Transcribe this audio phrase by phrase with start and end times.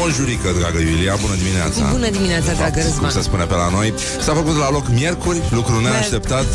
[0.00, 1.90] Bonjurică, dragă Iulia, bună dimineața.
[1.90, 2.98] Bună dimineața, dragă Răzvan.
[2.98, 3.94] Cum se spune pe la noi.
[4.20, 6.46] S-a făcut la loc miercuri, lucru neașteptat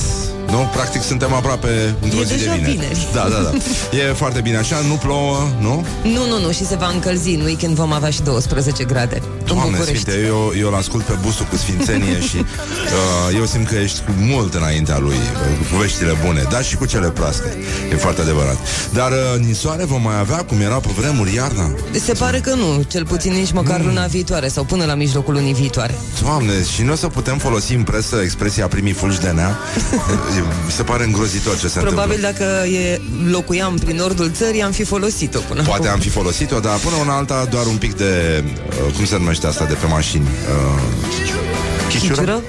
[0.50, 0.70] nu?
[0.74, 2.72] Practic suntem aproape într-o e zi de vineri.
[2.72, 3.08] vineri.
[3.14, 3.52] Da, da, da.
[3.98, 5.86] E foarte bine așa, nu plouă, nu?
[6.04, 7.30] Nu, nu, nu, și se va încălzi.
[7.30, 9.22] În weekend vom avea și 12 grade.
[9.46, 14.00] Doamne Sfinte, eu, eu l-ascult pe busul cu sfințenie și uh, eu simt că ești
[14.00, 17.58] cu mult înaintea lui, uh, cu veștile bune, dar și cu cele proaste.
[17.92, 18.58] E foarte adevărat.
[18.94, 21.72] Dar uh, nisoare vom mai avea, cum era pe vremuri, iarna?
[22.06, 23.86] Se pare că nu, cel puțin nici măcar mm.
[23.86, 25.96] luna viitoare sau până la mijlocul lunii viitoare.
[26.22, 29.58] Doamne, și noi o să putem folosi în presă expresia primii fulgi de nea?
[30.66, 32.46] Mi se pare îngrozitor ce se Probabil întâmplă.
[32.46, 35.94] dacă e, locuiam prin nordul țării, am fi folosit-o până Poate acum.
[35.94, 38.44] am fi folosit-o, dar până una alta doar un pic de...
[38.88, 40.24] Uh, cum se numește asta de pe mașini?
[40.26, 41.42] Uh, chiciură?
[41.90, 42.42] Chiciură?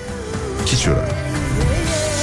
[0.64, 1.08] Chiciură.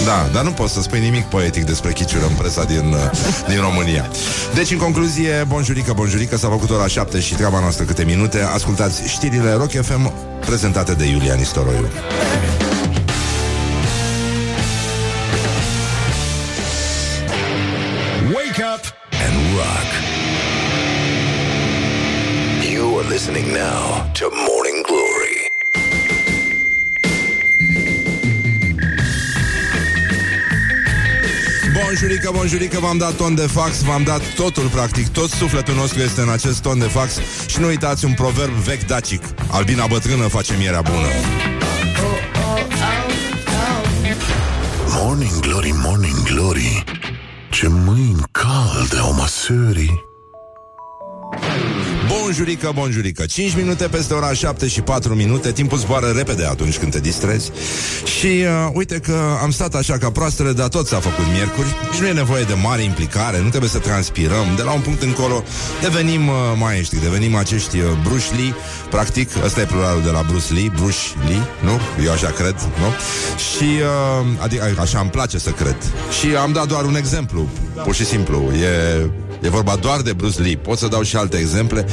[0.05, 3.59] Da, dar nu poți să spui nimic poetic despre chiciură în presa din, uh, din
[3.61, 4.09] România.
[4.53, 8.41] Deci, în concluzie, bonjurică, bonjurică, s-a făcut ora 7 și treaba noastră câte minute.
[8.53, 10.13] Ascultați știrile Rock FM
[10.45, 11.87] prezentate de Iulian Istoroiu.
[19.63, 19.89] Rock.
[22.73, 25.37] You are listening now to Morning Glory.
[31.81, 36.21] Bonjurică, bonjurică, v-am dat ton de fax, v-am dat totul, practic, tot sufletul nostru este
[36.21, 40.53] în acest ton de fax și nu uitați un proverb vechi dacic, albina bătrână face
[40.57, 41.07] mierea bună.
[44.87, 46.92] Morning Glory, Morning Glory.
[47.63, 50.05] Ce mâini calde au măsării.
[52.23, 53.25] Bonjurică, bonjurică.
[53.25, 55.51] 5 minute peste ora 7 și 4 minute.
[55.51, 57.51] Timpul zboară repede atunci când te distrezi.
[58.19, 62.01] Și uh, uite că am stat așa ca proastele Dar tot s-a făcut miercuri Și
[62.01, 63.41] nu e nevoie de mare implicare.
[63.41, 64.45] Nu trebuie să transpirăm.
[64.55, 65.43] De la un punct încolo
[65.81, 68.55] devenim uh, maestri Devenim acești uh, Bruce Lee.
[68.89, 70.71] Practic, ăsta e pluralul de la Bruce Lee.
[70.75, 72.03] Bruce Lee, nu?
[72.05, 72.89] Eu așa cred, nu?
[73.51, 75.77] Și uh, adică, așa îmi place să cred.
[76.19, 77.49] Și am dat doar un exemplu
[77.83, 78.51] Pur și simplu.
[78.51, 79.09] E
[79.41, 80.57] E vorba doar de Bruce Lee.
[80.57, 81.85] Pot să dau și alte exemple.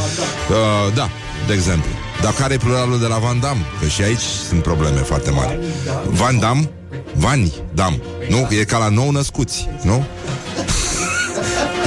[0.51, 1.09] Uh, da,
[1.47, 1.91] de exemplu.
[2.23, 3.65] Dar care e pluralul de la Van Damme?
[3.81, 5.59] Că și aici sunt probleme foarte mari.
[6.07, 6.71] Van Damme,
[7.15, 8.03] Vani Dam.
[8.29, 8.49] Nu?
[8.61, 10.05] E ca la nou născuți, nu?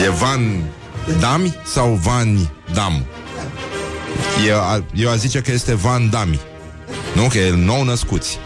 [0.06, 0.63] E Van
[1.19, 3.06] Dami sau Van Dam?
[4.47, 6.40] Eu, a- eu aș zice că este Van Dami.
[7.16, 7.28] Nu?
[7.28, 8.38] Că e nou născuți.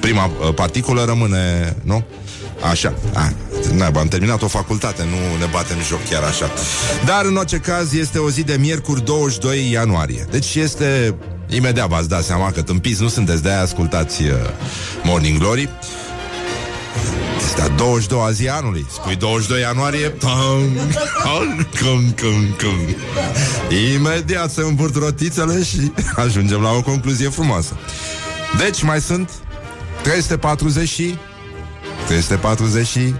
[0.00, 2.04] Prima uh, particulă rămâne, nu?
[2.70, 2.94] Așa.
[3.14, 3.32] A,
[3.74, 6.50] naiba, am terminat o facultate, nu ne batem joc chiar așa.
[7.04, 10.26] Dar, în orice caz, este o zi de miercuri 22 ianuarie.
[10.30, 11.14] Deci este...
[11.50, 14.30] Imediat v-ați dat seama că tâmpiți nu sunteți de-aia ascultați uh,
[15.02, 15.68] Morning Glory.
[17.44, 18.86] Este a 22-a zi a anului.
[18.92, 20.76] Spui 22 ianuarie tam,
[21.22, 22.96] tam, cum, cum, cum.
[23.94, 25.92] Imediat se împurt rotițele și
[26.24, 27.76] ajungem la o concluzie frumoasă.
[28.58, 29.30] Deci mai sunt
[30.02, 31.18] 340 și
[32.06, 33.14] 340 și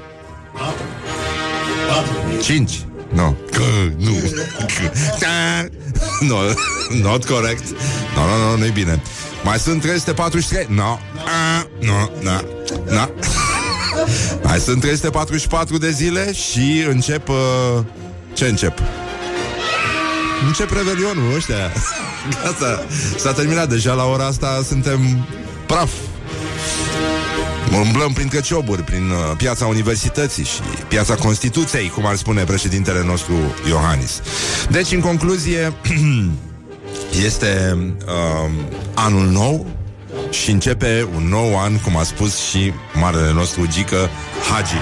[2.43, 2.81] 5
[3.15, 3.63] No, că,
[3.97, 4.13] nu.
[5.21, 5.67] Da.
[6.21, 6.37] No,
[7.03, 7.65] not correct.
[8.17, 9.03] No, no, no, nu-i bine.
[9.45, 12.45] Mai sunt 343 No, Ah, no, na,
[12.91, 13.11] na.
[14.43, 17.29] Mai sunt 344 de zile și încep...
[17.29, 17.37] Uh,
[18.33, 18.79] ce încep?
[20.47, 21.73] Încep revelionul ăștia.
[22.43, 22.85] Gata,
[23.17, 23.69] s-a terminat.
[23.69, 25.27] Deja la ora asta Suntem
[25.67, 25.91] praf
[27.73, 33.34] Umblăm printre cioburi, prin uh, piața universității și piața Constituției, cum ar spune președintele nostru
[33.69, 34.23] Iohannis.
[34.71, 35.73] Deci, în concluzie,
[37.27, 38.51] este uh,
[38.95, 39.67] anul nou
[40.31, 44.11] și începe un nou an, cum a spus și marele nostru Gică
[44.50, 44.75] Hagi.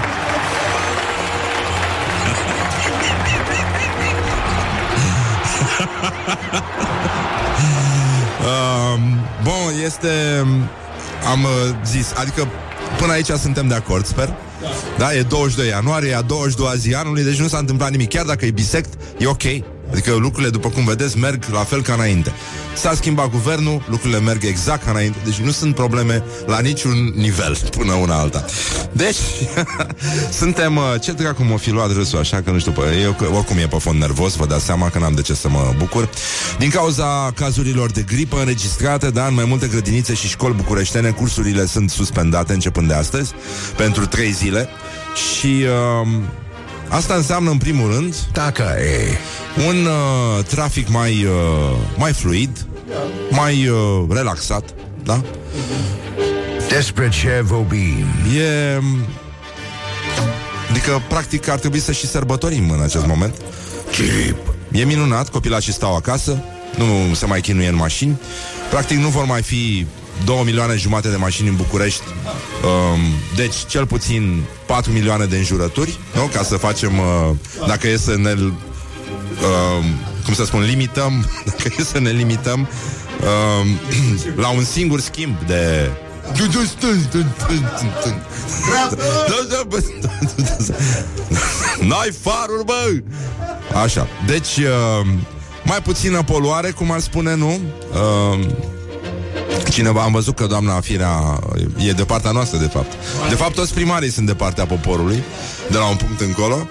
[8.41, 8.99] Uh,
[9.43, 10.45] bun, este...
[11.31, 12.47] Am uh, zis, adică
[12.97, 14.33] până aici suntem de acord, sper.
[14.97, 18.09] Da, e 22 ianuarie, a 22-a zi anului, deci nu s-a întâmplat nimic.
[18.09, 19.43] Chiar dacă e bisect, e ok.
[19.91, 22.31] Adică lucrurile, după cum vedeți, merg la fel ca înainte.
[22.75, 27.57] S-a schimbat guvernul, lucrurile merg exact ca înainte, deci nu sunt probleme la niciun nivel
[27.77, 28.45] până una alta.
[28.91, 29.17] Deci,
[30.39, 30.75] suntem...
[30.75, 33.57] uh, Ce dracu m-o fi luat râsul așa, că nu știu, pă, eu că oricum
[33.57, 36.09] e pe fond nervos, vă dați seama că n-am de ce să mă bucur.
[36.57, 41.65] Din cauza cazurilor de gripă înregistrate, da, în mai multe grădinițe și școli bucureștene, cursurile
[41.65, 43.33] sunt suspendate începând de astăzi,
[43.75, 44.69] pentru trei zile.
[45.15, 45.65] Și...
[46.01, 46.07] Uh,
[46.89, 49.17] Asta înseamnă, în primul rând, Dacă e.
[49.67, 52.65] un uh, trafic mai, uh, mai fluid,
[53.29, 54.63] mai uh, relaxat,
[55.03, 55.21] da?
[56.69, 58.05] Despre ce vorbim?
[58.37, 58.81] E...
[60.69, 63.33] Adică, practic, ar trebui să și sărbătorim în acest moment.
[63.91, 64.53] Chip.
[64.71, 66.43] E minunat, copilașii stau acasă,
[66.77, 68.19] nu se mai chinuie în mașini.
[68.69, 69.85] Practic nu vor mai fi
[70.25, 72.03] 2 milioane jumate de mașini în București,
[72.63, 72.99] um,
[73.35, 76.29] deci cel puțin 4 milioane de înjurături, nu?
[76.33, 77.35] ca să facem, uh,
[77.67, 79.85] dacă e să ne, uh,
[80.25, 82.67] cum să spun, limităm, dacă e să ne limităm
[83.21, 83.67] uh,
[84.43, 85.91] la un singur schimb de
[91.87, 93.01] N-ai faruri, bă!
[93.83, 95.07] Așa, deci uh,
[95.67, 97.59] Mai puțină poluare, cum ar spune, nu?
[97.91, 98.39] Uh,
[99.69, 101.39] Cineva, am văzut că doamna Firea
[101.77, 102.91] e de partea noastră, de fapt.
[103.29, 105.23] De fapt, toți primarii sunt de partea poporului,
[105.69, 106.67] de la un punct încolo.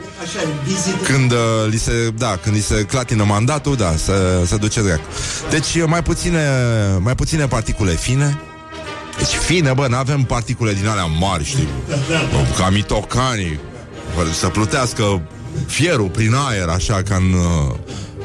[1.02, 5.02] Când uh, li se, da, când li se clatină mandatul, da, să, să duce dreacu.
[5.50, 6.40] Deci mai puține,
[6.98, 8.40] mai puține particule fine,
[9.18, 11.68] deci fine, bă, nu avem particule din alea mari, știi?
[12.58, 13.60] Ca mitocanii,
[14.32, 15.22] să plutească
[15.66, 17.34] fierul prin aer, așa, ca în,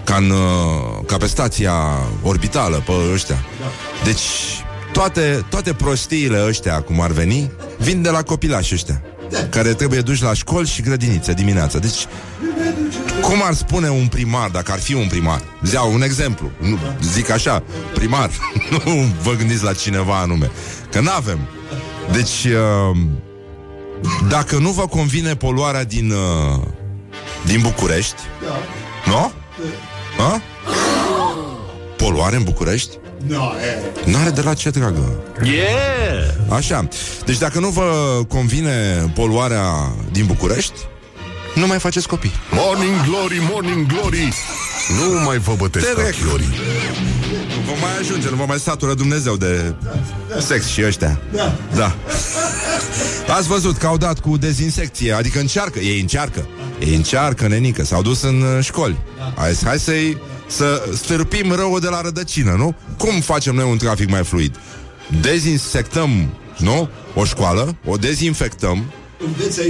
[0.04, 0.34] ca, în,
[1.06, 1.74] ca pe stația
[2.24, 3.46] orbitală, pe ăștia.
[4.04, 4.22] Deci,
[4.94, 9.02] toate, toate prostiile ăștia, cum ar veni, vin de la copilași ăștia,
[9.50, 11.80] care trebuie duși la școli și grădinițe dimineața.
[11.80, 12.06] Deci,
[13.22, 15.42] cum ar spune un primar, dacă ar fi un primar?
[15.64, 17.64] Ziau un exemplu, nu, zic așa,
[17.94, 18.30] primar,
[18.86, 20.52] nu vă gândiți la cineva anume,
[20.92, 21.40] că nu avem.
[22.12, 22.98] Deci, uh,
[24.30, 26.62] dacă nu vă convine poluarea din, uh,
[27.46, 28.22] din București,
[29.06, 29.32] nu?
[30.18, 30.42] Ha?
[31.98, 32.98] Poluare în București?
[34.06, 35.24] N-are de la ce, dragă.
[35.44, 36.56] Yeah!
[36.58, 36.88] Așa.
[37.26, 39.64] Deci dacă nu vă convine poluarea
[40.12, 40.74] din București,
[41.56, 42.32] nu mai faceți copii.
[42.52, 44.34] Morning Glory, Morning Glory
[45.00, 46.24] Nu mai vă bătesc ca Direct.
[46.24, 46.48] Glory
[47.56, 49.74] Nu vă mai ajunge, nu vă mai satură Dumnezeu de
[50.40, 51.20] sex și ăștia.
[51.36, 51.54] Da.
[51.76, 51.96] da.
[53.34, 56.48] Ați văzut că au dat cu dezinsecție, adică încearcă, ei încearcă.
[56.82, 58.98] Ei încearcă, nenică, s-au dus în uh, școli.
[59.36, 60.18] Hai, hai să-i
[60.48, 62.76] să stârpim răul de la rădăcină, nu?
[62.98, 64.56] Cum facem noi un trafic mai fluid?
[65.22, 66.90] Dezinsectăm, nu?
[67.16, 68.92] O școală, o dezinfectăm,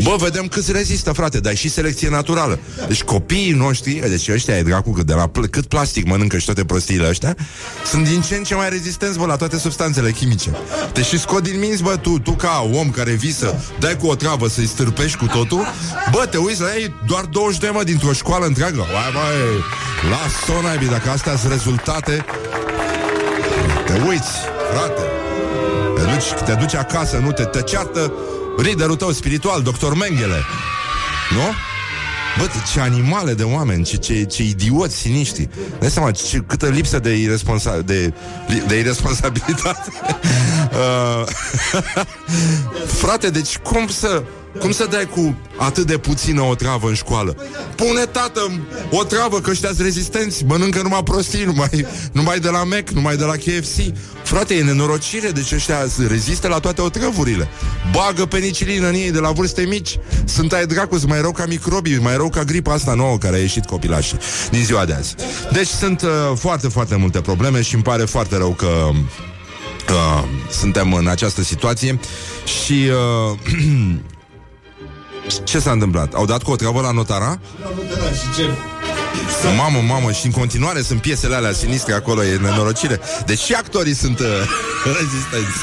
[0.04, 2.60] Bă, vedem câți rezistă, frate, dar e și selecție naturală.
[2.88, 6.46] Deci copiii noștri, deci ăștia e dracu, că de la pl- cât plastic mănâncă și
[6.46, 7.36] toate prostiile ăștia,
[7.86, 10.50] sunt din ce în ce mai rezistenți, bă, la toate substanțele chimice.
[10.94, 14.16] Deci și scot din minți, bă, tu, tu ca om care visă, dai cu o
[14.16, 15.66] travă să-i stârpești cu totul,
[16.12, 18.80] bă, te uiți la ei doar 22, mă, dintr-o școală întreagă.
[18.80, 19.64] Uai, băi,
[20.10, 22.26] las-o, naibii, dacă astea sunt rezultate,
[23.86, 24.32] te uiți,
[24.74, 25.02] frate.
[25.96, 28.14] Te duci, te duci acasă, nu te, te ceartă
[28.58, 30.44] liderul tău spiritual, doctor Mengele.
[31.30, 31.54] Nu?
[32.38, 35.50] Bă, ce animale de oameni, ce, ce, ce idioți siniștri.
[35.80, 38.14] Dai seama ce, câtă lipsă de, irresponsa- de,
[38.68, 39.92] de irresponsabilitate.
[40.72, 41.28] uh,
[43.02, 44.24] frate, deci cum să,
[44.60, 47.36] cum să dai cu atât de puțină o travă în școală?
[47.76, 48.52] Pune, tată,
[48.90, 53.24] o travă, că ăștia rezistenți, mănâncă numai prostii, numai, numai de la Mac, numai de
[53.24, 53.94] la KFC.
[54.24, 55.78] Frate, e nenorocire, deci ăștia
[56.08, 57.48] rezistă la toate otrăvurile.
[57.92, 60.00] Bagă penicilină în ei de la vârste mici.
[60.26, 63.36] Sunt ai dracu, sunt mai rău ca microbii, mai rău ca gripa asta nouă care
[63.36, 64.18] a ieșit copilașii
[64.52, 65.16] din ziua de azi.
[65.52, 68.90] Deci sunt uh, foarte, foarte multe probleme și îmi pare foarte rău că
[69.90, 72.00] uh, suntem în această situație
[72.64, 72.90] și
[73.32, 73.38] uh,
[75.44, 76.14] ce s-a întâmplat?
[76.14, 77.40] Au dat cu o treabă la notara?
[79.58, 83.00] Mamă, mamă, și în continuare sunt piesele alea sinistre acolo, e nenorocire.
[83.26, 84.26] Deci și actorii sunt uh,
[85.00, 85.60] rezistenți.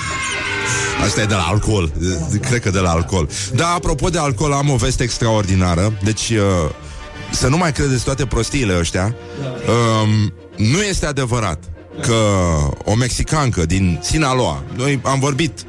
[1.04, 1.92] Asta e de la alcool,
[2.40, 3.28] cred că de la alcool.
[3.54, 5.98] Da, apropo de alcool, am o veste extraordinară.
[6.02, 6.70] Deci, uh,
[7.30, 9.14] să nu mai credeți toate prostiile ăștia.
[10.02, 11.64] Um, nu este adevărat
[12.00, 12.14] că
[12.84, 15.66] o mexicancă din Sinaloa, noi am vorbit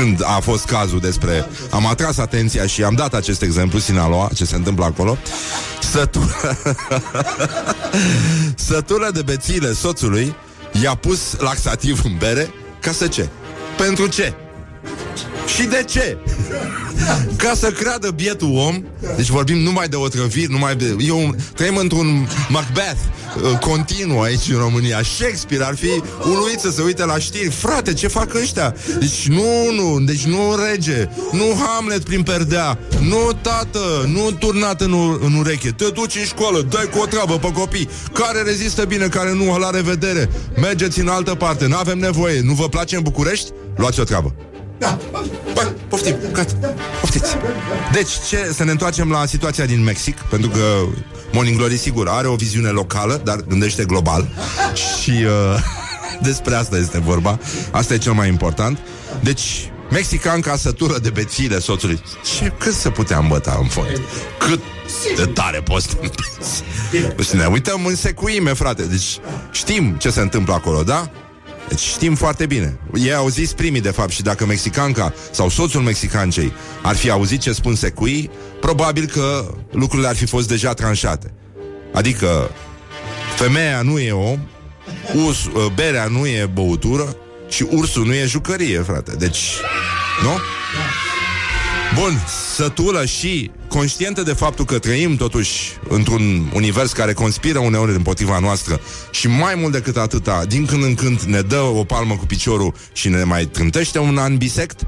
[0.00, 1.46] când a fost cazul despre...
[1.70, 5.18] Am atras atenția și am dat acest exemplu, Sinaloa, ce se întâmplă acolo.
[5.92, 6.58] Sătură...
[8.70, 10.34] Sătură de bețiile soțului
[10.82, 13.28] i-a pus laxativ în bere ca să ce?
[13.76, 14.34] Pentru ce?
[15.54, 16.16] Și de ce?
[17.36, 18.84] Ca să creadă bietul om
[19.16, 20.96] Deci vorbim numai de otrăviri numai de...
[20.98, 22.98] Eu trăim într-un Macbeth
[23.42, 27.92] uh, Continuu aici în România Shakespeare ar fi uluit să se uite la știri Frate,
[27.92, 28.74] ce fac ăștia?
[28.98, 30.38] Deci nu, nu, deci nu
[30.70, 36.16] rege Nu Hamlet prin perdea Nu tată, nu turnat în, u- în ureche Te duci
[36.16, 40.30] în școală, dai cu o treabă pe copii Care rezistă bine, care nu, la revedere
[40.56, 43.50] Mergeți în altă parte, nu avem nevoie Nu vă place în București?
[43.76, 44.34] Luați o treabă
[45.54, 47.36] Bă, poftim, gata, poftiți
[47.92, 50.60] Deci, ce, să ne întoarcem la situația din Mexic Pentru că
[51.32, 54.28] Morning Glory, sigur, are o viziune locală Dar gândește global
[55.00, 55.62] Și uh,
[56.28, 57.38] despre asta este vorba
[57.70, 58.78] Asta e cel mai important
[59.22, 62.02] Deci, Mexican ca sătură de bețile soțului.
[62.36, 64.00] Ce, cât se putea îmbăta în fond?
[64.38, 64.60] Cât
[65.16, 65.96] de tare poți să
[67.16, 68.82] Deci ne uităm în secuime, frate.
[68.82, 69.18] Deci
[69.50, 71.10] știm ce se întâmplă acolo, da?
[71.70, 72.78] Deci știm foarte bine.
[72.94, 77.40] Ei au zis primii, de fapt, și dacă mexicanca sau soțul mexicancei ar fi auzit
[77.40, 81.34] ce spun secui, probabil că lucrurile ar fi fost deja tranșate.
[81.92, 82.50] Adică
[83.36, 84.38] femeia nu e om,
[85.26, 87.16] urs, uh, berea nu e băutură
[87.48, 89.12] și ursul nu e jucărie, frate.
[89.18, 89.38] Deci,
[90.22, 90.38] nu?
[91.94, 98.38] Bun, sătulă și conștientă de faptul că trăim totuși într-un univers care conspiră uneori împotriva
[98.38, 98.80] noastră
[99.10, 102.74] și mai mult decât atâta, din când în când ne dă o palmă cu piciorul
[102.92, 104.80] și ne mai trântește un an bisect.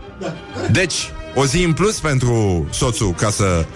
[0.71, 0.94] Deci,
[1.35, 3.66] o zi în plus pentru soțul ca să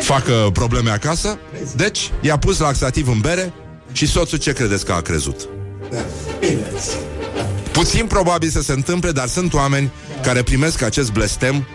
[0.00, 1.38] facă probleme acasă.
[1.76, 3.52] Deci, i-a pus laxativ în bere
[3.92, 5.48] și soțul ce credeți că a crezut?
[7.78, 9.90] Puțin probabil să se întâmple, dar sunt oameni
[10.22, 11.66] care primesc acest blestem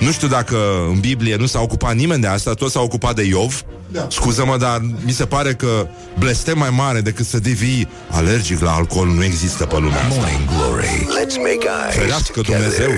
[0.00, 0.56] nu știu dacă
[0.88, 3.62] în Biblie nu s-a ocupat nimeni de asta, tot s-a ocupat de Iov.
[3.90, 4.06] Da.
[4.10, 5.88] Scuză-mă, dar mi se pare că
[6.18, 10.14] blestem mai mare decât să devii alergic la alcool nu există pe lumea asta.
[10.14, 10.86] Morning Glory.
[10.86, 12.90] Let's make eyes Ferească Dumnezeu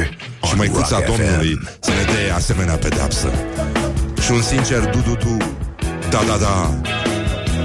[0.47, 3.31] și măicuța Domnului să ne dea asemenea pedapsă.
[4.25, 5.37] Și un sincer du-du-du,
[6.11, 6.81] da-da-da,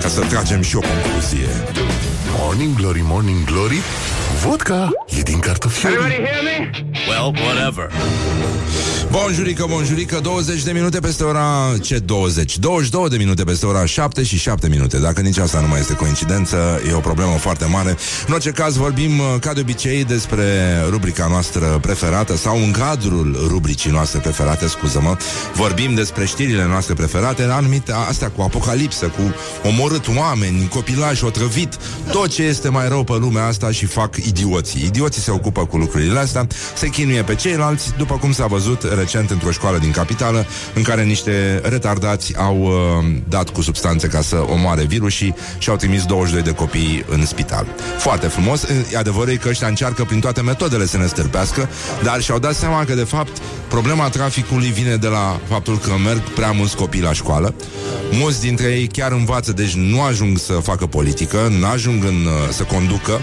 [0.01, 1.49] ca să tragem și o concluzie.
[2.39, 3.81] Morning Glory, Morning Glory,
[4.45, 6.21] vodka e din cartofiuri.
[7.07, 7.89] Well, whatever.
[9.11, 11.73] Bonjurică, bonjurică, 20 de minute peste ora...
[11.81, 12.57] Ce 20?
[12.57, 14.97] 22 de minute peste ora 7 și 7 minute.
[14.97, 17.97] Dacă nici asta nu mai este coincidență, e o problemă foarte mare.
[18.27, 20.43] În orice caz, vorbim uh, ca de obicei despre
[20.89, 25.17] rubrica noastră preferată sau în cadrul rubricii noastre preferate, scuză-mă.
[25.53, 29.35] Vorbim despre știrile noastre preferate, anumite astea cu apocalipsă, cu
[29.67, 31.77] omorât oameni, copilaj otrăvit,
[32.11, 34.83] tot ce este mai rău pe lumea asta și fac idioții.
[34.85, 39.29] Idioții se ocupă cu lucrurile astea, se chinuie pe ceilalți, după cum s-a văzut recent
[39.29, 42.71] într-o școală din capitală, în care niște retardați au uh,
[43.29, 47.67] dat cu substanțe ca să omoare virusii și au trimis 22 de copii în spital.
[47.97, 48.63] Foarte frumos.
[48.91, 51.69] E adevărul că ăștia încearcă prin toate metodele să ne stârpească,
[52.03, 53.37] dar și-au dat seama că, de fapt,
[53.67, 57.53] problema traficului vine de la faptul că merg prea mulți copii la școală.
[58.11, 62.49] Mulți dintre ei chiar învață, deci nu ajung să facă politică, nu ajung în, uh,
[62.49, 63.19] să conducă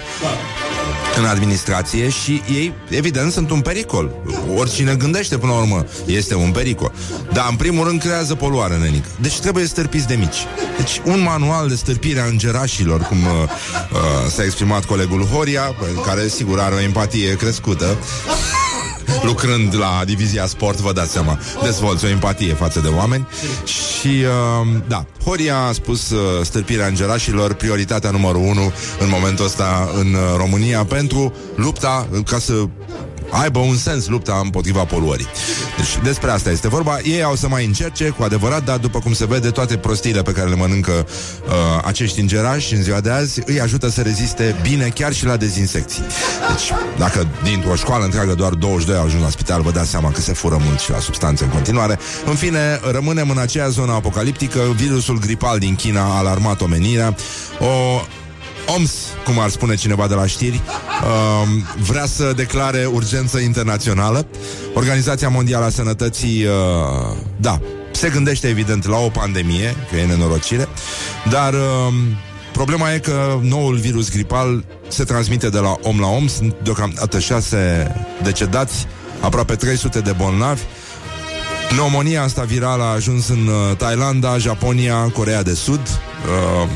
[1.18, 4.10] în administrație și ei, evident, sunt un pericol.
[4.56, 6.92] Oricine gândește până la urmă este un pericol.
[7.32, 9.04] Dar, în primul rând, creează poluare, nenic.
[9.20, 10.46] Deci trebuie stârpiți de mici.
[10.76, 13.30] Deci, un manual de stârpire a îngerașilor, cum uh,
[13.92, 15.74] uh, s-a exprimat colegul Horia,
[16.06, 17.96] care, sigur, are o empatie crescută
[19.22, 23.26] lucrând la divizia sport, vă dați seama, dezvolți o empatie față de oameni.
[23.64, 29.88] Și, uh, da, Horia a spus uh, stârpirea îngerașilor prioritatea numărul 1 în momentul ăsta
[29.98, 32.54] în uh, România pentru lupta ca să
[33.32, 35.26] aibă un sens lupta împotriva poluării.
[35.76, 36.98] Deci despre asta este vorba.
[37.02, 40.32] Ei au să mai încerce cu adevărat, dar după cum se vede, toate prostiile pe
[40.32, 41.52] care le mănâncă uh,
[41.84, 46.02] acești îngerași în ziua de azi îi ajută să reziste bine chiar și la dezinsecții.
[46.48, 50.20] Deci, dacă dintr-o școală întreagă doar 22 au ajuns la spital, vă dați seama că
[50.20, 51.98] se fură mult și la substanțe în continuare.
[52.26, 54.60] În fine, rămânem în aceea zonă apocaliptică.
[54.76, 57.14] Virusul gripal din China a alarmat omenirea.
[57.60, 58.02] O
[58.66, 58.90] OMS,
[59.24, 60.60] cum ar spune cineva de la știri,
[61.02, 61.48] uh,
[61.80, 64.26] vrea să declare urgență internațională.
[64.74, 70.68] Organizația Mondială a Sănătății, uh, da, se gândește evident la o pandemie, că e nenorocire,
[71.30, 71.94] dar uh,
[72.52, 77.18] problema e că noul virus gripal se transmite de la om la om, sunt deocamdată
[77.18, 77.92] șase
[78.22, 78.86] decedați,
[79.20, 80.62] aproape 300 de bolnavi,
[81.72, 85.80] Pneumonia asta virală a ajuns în uh, Thailanda, Japonia, Corea de Sud.
[85.80, 86.68] Uh,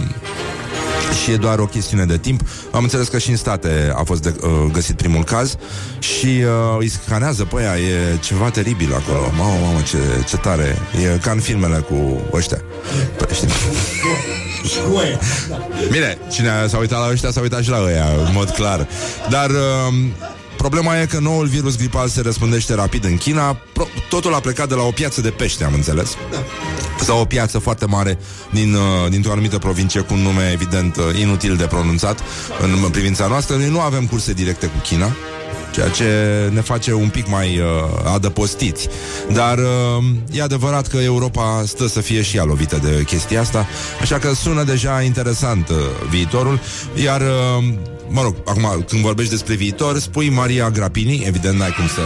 [1.23, 2.41] și e doar o chestiune de timp.
[2.73, 5.57] Am înțeles că și în state a fost de, uh, găsit primul caz
[5.99, 9.33] și uh, îi scanează pe ea, e ceva teribil acolo.
[9.37, 9.99] Mamă, mamă, ce,
[10.29, 10.79] ce tare.
[11.15, 12.61] E ca în filmele cu ăștia.
[13.17, 13.49] Păi, știi?
[15.91, 18.89] Bine, cine s-a uitat la ăștia s-a uitat și la ăia, în mod clar.
[19.31, 19.95] Dar uh,
[20.57, 23.59] Problema e că noul virus gripal se răspândește rapid în China.
[24.09, 26.17] Totul a plecat de la o piață de pește, am înțeles.
[26.31, 26.39] Da.
[27.05, 28.19] Sau o piață foarte mare
[28.51, 32.21] din, uh, dintr-o anumită provincie cu un nume evident uh, inutil de pronunțat
[32.63, 33.57] în privința noastră.
[33.57, 35.13] Noi nu avem curse directe cu China
[35.77, 36.05] ceea ce
[36.53, 37.67] ne face un pic mai uh,
[38.15, 38.89] adăpostiți.
[39.33, 43.67] Dar uh, e adevărat că Europa stă să fie și ea lovită de chestia asta,
[44.01, 45.77] așa că sună deja interesant uh,
[46.11, 46.61] viitorul,
[46.95, 47.65] iar uh,
[48.09, 52.03] mă rog, acum când vorbești despre viitor, spui Maria Grapini, evident n-ai cum să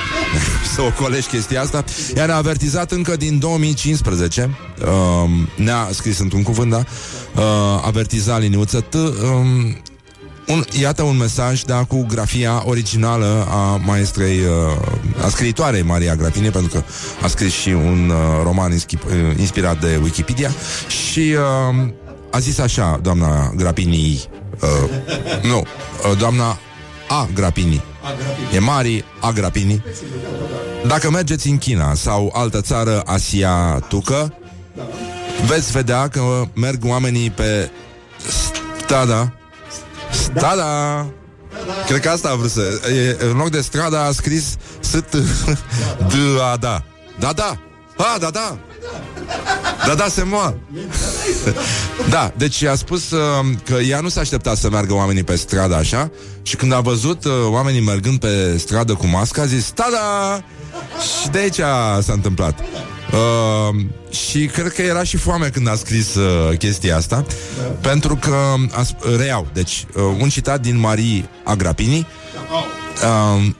[0.74, 1.84] să ocolești chestia asta.
[2.14, 6.82] Ea ne-a avertizat încă din 2015, uh, ne-a scris într-un cuvânt, da,
[7.36, 7.42] uh,
[7.82, 9.10] avertiza liniuță T, uh,
[10.46, 16.50] un, iată un mesaj, da, cu grafia originală a maestrei, uh, a scriitoarei Maria Grapini,
[16.50, 16.82] pentru că
[17.22, 20.50] a scris și un uh, roman inschip, uh, inspirat de Wikipedia
[20.88, 21.88] și uh,
[22.30, 24.28] a zis așa, doamna Grapini,
[24.60, 24.90] uh,
[25.42, 26.58] nu, uh, doamna
[27.08, 27.28] A.
[27.34, 27.82] Grapini,
[28.54, 29.30] e Mari A.
[29.30, 29.84] Grapini,
[30.86, 34.34] dacă mergeți în China sau altă țară asiatucă,
[35.46, 37.70] veți vedea că merg oamenii pe
[38.78, 39.32] strada.
[40.10, 41.06] Stada
[41.86, 42.80] Cred că asta a vrut să...
[42.92, 45.16] E, în loc de strada a scris S T
[46.08, 46.14] D
[46.52, 46.82] A da
[47.18, 47.58] Da da.
[47.96, 48.58] Ah, da da
[49.86, 50.54] Da da se moa.
[52.08, 53.20] Da, deci a spus uh,
[53.64, 56.10] că ea nu s-a așteptat să meargă oamenii pe stradă așa?
[56.42, 60.40] Și când a văzut uh, oamenii mergând pe stradă cu masca A zis, da
[61.22, 61.60] Și de aici
[62.00, 62.60] s-a întâmplat.
[63.12, 67.24] Uh, și cred că era și foame când a scris uh, chestia asta
[67.58, 67.88] da.
[67.88, 68.34] Pentru că
[68.70, 72.06] a, Reiau, deci uh, Un citat din Marie Agrapini.
[73.36, 73.50] Uh,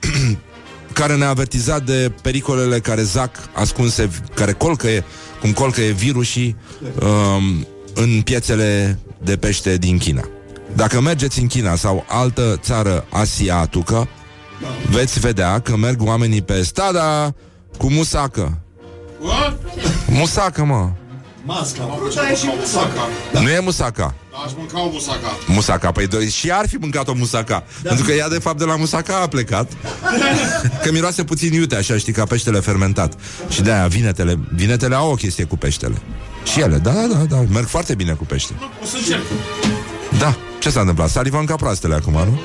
[0.97, 5.05] Care ne-a avertizat de pericolele care zac Ascunse, care colcăie
[5.41, 6.57] Cum colcăie virusii
[7.01, 10.29] uh, În piețele de pește din China
[10.75, 14.09] Dacă mergeți în China sau altă țară asiatucă
[14.91, 17.35] Veți vedea că merg oamenii pe stada
[17.79, 18.59] Cu musacă
[19.21, 19.59] What?
[20.09, 20.91] Musacă, mă.
[21.45, 21.99] Masca.
[21.99, 23.09] Fruta e și musaca.
[23.33, 23.41] Da.
[23.41, 24.15] Nu e musaca.
[24.37, 25.39] Da, aș mânca o musaca.
[25.47, 27.65] Musaca, păi doi, și ar fi mâncat o musaca.
[27.83, 27.89] Da.
[27.89, 29.73] Pentru că ea de fapt de la musaca a plecat.
[30.83, 33.15] Că miroase puțin iute Așa știi, ca peștele fermentat.
[33.49, 35.95] Și de-aia vinetele, vinetele au o chestie cu peștele.
[36.53, 38.53] Și ele, da, da, da, merg foarte bine cu pește.
[38.83, 39.23] O să încerc.
[40.19, 41.11] Da, ce s-a întâmplat?
[41.11, 42.41] Salivăm ca proastele acum, nu?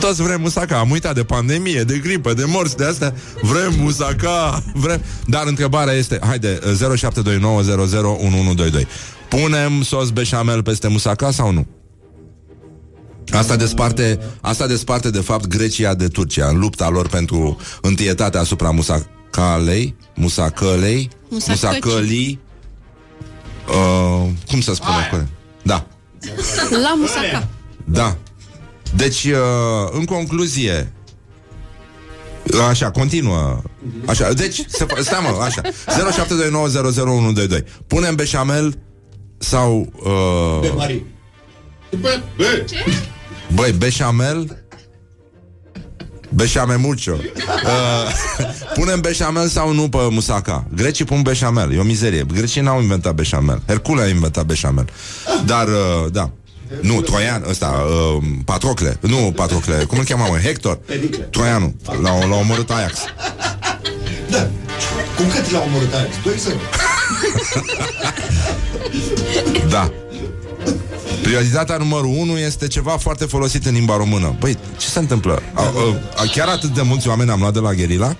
[0.00, 3.14] Toți vrem musaca, am uitat de pandemie, de gripă, de morți, de astea.
[3.40, 6.58] Vrem musaca, vrem Dar întrebarea este, haide,
[8.82, 8.86] 0729001122
[9.32, 11.66] Punem sos beșamel peste musaca sau nu?
[13.30, 18.70] Asta desparte, asta desparte de fapt Grecia de Turcia În lupta lor pentru întâietate asupra
[18.70, 22.40] musacalei Musacălei Musacălii
[23.68, 25.28] uh, Cum să spune?
[25.62, 25.86] Da
[26.82, 27.48] La musaca
[27.84, 28.16] Da
[28.96, 29.38] deci, uh,
[29.92, 30.92] în concluzie,
[32.68, 33.62] Așa, continuă.
[34.06, 35.60] Așa, deci, se, stai mă, așa.
[37.60, 37.64] 0729001122.
[37.86, 38.78] Punem beșamel
[39.42, 39.92] sau...
[40.04, 40.60] Uh...
[40.60, 41.06] Be Marie.
[42.00, 42.64] Be, be.
[42.68, 42.84] Ce?
[43.54, 44.64] Băi, beșamel
[46.34, 47.18] Beșamel mucho uh,
[48.78, 53.14] Punem beșamel sau nu pe musaca Grecii pun beșamel, e o mizerie Grecii n-au inventat
[53.14, 54.84] beșamel Hercule a inventat beșamel
[55.46, 56.30] Dar, uh, da
[56.80, 60.38] nu, Troian, ăsta, uh, Patrocle Nu, Patrocle, cum îl cheamă, mă?
[60.38, 61.22] Hector Pericle.
[61.22, 62.98] Troianul, l-a, l-a omorât Ajax
[64.30, 64.48] Da.
[65.16, 66.14] Cum cât l-a omorât Ajax?
[66.22, 66.34] 2
[69.68, 69.92] Da
[71.22, 75.42] Prioritatea numărul 1 este ceva foarte folosit în limba română Băi, ce se întâmplă?
[75.52, 75.62] A,
[76.16, 78.16] a, chiar atât de mulți oameni am luat de la Gherila?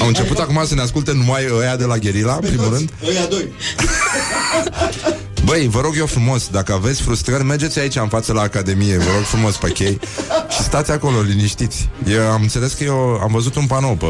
[0.00, 3.26] Au început acum să ne asculte numai ăia de la Gherila, în primul rând Ăia
[3.26, 3.52] doi.
[5.44, 9.10] Băi, vă rog eu frumos, dacă aveți frustrări, mergeți aici în față la Academie, vă
[9.14, 10.00] rog frumos pe chei
[10.50, 11.88] și stați acolo liniștiți.
[12.08, 14.06] Eu am înțeles că eu am văzut un panou pe,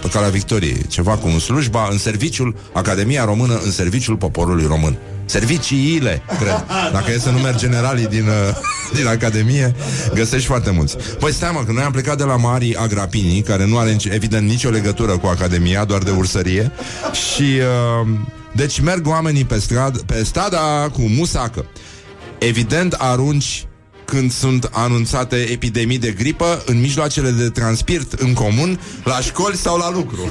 [0.00, 4.98] pe calea Victoriei, ceva cu un slujba în serviciul, Academia Română în serviciul poporului român.
[5.24, 6.64] Serviciile, cred.
[6.92, 8.56] Dacă e să numeri generalii din, uh,
[8.98, 9.74] din Academie,
[10.14, 10.96] găsești foarte mulți.
[11.18, 14.48] Păi stai mă, că noi am plecat de la Mari Agrapini, care nu are evident
[14.48, 16.72] nicio legătură cu Academia, doar de ursărie,
[17.12, 17.60] și...
[18.02, 18.08] Uh,
[18.56, 21.66] deci merg oamenii pe, strad, pe strada cu musacă.
[22.38, 23.66] Evident arunci
[24.04, 29.78] când sunt anunțate epidemii de gripă în mijloacele de transpirt în comun, la școli sau
[29.78, 30.20] la lucru.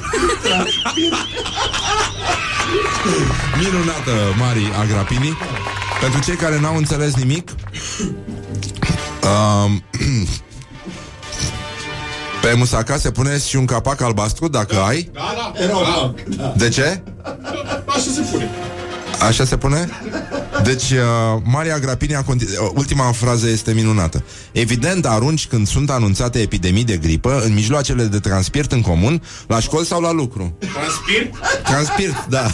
[3.58, 5.36] Minunată, Mari Agrapini.
[6.00, 7.50] Pentru cei care n-au înțeles nimic,
[9.64, 9.82] um,
[12.46, 15.10] pe musaca se pune și un capac albastru, dacă ai.
[15.12, 15.62] Da, da.
[15.62, 15.78] Era da.
[15.78, 16.52] blanc, da.
[16.56, 17.02] De ce?
[17.86, 18.50] Așa se pune.
[19.28, 19.88] Așa se pune?
[20.62, 20.98] Deci, uh,
[21.44, 26.84] Maria Grapini a continu- uh, Ultima frază este minunată Evident, arunci când sunt anunțate epidemii
[26.84, 31.30] de gripă În mijloacele de transpirt în comun La școli sau la lucru Transpir?
[31.62, 32.50] Transpirt, da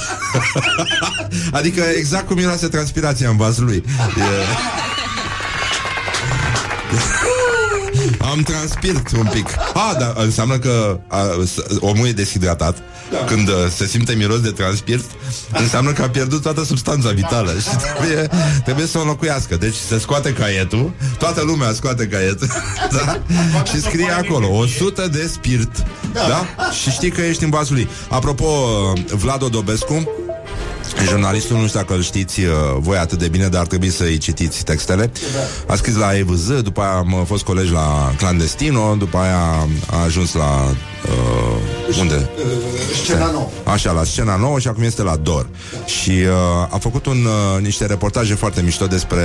[1.58, 3.84] Adică exact cum miroase transpirația în vas lui
[4.16, 4.22] e...
[8.32, 9.48] Am transpirt un pic.
[9.74, 12.76] A, da, înseamnă că a, s- omul e deshidratat.
[13.10, 13.18] Da.
[13.18, 15.04] Când uh, se simte miros de transpirt
[15.52, 18.28] Înseamnă că a pierdut toată substanța vitală Și trebuie,
[18.64, 19.56] trebuie să o înlocuiască.
[19.56, 22.46] Deci se scoate caietul Toată lumea scoate caietul
[23.04, 23.22] da?
[23.64, 25.70] Și scrie acolo 100 de spirit
[26.12, 26.46] da?
[26.82, 27.88] Și știi că ești în vasul lui.
[28.08, 30.10] Apropo, uh, Vlad Odobescu
[31.06, 34.18] Jurnalistul, nu știu dacă îl știți uh, voi atât de bine, dar ar trebui să-i
[34.18, 35.10] citiți textele.
[35.66, 40.34] A scris la EVZ, după aia am fost colegi la Clandestino, după aia a ajuns
[40.34, 40.74] la...
[41.04, 42.14] Uh, unde?
[42.14, 42.42] Uh,
[43.04, 43.48] Scena nouă.
[43.64, 45.48] Așa, la scena nouă și acum este la DOR.
[45.86, 49.22] Și uh, a făcut un, uh, niște reportaje foarte mișto despre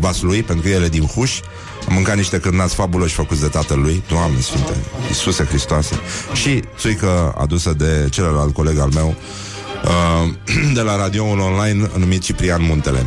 [0.00, 1.40] vasul lui, pentru că el e din Huș.
[1.88, 4.72] Am mâncat niște cârnați fabuloși făcuți de tatăl lui, Doamne Sfinte,
[5.08, 5.94] Iisuse Hristoase.
[6.32, 9.45] Și țuică adusă de celălalt coleg al meu, uh,
[10.74, 13.06] de la radioul online numit Ciprian Muntele,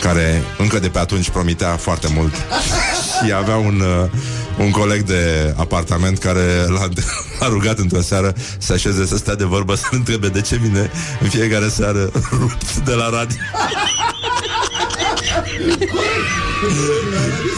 [0.00, 2.34] care încă de pe atunci promitea foarte mult
[3.24, 4.10] și avea un, uh,
[4.58, 6.88] un coleg de apartament care l-a,
[7.40, 10.90] l-a rugat într-o seară să așeze să stea de vorbă să întrebe de ce vine
[11.20, 13.36] în fiecare seară rupt de la radio.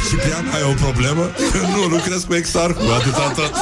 [0.08, 1.30] Ciprian, ai o problemă?
[1.74, 3.52] nu, lucrez cu exarhul, atâta tot.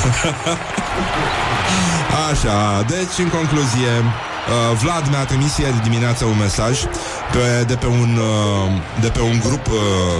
[2.30, 6.78] Așa, deci, în concluzie, uh, Vlad mi-a trimis ieri dimineața un mesaj
[7.32, 9.72] pe, de, pe un, uh, de pe un grup uh,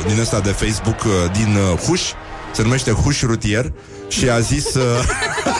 [0.07, 2.01] din ăsta de Facebook uh, din uh, Huș,
[2.53, 3.73] se numește Huș Rutier,
[4.11, 5.05] și a zis uh,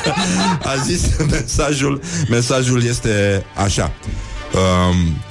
[0.73, 3.93] a zis mesajul mesajul este așa.
[4.53, 5.23] Um,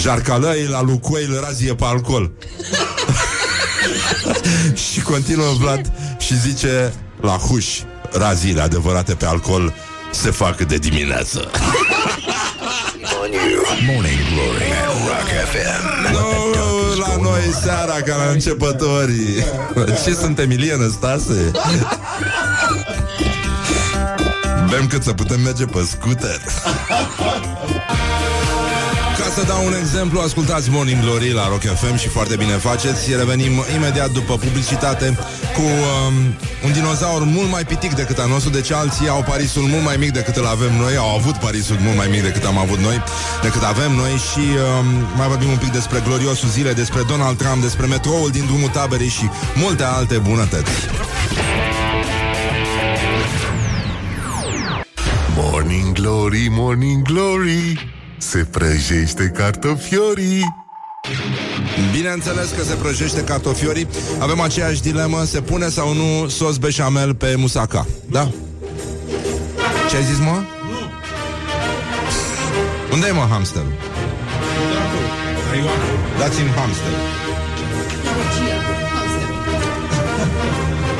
[0.00, 2.32] Jarcalăi la Lucoil razie pe alcool.
[4.92, 7.80] Și continuă Vlad și zice La Huș
[8.12, 9.74] raziile adevărate pe alcool
[10.10, 11.50] se fac de dimineață
[13.86, 16.12] Morning Glory at Rock FM.
[16.12, 19.44] Nu, la noi seara ca la începătorii
[20.04, 21.50] Ce suntem Ilie Năstase?
[24.70, 26.40] Bem cât să putem merge pe scooter
[26.88, 27.35] Ca
[29.36, 33.14] să dau un exemplu, ascultați Morning Glory la Rock FM și foarte bine faceți.
[33.16, 35.06] Revenim imediat după publicitate
[35.56, 36.14] cu um,
[36.64, 40.12] un dinozaur mult mai pitic decât al nostru, deci alții au parisul mult mai mic
[40.12, 43.02] decât îl avem noi, au avut parisul mult mai mic decât am avut noi,
[43.42, 44.44] decât avem noi și
[44.78, 48.68] um, mai vorbim un pic despre gloriosul zile, despre Donald Trump, despre metroul din drumul
[48.68, 50.72] taberei și multe alte bunătăți.
[55.36, 60.54] Morning Glory, Morning Glory Se prăjește cartofiorii
[61.92, 67.34] Bineînțeles că se prăjește cartofiorii Avem aceeași dilemă Se pune sau nu sos beșamel pe
[67.36, 68.30] musaca Da?
[69.90, 70.42] Ce ai zis, mă?
[72.92, 73.72] Unde e, mă, hamsterul?
[76.18, 76.92] Dați-mi hamster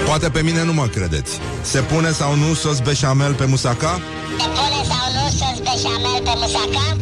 [0.07, 4.00] Poate pe mine nu mă credeți Se pune sau nu sos beșamel pe musaca?
[4.38, 4.95] Se pune sau nu
[5.40, 6.96] sos beșamel pe musaca?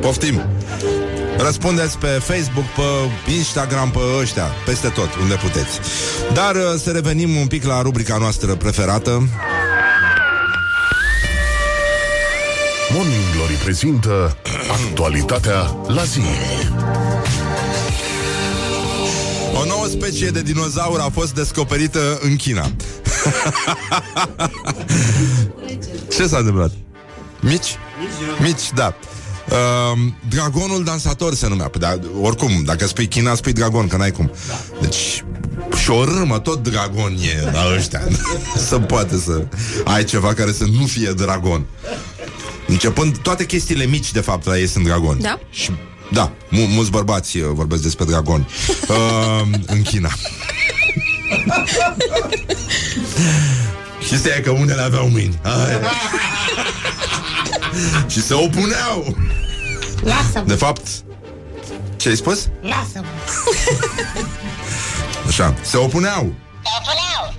[0.00, 0.42] Poftim
[1.38, 2.82] Răspundeți pe Facebook, pe
[3.32, 5.80] Instagram, pe ăștia, peste tot, unde puteți.
[6.32, 9.28] Dar uh, să revenim un pic la rubrica noastră preferată.
[12.92, 14.36] Morning Glory prezintă
[14.88, 16.20] Actualitatea la zi
[19.60, 22.70] O nouă specie de dinozaur a fost descoperită în China.
[26.16, 26.70] Ce s-a întâmplat?
[27.46, 27.78] Mici?
[28.40, 28.94] Mici, da.
[29.50, 31.68] Uh, dragonul dansator se numea.
[31.68, 34.30] Păi, da, oricum, dacă spui China, spui dragon, că n-ai cum.
[34.80, 35.24] Deci,
[35.82, 38.02] și o râmă, tot dragon e la ăștia.
[38.68, 39.44] să poate să
[39.84, 41.66] ai ceva care să nu fie dragon.
[42.66, 45.20] Începând, toate chestiile mici, de fapt, la ei sunt dragoni.
[45.20, 45.38] Da?
[45.50, 45.70] Și,
[46.12, 48.48] da, mu- mulți bărbați uh, vorbesc despre dragoni.
[48.88, 50.10] Uh, în China.
[54.08, 55.38] Chestia e că unele aveau mâini.
[55.42, 55.80] Aia.
[58.12, 59.16] și se opuneau.
[60.02, 60.86] Lasă-mă, De fapt,
[61.96, 62.48] ce ai spus?
[62.60, 63.06] lasă-mă.
[65.28, 66.32] Așa, se opuneau.
[66.62, 67.34] Se opuneau.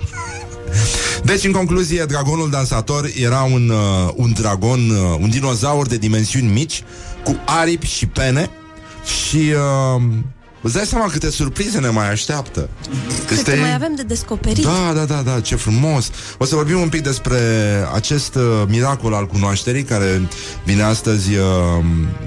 [1.24, 6.52] Deci, în concluzie, dragonul dansator era un, uh, un dragon, uh, un dinozaur de dimensiuni
[6.52, 6.82] mici,
[7.24, 8.50] cu aripi și pene
[9.04, 9.36] și...
[9.96, 10.02] Uh,
[10.62, 12.68] îți dai seama câte surprize ne mai așteaptă.
[13.26, 14.64] Câte mai avem de descoperit.
[14.64, 16.10] Da, da, da, da, ce frumos.
[16.38, 17.38] O să vorbim un pic despre
[17.94, 20.28] acest uh, miracol al cunoașterii care
[20.64, 21.44] vine astăzi uh,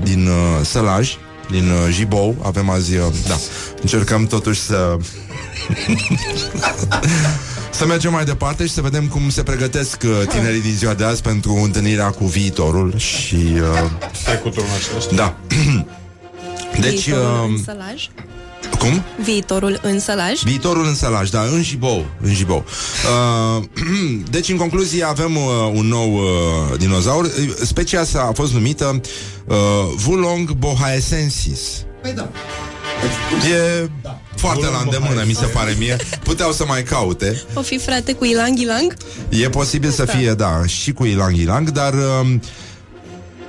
[0.04, 1.16] din uh, Sălaj,
[1.50, 2.36] din uh, Jibou.
[2.44, 3.36] Avem azi, uh, da,
[3.82, 4.98] încercăm totuși să...
[7.74, 11.04] Să mergem mai departe și să vedem cum se pregătesc uh, tinerii din ziua de
[11.04, 13.36] azi pentru întâlnirea cu viitorul și...
[13.36, 13.92] Uh,
[14.24, 14.64] Trecutul
[14.94, 15.16] nostru.
[15.16, 15.38] da.
[16.80, 18.08] Deci, Viitorul în uh, sălaj.
[18.80, 19.04] cum?
[19.24, 20.42] Viitorul în sălaj.
[20.44, 22.66] Viitorul în sălaj, da, în Jibou, în Jibou.
[23.58, 23.64] Uh,
[24.36, 27.32] deci, în concluzie, avem uh, un nou uh, dinozaur.
[27.64, 29.02] Specia sa a fost numită
[29.46, 29.56] uh,
[29.96, 31.60] Vulong bohaesensis.
[32.02, 32.30] Păi da.
[33.50, 33.90] E
[34.36, 35.96] foarte la îndemână, mi se pare mie.
[36.24, 37.42] Puteau să mai caute.
[37.54, 38.94] O fi frate cu Ilang Ilang?
[39.30, 42.42] E posibil să fie, da, și cu Ilang Ilang, dar um,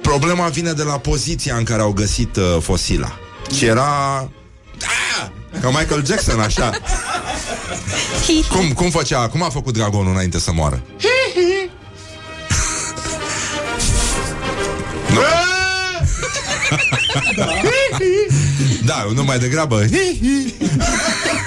[0.03, 3.19] problema vine de la poziția în care au găsit uh, fosila.
[3.57, 4.29] Și era...
[4.79, 5.33] Da!
[5.61, 6.71] Ca Michael Jackson, așa.
[8.49, 10.83] Cum, cum făcea, cum a făcut dragonul înainte să moară?
[15.13, 15.21] Nu.
[18.85, 19.91] Da, nu mai degrabă Au!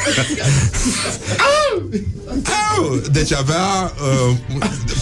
[3.11, 3.93] Deci avea
[4.29, 4.35] uh,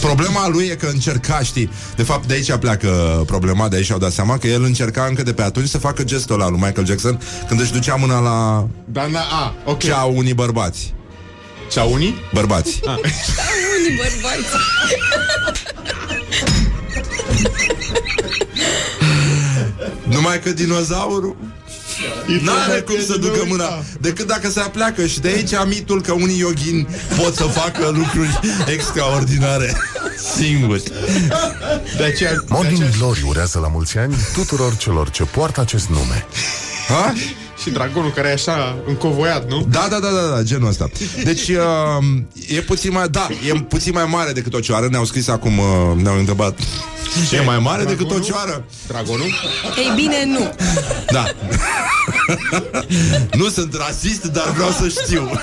[0.00, 3.98] Problema lui e că încerca, știi De fapt de aici pleacă problema De aici au
[3.98, 6.86] dat seama că el încerca încă de pe atunci Să facă gestul ăla lui Michael
[6.86, 9.78] Jackson Când își ducea mâna la Da, na, a, ok.
[9.82, 10.94] Cea unii bărbați
[11.70, 12.14] Cea unii?
[12.32, 14.56] Bărbați Unii bărbați.
[20.02, 21.36] Numai că dinozaurul
[22.42, 23.82] N-are cum să ducă mâna.
[24.00, 25.06] Decât dacă se apleacă.
[25.06, 26.86] Și de aici mitul că unii yoghini
[27.22, 29.76] Pot să facă lucruri extraordinare.
[30.36, 30.82] Singuri.
[31.96, 36.26] De aceea, Morning Glory urează la mulți ani tuturor celor ce poartă acest nume.
[36.88, 37.12] ha?
[37.64, 39.66] Și dragonul care e așa încovoiat, nu?
[39.70, 40.88] Da, da, da, da, da, genul ăsta
[41.24, 41.56] Deci uh,
[42.48, 45.64] e puțin mai Da, e puțin mai mare decât o cioară Ne-au scris acum, uh,
[46.02, 46.58] ne-au întrebat
[47.32, 48.24] E mai mare decât o Dragonul?
[48.24, 49.34] cioară Dragonul?
[49.76, 50.54] Ei bine, nu.
[51.12, 51.24] Da
[53.38, 55.30] Nu sunt rasist, dar vreau să știu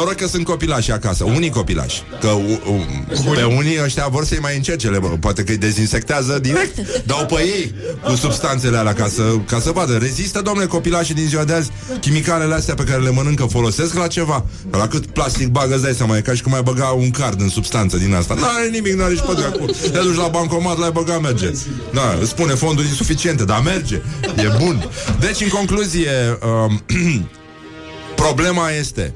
[0.00, 2.02] Noroc că sunt copilași acasă, unii copilași.
[2.20, 5.06] Că u, u, pe unii ăștia vor să-i mai încerce bă.
[5.06, 9.70] Poate că îi dezinsectează direct Dau pe ei cu substanțele alea ca să, ca să
[9.70, 9.96] vadă.
[9.96, 14.06] Rezistă, domnule, copilașii din ziua de azi Chimicalele astea pe care le mănâncă folosesc la
[14.06, 14.44] ceva.
[14.70, 17.10] Că La cât plastic bagă, îți dai seama E ca și cum ai băga un
[17.10, 18.34] card în substanță din asta.
[18.34, 21.50] N-are nimic, n-are și pe dracu Te duci la bancomat, l-ai băga, merge.
[21.92, 24.02] Da, îți spune fonduri insuficiente, dar merge.
[24.36, 24.88] E bun.
[25.20, 26.10] Deci, în concluzie
[26.66, 26.82] um,
[28.14, 29.14] Problema este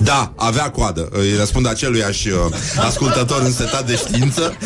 [0.00, 1.08] da, avea coadă.
[1.10, 2.38] Îi răspund aceluiași uh,
[2.78, 4.56] ascultător însetat de știință.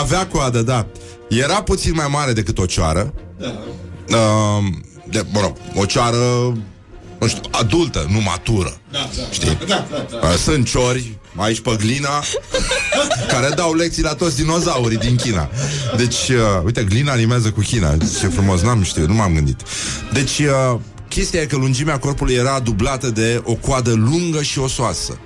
[0.00, 0.86] Avea coadă, da.
[1.28, 3.14] Era puțin mai mare decât o cioară.
[3.38, 4.64] Uh,
[5.10, 6.16] de, mă rog, o cioară
[7.22, 8.76] nu știu, adultă, nu matură.
[9.30, 9.58] Știi?
[10.22, 12.22] Uh, Sunt ciori aici pe glina
[13.32, 15.50] Care dau lecții la toți dinozaurii din China.
[15.96, 17.96] Deci, uh, uite, glina animează cu China.
[18.20, 19.60] Ce frumos, n-am știut, nu m-am gândit.
[20.12, 20.80] Deci, uh,
[21.12, 25.18] chestia e că lungimea corpului era dublată de o coadă lungă și osoasă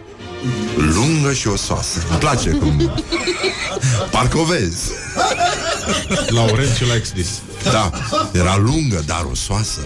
[0.76, 2.92] Lungă și osoasă Îmi place cum...
[4.10, 4.90] Parcă o vezi
[6.28, 7.28] Laurent și la Exdis.
[7.62, 7.90] Da,
[8.32, 9.80] era lungă, dar osoasă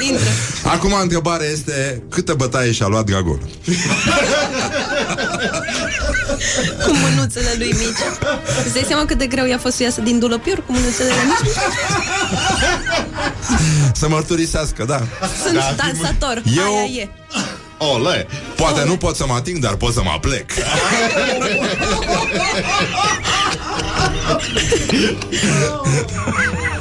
[0.00, 0.24] Intră.
[0.64, 3.40] Acum întrebarea este Câtă bătaie și-a luat Dragon?
[6.86, 8.02] Cu mânuțele lui mici.
[8.64, 11.52] Îți dai seama cât de greu i-a fost să iasă din dulăpior cu mânuțele mici?
[13.94, 15.00] Să mărturisească, da
[15.44, 16.42] Sunt Da, dansator.
[16.56, 17.08] Eu- Aia e.
[17.78, 18.26] Ole!
[18.56, 20.50] Poate nu pot să mă ating, dar pot să mă plec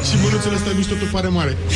[0.10, 1.58] Și mânuțele astea mici totul pare mare.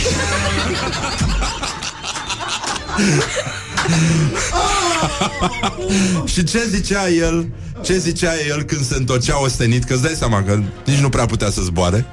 [6.26, 7.48] Și ce zicea el?
[7.84, 9.84] Ce zicea el când se întocea ostenit?
[9.84, 12.06] Că îți dai seama că nici nu prea putea să zboare.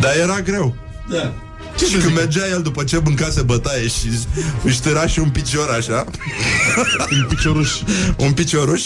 [0.00, 0.74] Dar era greu.
[1.10, 1.32] Da.
[1.88, 4.08] Și când mergea el după ce mâncase bătaie Și
[4.62, 6.04] își tăra și un picior așa.
[7.10, 7.70] Un picioruș.
[8.16, 8.82] Un picioruș.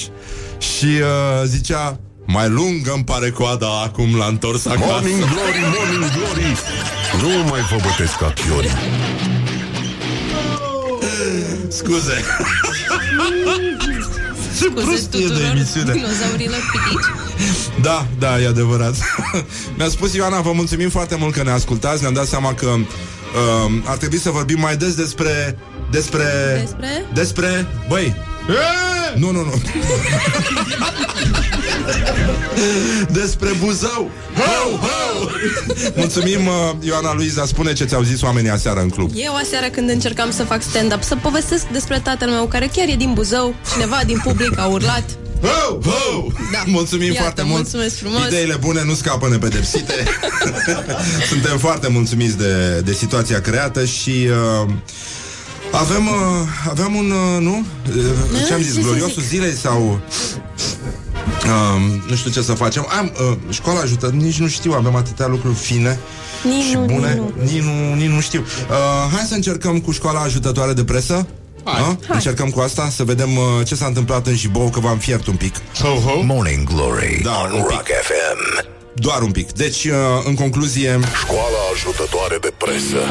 [0.59, 4.85] Și uh, zicea Mai lungă îmi pare coada Acum l-a întors acasă.
[4.87, 6.57] Morning Glory, Morning Glory.
[7.23, 8.71] Nu mai vă bătesc ca chiorii
[11.69, 12.25] Scuze.
[14.59, 15.93] Ce Scuze prostie de tuturor emisiune.
[15.93, 17.05] dinozaurilor pitici.
[17.83, 18.95] Da, da, e adevărat.
[19.77, 22.01] Mi-a spus Ioana, vă mulțumim foarte mult că ne ascultați.
[22.03, 25.59] Ne-am dat seama că uh, Ar trebui să vorbim mai des despre
[25.95, 27.05] Despre Despre?
[27.13, 28.15] Despre Băi,
[28.49, 29.19] E!
[29.19, 29.63] nu, nu, nu
[33.11, 35.29] Despre Buzău Ho, ho!
[35.97, 39.89] Mulțumim, uh, Ioana Luiza Spune ce ți-au zis oamenii aseară în club Eu aseară când
[39.89, 44.01] încercam să fac stand-up Să povestesc despre tatăl meu Care chiar e din Buzău Cineva
[44.07, 45.05] din public a urlat
[45.43, 46.27] Ho, ho!
[46.53, 46.63] Da.
[46.67, 48.27] Mulțumim Iată, foarte mult mulțumesc frumos.
[48.27, 49.95] Ideile bune nu scapă nepedepsite
[51.31, 54.29] Suntem foarte mulțumiți de, de situația creată Și
[54.65, 54.71] uh,
[55.79, 56.15] avem, uh,
[56.71, 57.65] aveam un, uh, nu?
[57.89, 59.29] Uh, ce am zis, zi, zi, gloriosul zi.
[59.29, 60.01] zilei sau...
[61.45, 65.27] Uh, nu știu ce să facem Am, uh, Școala ajută, nici nu știu Avem atâtea
[65.27, 65.99] lucruri fine
[66.45, 67.43] Nici și nu, bune nici nu.
[67.43, 71.27] Nici nu, nici nu știu uh, Hai să încercăm cu școala ajutătoare de presă
[71.65, 71.97] Hai.
[72.09, 72.15] Da?
[72.15, 75.37] Încercăm cu asta Să vedem uh, ce s-a întâmplat în Jibou Că v-am fiert un
[75.37, 76.23] pic Ho, ho.
[76.23, 77.71] Morning Glory Da, on un pic.
[77.71, 79.53] Rock FM doar un pic.
[79.53, 79.93] Deci, uh,
[80.25, 83.03] în concluzie, Școala ajutătoare de presă.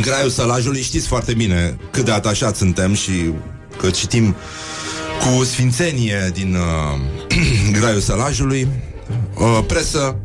[0.00, 3.32] Graiul sălajului știți foarte bine cât de atașați suntem și
[3.80, 4.36] că citim
[5.20, 7.00] cu sfințenie din uh,
[7.78, 8.68] graiul sălajului.
[9.38, 10.16] Uh, presă,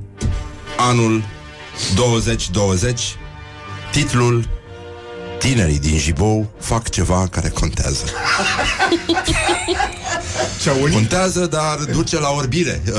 [0.77, 1.23] anul
[1.95, 3.15] 2020,
[3.91, 4.47] titlul
[5.39, 8.03] Tinerii din Jibou fac ceva care contează.
[10.61, 10.93] Ce-au unit?
[10.93, 12.81] Contează, dar duce la orbire.
[12.87, 12.93] Uh,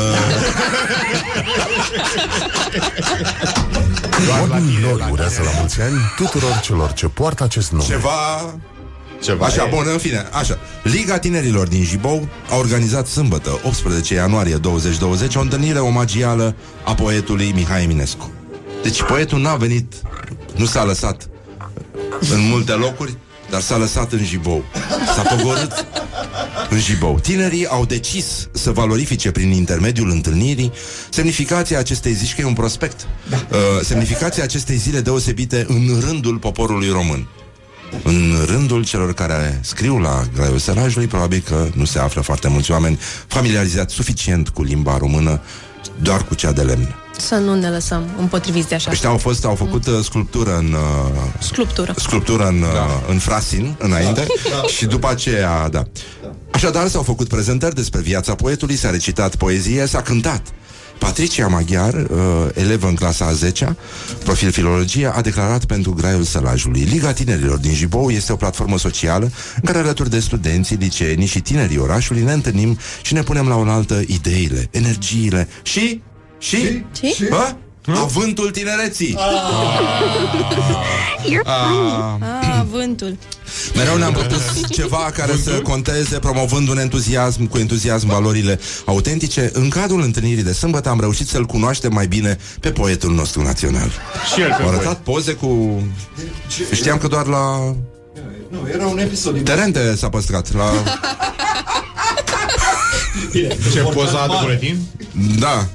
[4.29, 7.85] Morning Glory urează la mulți ani tuturor celor ce poartă acest nume.
[7.85, 8.55] ceva
[9.23, 9.69] Ceva Așa, e.
[9.75, 15.41] bun, în fine, așa Liga Tinerilor din Jibou a organizat sâmbătă, 18 ianuarie 2020 O
[15.41, 16.55] întâlnire omagială
[16.85, 18.31] a poetului Mihai Eminescu
[18.83, 19.93] Deci poetul n-a venit,
[20.57, 21.29] nu s-a lăsat
[22.33, 23.17] în multe locuri
[23.53, 24.65] Dar s-a lăsat în Jibou
[25.15, 25.87] S-a pogorât
[26.71, 27.19] în Jibou.
[27.19, 30.73] Tinerii au decis să valorifice prin intermediul întâlnirii
[31.11, 33.07] semnificația acestei zici că e un prospect.
[33.29, 33.37] Da.
[33.51, 37.29] Uh, semnificația acestei zile deosebite în rândul poporului român.
[38.03, 42.71] În rândul celor care scriu la graiul sărajului, probabil că nu se află foarte mulți
[42.71, 45.41] oameni familiarizați suficient cu limba română,
[46.03, 47.02] doar cu cea de lemn.
[47.19, 48.91] Să nu ne lăsăm împotriviți de așa.
[48.91, 51.95] Ăștia au fost, au făcut uh, sculptură în uh, Sculptură.
[51.97, 53.03] sculptură în, da.
[53.09, 54.63] în Frasin înainte da.
[54.77, 55.83] și după aceea, da.
[56.53, 60.43] Așadar s-au făcut prezentări despre viața poetului, s-a recitat poezie, s-a cântat.
[60.99, 63.77] Patricia Maghiar, uh, elevă în clasa a 10
[64.25, 66.81] profil filologie, a declarat pentru Graiul Sălajului.
[66.81, 71.41] Liga Tinerilor din Jibou este o platformă socială în care alături de studenții, liceenii și
[71.41, 76.03] tinerii orașului ne întâlnim și ne punem la oaltă ideile, energiile și...
[76.43, 76.85] Și?
[77.15, 77.25] Și?
[77.29, 77.55] Bă?
[77.87, 79.17] Avântul tinereții.
[81.45, 83.17] Ah, vântul.
[83.75, 89.51] Mereu ne-am propus ceva care să conteze promovând un entuziasm cu entuziasm valorile autentice.
[89.53, 93.91] În cadrul întâlnirii de sâmbătă am reușit să-l cunoaștem mai bine pe poetul nostru național.
[94.35, 95.83] Și el pe Au arătat poze cu...
[96.73, 97.75] Știam că doar la
[98.49, 100.55] Nu, era un episod din Terente s-a păstrat.
[100.55, 100.71] La...
[103.73, 104.79] Ce poza de buletin?
[105.39, 105.69] Da.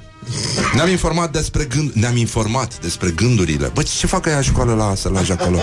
[0.74, 1.92] Ne-am informat despre gând...
[1.94, 3.72] Ne-am informat despre gândurile.
[3.74, 5.60] Bă, ce fac ea școală la Sălaj acolo?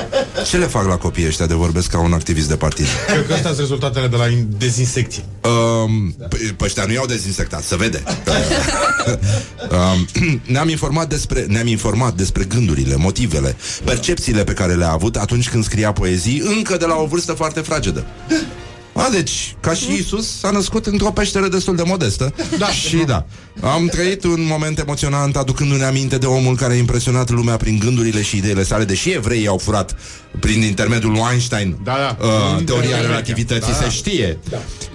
[0.46, 2.87] Ce le fac la copiii ăștia de vorbesc ca un activist de partid?
[3.07, 5.24] Cred că astea sunt rezultatele de la in- dezinsecție.
[5.40, 8.03] Um, p- pe ăștia nu i-au dezinfectat, să vede.
[9.70, 15.48] um, ne-am informat despre ne-am informat despre gândurile, motivele, percepțiile pe care le-a avut atunci
[15.48, 18.05] când scria poezii, încă de la o vârstă foarte fragedă.
[18.95, 22.33] A, deci, ca și Isus, s-a născut într-o peșteră destul de modestă.
[22.59, 22.67] Da.
[22.67, 23.27] Și da.
[23.61, 28.23] Am trăit un moment emoționant aducându-ne aminte de omul care a impresionat lumea prin gândurile
[28.23, 29.97] și ideile sale, deși evreii au furat
[30.41, 32.27] prin intermediul lui Einstein Da, da.
[32.27, 33.85] uh, În teoria teoria relativității, da, da.
[33.85, 34.39] se știe.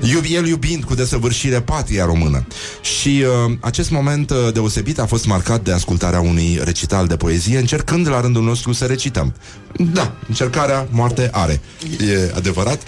[0.01, 2.47] Iub, el iubind cu desăvârșire patria română.
[2.81, 7.57] Și uh, acest moment uh, deosebit a fost marcat de ascultarea unui recital de poezie,
[7.57, 9.33] încercând la rândul nostru să recităm.
[9.93, 11.61] Da, încercarea moarte are.
[11.99, 12.81] E adevărat.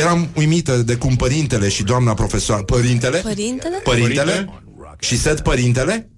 [0.00, 2.64] Eram uimită de cum părintele și doamna profesor...
[2.64, 3.18] Părintele?
[3.18, 3.80] Părintele?
[3.84, 4.62] Părintele?
[4.98, 6.08] Și set părintele?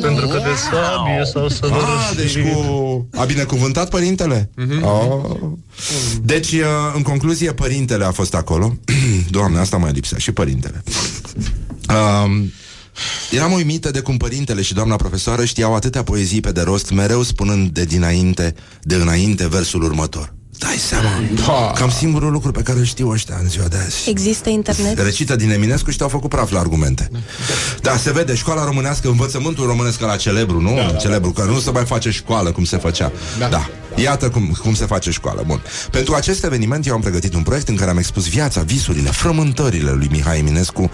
[0.00, 3.08] Pentru că de sabie sau să vă Ah, deci cu...
[3.16, 4.50] A binecuvântat părintele?
[4.82, 5.36] Oh.
[6.22, 6.60] Deci, uh,
[6.94, 8.76] în concluzie, părintele a fost acolo.
[9.30, 10.82] Doamne, asta mai lipsea, și părintele.
[11.88, 12.52] Um,
[13.30, 17.22] eram uimită de cum părintele și doamna profesoară știau atâtea poezii pe de rost, mereu
[17.22, 20.34] spunând de dinainte, de înainte versul următor.
[20.58, 21.08] Dai seama,
[21.46, 21.72] Da.
[21.74, 24.10] cam singurul lucru pe care îl știu ăștia în ziua de azi.
[24.10, 24.98] Există internet?
[24.98, 27.10] Recită din Eminescu și te-au făcut praf la argumente.
[27.80, 30.74] Da, se vede, școala românească, învățământul românesc la celebru, nu?
[30.74, 33.12] Da, da, celebru, că nu se mai face școală cum se făcea.
[33.38, 33.48] Da.
[33.48, 33.68] da.
[33.96, 35.42] Iată cum, cum se face școală.
[35.46, 35.62] Bun.
[35.90, 39.90] Pentru acest eveniment eu am pregătit un proiect în care am expus viața, visurile, frământările
[39.90, 40.90] lui Mihai Eminescu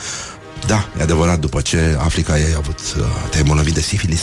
[0.66, 4.20] da, e adevărat, după ce afli că ai avut, uh, te-ai îmbolnăvit de sifilis,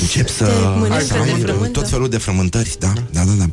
[0.00, 1.68] încep să, Te mănâncă să de ai frământă.
[1.80, 3.44] tot felul de frământări, da, da, da, da.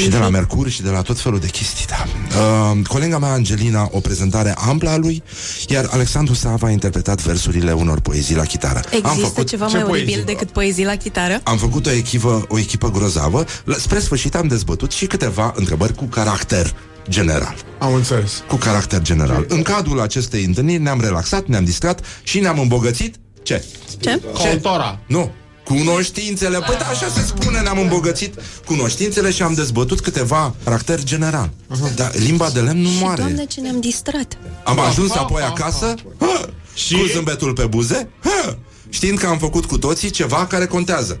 [0.00, 2.04] Și de la Mercur și de la tot felul de chestii, da.
[2.38, 5.22] Uh, colega mea, Angelina, o prezentare amplă a lui,
[5.68, 8.80] iar Alexandru Sava a interpretat versurile unor poezii la chitară.
[8.84, 10.06] Există am făcut, ceva ce mai poezii?
[10.06, 11.40] oribil decât poezii la chitară?
[11.44, 13.44] am făcut o echipă, o echipă grozavă.
[13.64, 16.74] La- Spre sfârșit am dezbătut și câteva întrebări cu caracter
[17.08, 18.42] general Am înțeles.
[18.48, 19.44] cu caracter general.
[19.48, 23.14] În cadrul acestei întâlniri ne-am relaxat, ne-am distrat și ne-am îmbogățit.
[23.42, 23.64] Ce?
[24.00, 24.20] Ce?
[24.32, 24.98] Cultura.
[25.06, 25.30] Nu.
[25.64, 26.58] Cunoștințele.
[26.58, 28.34] Păi da, așa se spune, ne-am îmbogățit
[28.66, 31.50] cunoștințele și am dezbătut câteva caracter general.
[31.94, 33.20] Dar limba de lemn nu Și, moare.
[33.22, 34.38] doamne, ce ne-am distrat.
[34.64, 36.94] Am ajuns apoi acasă hă, Și?
[36.94, 38.56] cu zâmbetul pe buze, hă,
[38.88, 41.20] știind că am făcut cu toții ceva care contează.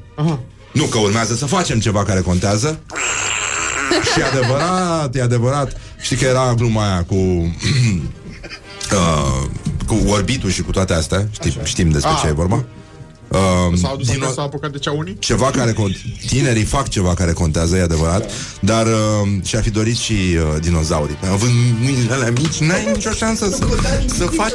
[0.72, 2.80] Nu că urmează să facem ceva care contează.
[4.12, 5.76] și e adevărat, e adevărat.
[6.00, 7.14] Știi că era gluma aia cu
[8.92, 9.44] uh,
[9.86, 12.18] cu orbitul și cu toate astea, știm, știm despre Ah.
[12.22, 12.64] ce e vorba.
[13.28, 13.38] Uh,
[13.82, 15.16] S-au dus din din o- s-au apucat de cea unii?
[15.18, 15.96] ceva care cont-
[16.26, 21.18] tinerii fac ceva care contează, e adevărat, dar uh, și-a fi dorit și uh, dinozaurii.
[21.32, 21.52] Având
[21.82, 23.66] mâinile alea mici, n-ai nicio șansă să,
[24.16, 24.52] să faci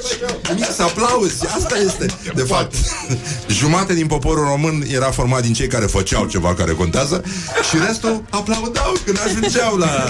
[0.56, 1.46] mic, să aplauzi.
[1.46, 2.06] Asta este,
[2.36, 2.76] de fapt.
[3.60, 7.24] Jumate din poporul român era format din cei care făceau ceva care contează
[7.70, 10.10] și restul aplaudau când ajungeau la,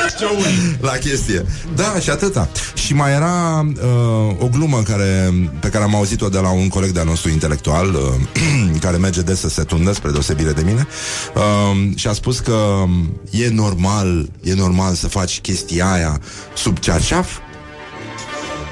[0.88, 1.44] la chestie.
[1.74, 2.48] Da, și atâta.
[2.74, 6.90] Și mai era uh, o glumă care, pe care am auzit-o de la un coleg
[6.90, 8.14] de-al nostru intelectual, uh,
[8.84, 10.86] care merge des să se tundă, spre deosebire de mine,
[11.34, 12.84] uh, și a spus că
[13.30, 16.20] e normal, e normal să faci chestia aia
[16.54, 17.38] sub cearșaf?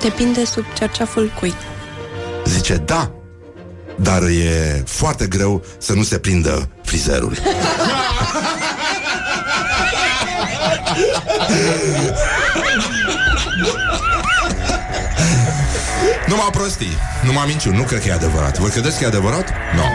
[0.03, 1.55] Depinde sub cerceaful cui.
[2.45, 3.11] Zice, da,
[3.97, 7.37] dar e foarte greu să nu se prindă frizerul.
[16.27, 18.59] Numai prostii, numai minciuni, nu cred că e adevărat.
[18.59, 19.49] Voi credeți că e adevărat?
[19.75, 19.83] Nu.
[19.83, 19.89] No.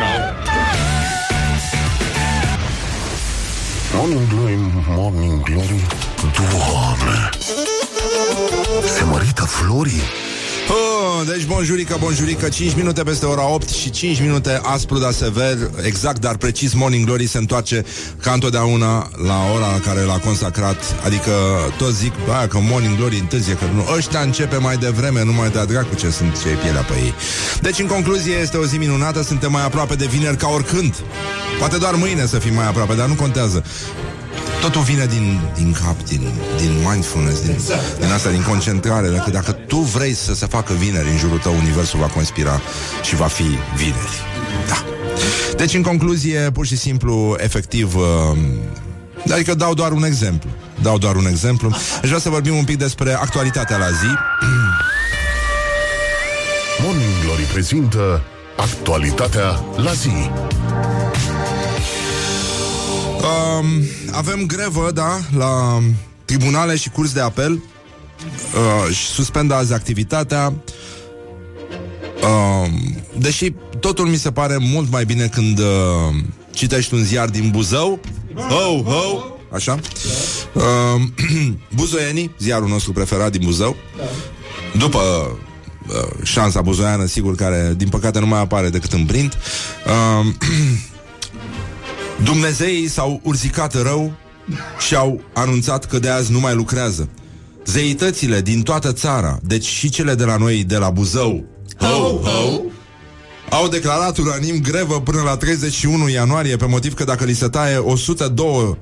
[3.94, 4.58] Morning Glory,
[4.88, 5.88] Morning Glory
[6.22, 7.30] Doamne
[8.88, 10.02] Se mărită florii
[10.72, 15.58] Oh, deci bonjurică, bonjurică 5 minute peste ora 8 și 5 minute aspru, dar sever
[15.86, 17.86] Exact, dar precis Morning Glory se întoarce
[18.22, 21.32] Ca întotdeauna la ora la care l-a consacrat Adică
[21.78, 25.50] toți zic Bă, că Morning Glory întârzie Că nu, ăștia începe mai devreme Nu mai
[25.50, 27.14] da dracu ce sunt ce pielea pe ei.
[27.62, 30.96] Deci în concluzie este o zi minunată Suntem mai aproape de vineri ca oricând.
[31.60, 33.64] Poate doar mâine să fim mai aproape Dar nu contează
[34.62, 36.22] Totul vine din, din cap, din,
[36.58, 37.58] din mindfulness, din,
[38.00, 39.08] din asta, din concentrare.
[39.10, 42.62] Dacă, dacă tu vrei să se facă vineri în jurul tău, universul va conspira
[43.04, 44.22] și va fi vineri.
[44.68, 44.84] Da.
[45.58, 48.38] Deci, în concluzie, pur și simplu, efectiv, uh,
[49.32, 50.50] adică dau doar un exemplu.
[50.82, 51.70] Dau doar un exemplu.
[52.02, 54.14] Aș vrea să vorbim un pic despre actualitatea la zi.
[56.84, 58.22] Morning Glory prezintă
[58.58, 60.30] Actualitatea la zi
[63.20, 65.82] Um, avem grevă, da, la
[66.26, 70.54] tribunale și curs de apel uh, și suspendă azi activitatea.
[72.22, 72.70] Uh,
[73.18, 75.66] deși totul mi se pare mult mai bine când uh,
[76.52, 78.00] citești un ziar din Buzău.
[78.36, 79.24] Ho, ho!
[79.52, 79.80] Așa.
[80.54, 81.02] Uh,
[81.76, 83.76] Buzoienii, ziarul nostru preferat din Buzău.
[84.78, 85.00] După
[85.88, 89.38] uh, șansa buzoiană, sigur, care din păcate nu mai apare decât în print.
[89.86, 90.34] Uh,
[92.24, 94.14] Dumnezeii s-au urzicat rău
[94.80, 97.10] și au anunțat că de azi nu mai lucrează.
[97.66, 101.46] Zeitățile din toată țara, deci și cele de la noi de la Buzău,
[101.78, 102.62] ho, ho,
[103.50, 107.78] au declarat unanim grevă până la 31 ianuarie pe motiv că dacă li se taie
[107.78, 108.78] 102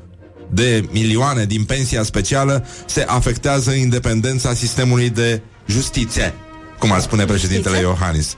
[0.50, 6.34] de milioane din pensia specială, se afectează independența sistemului de justiție,
[6.80, 8.34] cum ar spune președintele Iohannis.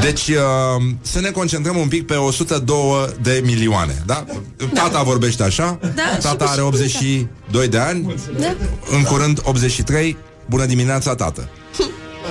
[0.00, 0.36] Deci, uh,
[1.00, 4.24] să ne concentrăm un pic pe 102 de milioane, da?
[4.74, 8.54] Tata vorbește așa, Da, și tata pe- are 82 de ani, Da?
[8.96, 10.16] în curând 83,
[10.46, 11.48] bună dimineața, tată.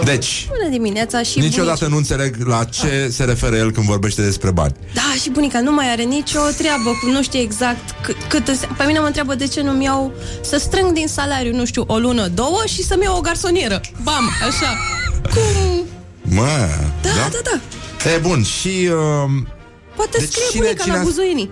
[0.03, 1.91] Deci, Bună dimineața și niciodată bunici.
[1.91, 4.73] nu înțeleg la ce se referă el când vorbește despre bani.
[4.93, 8.67] Da, și bunica nu mai are nicio treabă cu nu știe exact cât, cât îți-
[8.77, 10.11] Pe mine mă întreabă de ce nu-mi iau
[10.43, 14.29] Să strâng din salariu, nu știu, o lună, două Și să-mi iau o garsonieră Bam,
[14.47, 14.77] așa
[15.35, 15.85] Cum?
[16.21, 16.67] Mă,
[17.01, 17.39] Da, da, da,
[18.03, 18.09] da.
[18.09, 18.67] E bun, și...
[18.67, 19.31] Uh,
[19.95, 21.49] Poate Deci scrie cine- bunica cine la a- buzoienii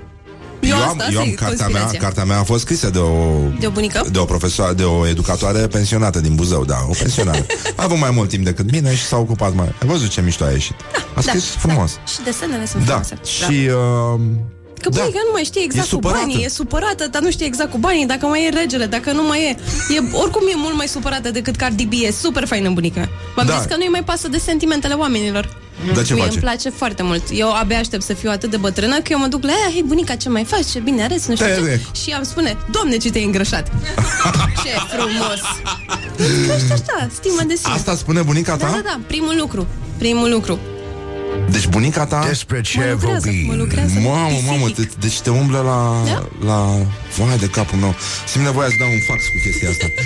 [0.60, 2.00] Eu, am, asta, eu asta am e cartea mea, conspirația.
[2.00, 4.06] cartea mea a fost scrisă de o De o bunică?
[4.12, 7.46] de o profesoară, de o educatoare pensionată din Buzău, da, o pensionară.
[7.76, 9.66] A avut mai mult timp decât mine și s-a ocupat mai.
[9.82, 10.76] Ai văzut ce mișto a ieșit?
[11.16, 11.96] A scris frumos.
[11.96, 12.02] Da.
[12.06, 13.02] Și desenele sunt Da.
[13.02, 13.70] frumoase Și
[14.14, 14.20] uh,
[14.84, 15.00] Că da.
[15.00, 16.20] bunica nu mai știe exact E cu supărată.
[16.26, 19.24] banii, e supărată, dar nu știe exact cu banii, dacă mai e regele, dacă nu
[19.24, 19.56] mai e.
[19.96, 23.10] e oricum e mult mai supărată decât Cardi B, e super faină bunica.
[23.36, 23.58] V-am Da.
[23.58, 25.62] zis că nu-i mai pasă de sentimentele oamenilor.
[25.94, 26.34] Dar ce Mie face?
[26.34, 27.24] îmi place foarte mult.
[27.32, 29.84] Eu abia aștept să fiu atât de bătrână că eu mă duc la ea, hei
[29.86, 30.66] bunica, ce mai faci?
[30.72, 31.66] Ce bine arăți, nu știu Te ce.
[31.66, 31.94] rec.
[31.96, 33.68] Și am spune, doamne, ce te-ai îngrășat.
[34.64, 35.40] ce frumos.
[36.48, 37.74] Crește așa, stimă de sine.
[37.74, 38.66] asta spune bunica ta?
[38.66, 39.68] Da, da, da, primul lucru.
[39.98, 40.60] Primul lucru.
[41.50, 42.26] Deci bunica ta...
[42.28, 44.00] Despre Mă ce lucrează, mă vorbim lucrează.
[44.00, 45.00] Mamă, mamă, te, pisific.
[45.00, 46.28] deci te umblă la, Da?
[46.46, 46.58] la...
[47.18, 47.96] Vai de capul meu.
[48.28, 49.86] Simt nevoia să dau un fax cu chestia asta.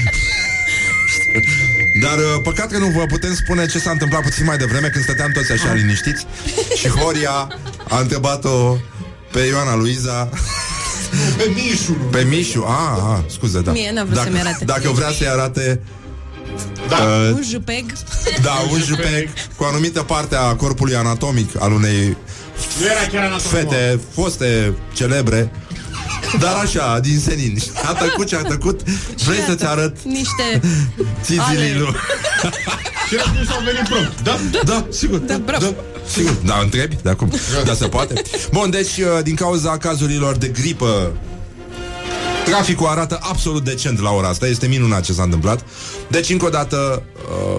[2.04, 5.04] Dar uh, păcat că nu vă putem spune ce s-a întâmplat puțin mai devreme Când
[5.04, 6.26] stăteam toți așa liniștiți
[6.80, 7.48] Și Horia
[7.90, 8.78] a întrebat-o
[9.32, 10.30] Pe Ioana Luiza
[11.38, 12.06] Pe Mișu nu.
[12.06, 14.66] Pe Mișu, a, a scuze, da Mie n-a vrut dacă, să-mi arate.
[14.66, 15.82] Dacă vrea să-i arate
[16.90, 16.96] Da.
[16.96, 17.86] uh, Un jupeg.
[18.42, 22.18] Da, un jupec Cu o anumită parte a corpului anatomic Al unei
[22.80, 23.40] Nu era chiar anatomă.
[23.50, 25.52] fete foste celebre
[26.40, 28.82] Dar așa, din senin A tăcut ce a tăcut
[29.26, 30.62] Vrei să-ți arăt Niște
[31.22, 31.76] țițilii ale.
[31.78, 31.96] lui
[33.10, 34.22] Și răspunsul au venit prompt.
[34.22, 34.40] Da?
[34.64, 35.18] Da, sigur.
[35.20, 35.66] Da, bravo.
[35.66, 35.74] Da,
[36.14, 36.32] sigur.
[36.46, 36.98] Da, întrebi?
[37.04, 37.32] Da, cum?
[37.66, 38.22] Da, se poate.
[38.52, 41.14] Bun, deci, uh, din cauza cazurilor de gripă
[42.50, 45.66] Traficul arată absolut decent la ora asta Este minunat ce s-a întâmplat
[46.08, 47.04] Deci, încă o dată,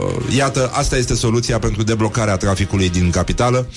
[0.09, 3.69] uh, iată, asta este soluția pentru deblocarea traficului din capitală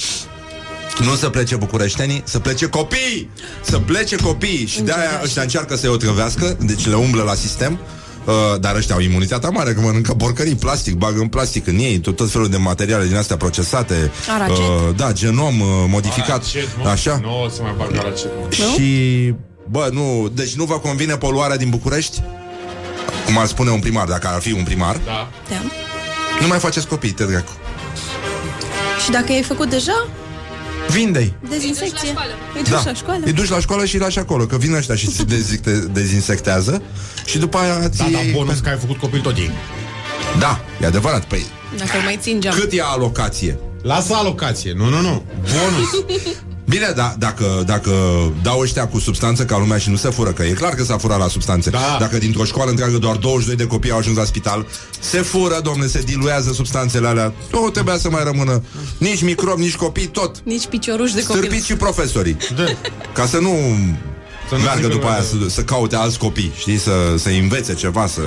[0.99, 3.29] nu să plece bucureștenii, să plece copii!
[3.61, 4.65] Să plece copii!
[4.65, 7.79] Și de-aia ăștia încearcă să-i otrăvească, deci le umblă la sistem.
[8.25, 11.99] Uh, dar ăștia au imunitatea mare, că mănâncă porcării, plastic, bagă în plastic în ei,
[11.99, 14.11] tot, tot felul de materiale din astea procesate.
[14.33, 14.57] Aracet.
[14.57, 16.29] Uh, da, genom uh, modificat.
[16.29, 16.89] Aracet, mă.
[16.89, 17.19] Așa.
[17.21, 18.31] Nu o să mai bag aracet.
[18.41, 18.65] mă.
[18.75, 19.33] Și,
[19.71, 22.21] bă, nu, deci nu vă convine poluarea din București?
[23.25, 25.29] Cum ar spune un primar, dacă ar fi un primar, Da.
[25.49, 25.55] Da.
[26.41, 27.51] nu mai faceți copii, te dracu.
[29.03, 30.07] Și dacă ai făcut deja,
[30.89, 31.33] Vinde-i.
[31.49, 32.09] dezinsecție.
[32.55, 32.81] Îi duci Da.
[32.85, 33.21] la școală.
[33.25, 36.81] Îi duci la școală și îi lași acolo, că vin ăștia și se dezic- dezinsectează
[37.25, 39.51] și după aia ți Da, dar bonus că ai făcut copil tot ei.
[40.39, 41.25] Da, e adevărat.
[41.25, 41.45] Păi,
[41.77, 42.55] Dacă îl mai țin geam.
[42.59, 43.57] cât e alocație?
[43.81, 44.73] Lasă alocație.
[44.77, 45.23] Nu, nu, nu.
[45.41, 45.89] Bonus.
[46.65, 47.91] Bine, da, dacă, dacă
[48.43, 50.97] dau ăștia cu substanță ca lumea și nu se fură, că e clar că s-a
[50.97, 51.69] furat la substanțe.
[51.69, 51.97] Da.
[51.99, 54.65] Dacă dintr-o școală întreagă doar 22 de copii au ajuns la spital,
[54.99, 57.33] se fură, domne, se diluează substanțele alea.
[57.51, 58.63] Nu trebuia să mai rămână
[58.97, 60.41] nici microb, nici copii, tot.
[60.43, 61.41] Nici picioruși de copil.
[61.41, 62.37] Stârpiți și profesorii.
[62.55, 62.63] Da.
[63.13, 63.49] Ca să nu
[64.51, 66.91] Să nu meargă zică după mai aia de- să, să caute alți copii, știi, să,
[67.17, 68.21] să învețe ceva, să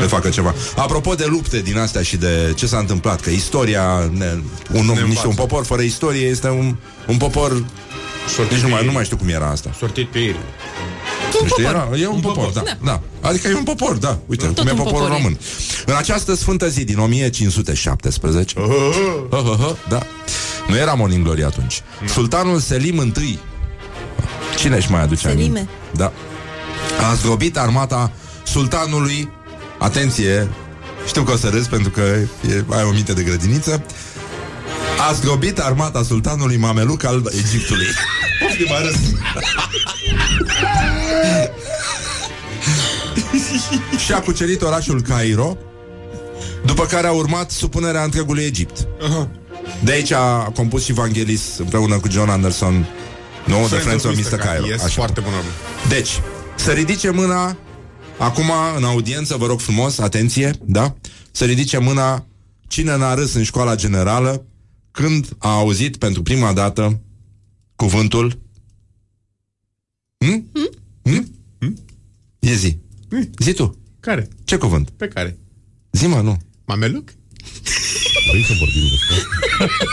[0.00, 0.54] le facă ceva.
[0.76, 4.38] Apropo de lupte din astea și de ce s-a întâmplat, că istoria, ne,
[4.72, 5.28] un, om, Ne niște, un învață.
[5.28, 6.74] popor fără istorie este un,
[7.06, 7.64] un popor...
[8.34, 8.94] Sortit Deci nu mai, pe nu ei.
[8.96, 9.70] mai știu cum era asta.
[9.78, 10.36] Sortit pe ei.
[11.40, 12.62] Nu știu, era, e un, Un popor, popor.
[12.62, 13.28] da, da.
[13.28, 14.18] Adică e un popor, da.
[14.26, 15.16] Uite, Tot cum e un poporul popor e.
[15.16, 15.38] român.
[15.86, 20.02] În această sfântă zi din 1517, Hă, hă, hă, da.
[20.68, 21.82] Nu era Morning Glory atunci.
[22.08, 23.38] Sultanul Selim I.
[24.60, 25.42] Cine își mai aduce Selime.
[25.42, 25.68] aminte?
[25.94, 26.12] Da.
[27.10, 28.12] A zdrobit armata
[28.44, 29.30] sultanului.
[29.78, 30.48] Atenție,
[31.06, 33.82] știu că o să râzi pentru că e, ai o minte de grădiniță.
[35.08, 37.86] A zdrobit armata sultanului Mameluc al Egiptului.
[38.40, 38.96] Poftim, mai râs.
[44.04, 45.56] și a cucerit orașul Cairo,
[46.64, 48.86] după care a urmat supunerea întregului Egipt.
[49.84, 52.86] De aici a compus și Vangelis împreună cu John Anderson,
[53.46, 54.38] nu, The Friends of Mr.
[54.38, 54.66] Cairo.
[54.66, 54.86] E Așa.
[54.88, 55.36] foarte bună.
[55.88, 56.20] Deci,
[56.56, 57.56] să ridice mâna
[58.20, 60.96] Acum, în audiență, vă rog frumos, atenție, da?
[61.30, 62.26] Să ridice mâna
[62.68, 64.46] cine n-a râs în școala generală
[64.90, 67.00] când a auzit pentru prima dată
[67.76, 68.38] cuvântul
[70.18, 70.50] Hm?
[71.02, 71.32] Hm?
[71.58, 71.78] Hm?
[72.38, 72.78] E zi.
[73.38, 73.78] Zi tu.
[74.00, 74.28] Care?
[74.44, 74.90] Ce cuvânt?
[74.90, 75.38] Pe care?
[75.90, 76.38] Zi, mă, nu.
[76.64, 77.12] Mameluc?
[78.30, 79.84] Vrei să vorbim despre asta?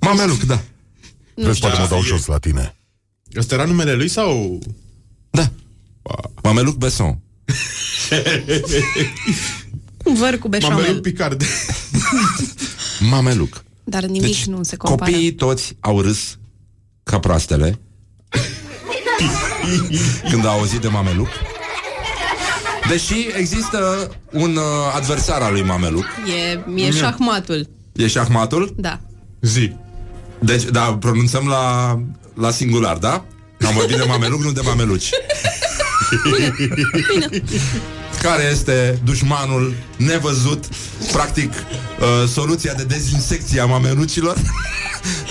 [0.06, 0.62] Mameluc, da.
[1.34, 2.76] Vezi, poate mă dau jos la tine.
[3.36, 4.58] Ăsta era numele lui sau...
[5.30, 5.50] Da.
[6.42, 7.18] Mameluc Besson.
[10.18, 10.76] Văr cu beșamel.
[10.76, 11.42] Mameluc Picard.
[13.10, 13.64] Mameluc.
[13.84, 15.10] Dar nimic Deci, nu se compară.
[15.10, 16.38] copiii toți au râs
[17.02, 17.78] ca proastele
[20.30, 21.28] când au auzit de Mameluc.
[22.88, 24.62] Deși există un uh,
[24.94, 26.04] adversar al lui Mameluc.
[26.76, 27.68] E, e șahmatul.
[27.92, 28.74] E șahmatul.
[28.76, 29.00] Da.
[29.40, 29.72] Zi.
[30.44, 31.98] Deci, da, pronunțăm la,
[32.34, 33.24] la singular, da?
[33.66, 35.08] Am vorbit de Mameluc, nu de Mameluci.
[38.22, 40.64] Care este dușmanul nevăzut,
[41.12, 44.36] practic, uh, soluția de dezinsecție a mamelucilor,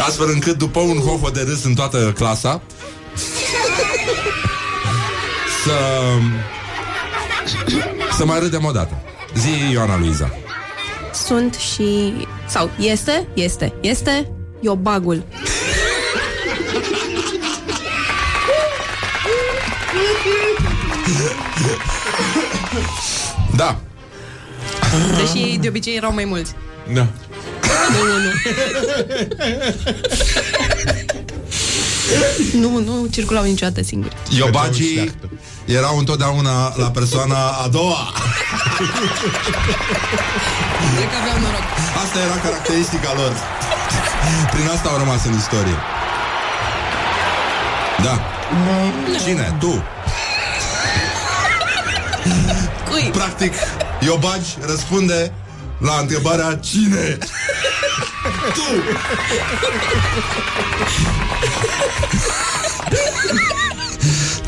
[0.07, 2.61] astfel încât după un hoho de râs în toată clasa,
[5.64, 5.74] să
[8.18, 9.01] să mai râdem o dată.
[9.38, 10.32] Zi, Ioana Luiza.
[11.26, 12.14] Sunt și...
[12.47, 14.32] Sau este, este, este
[14.64, 15.24] Iobagul.
[23.55, 23.76] Da,
[25.18, 26.51] Deși ei de obicei erau mai mulți.
[26.93, 27.07] Da.
[32.53, 34.16] Nu, nu circulau niciodată singuri.
[34.38, 35.30] Iobagii Șleachtă.
[35.66, 38.11] erau întotdeauna la persoana a doua.
[40.95, 41.64] Cred că aveau noroc.
[42.03, 43.34] Asta era caracteristica lor.
[44.51, 45.78] Prin asta au rămas în istorie.
[48.03, 48.19] Da.
[49.26, 49.55] Cine?
[49.59, 49.84] Tu.
[52.89, 53.09] Cui?
[53.13, 53.53] Practic,
[53.99, 55.32] Iobagi răspunde
[55.78, 57.17] la întrebarea cine?
[58.53, 58.84] tu.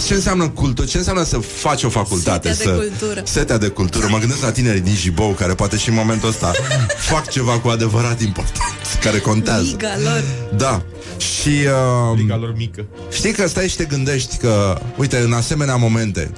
[0.07, 0.87] Ce înseamnă cultură?
[0.87, 2.53] Ce înseamnă să faci o facultate?
[2.53, 2.87] Setea de să...
[2.87, 3.21] cultură.
[3.25, 4.07] Setea de cultură.
[4.09, 6.51] Mă gândesc la tinerii din Jibou, care poate și în momentul ăsta
[7.11, 9.61] fac ceva cu adevărat important, care contează.
[9.61, 10.23] Liga lor.
[10.55, 10.81] Da.
[11.17, 12.85] Și uh, Liga lor mică.
[13.11, 16.31] știi că stai și te gândești că, uite, în asemenea momente,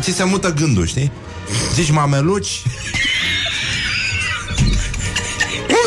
[0.00, 1.10] ți se mută gândul, știi?
[1.74, 2.62] Zici mameluci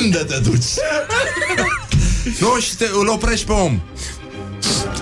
[0.02, 0.66] Unde te duci?
[2.42, 3.82] nu, și te, îl oprești pe om.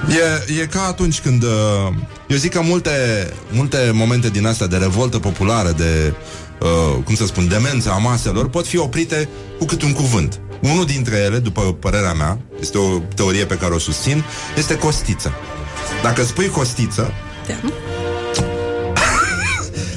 [0.09, 1.43] E, e ca atunci când...
[1.43, 1.49] Uh,
[2.27, 2.91] eu zic că multe,
[3.51, 6.13] multe momente din astea de revoltă populară, de,
[6.61, 9.29] uh, cum să spun, demența a maselor, pot fi oprite
[9.59, 10.39] cu cât un cuvânt.
[10.61, 14.23] Unul dintre ele, după părerea mea, este o teorie pe care o susțin,
[14.57, 15.31] este costiță.
[16.03, 17.11] Dacă spui costiță,
[17.47, 17.53] Da.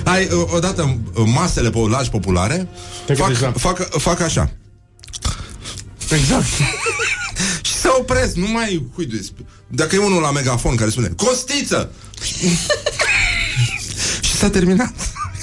[0.12, 2.68] ai uh, odată uh, masele po- populare
[3.06, 4.50] Te fac, gândești la- fac, fac așa.
[6.10, 6.44] Exact.
[7.66, 9.30] și se opresc, nu mai huiduiesc.
[9.66, 11.90] Dacă e unul la megafon care spune Costiță!
[14.20, 14.92] și s-a terminat.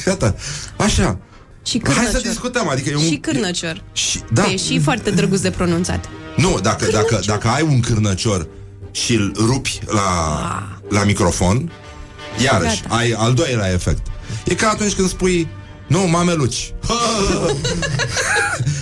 [0.05, 0.35] Gata.
[0.77, 1.19] Așa.
[1.65, 2.31] Și Hai să cârnăcior.
[2.31, 3.01] discutăm, adică e un...
[3.03, 3.83] Și cârnăcior.
[3.93, 4.41] Și, Da.
[4.41, 4.49] da.
[4.51, 6.09] E și foarte drăguț de pronunțat.
[6.35, 8.47] Nu, dacă, dacă, dacă ai un cârnăcior
[8.91, 11.71] și îl rupi la, la microfon,
[12.43, 12.95] iarăși, Gata.
[12.95, 14.07] ai al doilea efect.
[14.45, 15.47] E ca atunci când spui,
[15.88, 16.73] nu, mameluci.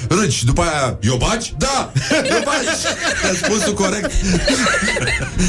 [0.10, 1.53] Râci, după aia, iobaci?
[1.58, 2.66] Da, iobaci.
[3.30, 4.12] Răspunsul corect.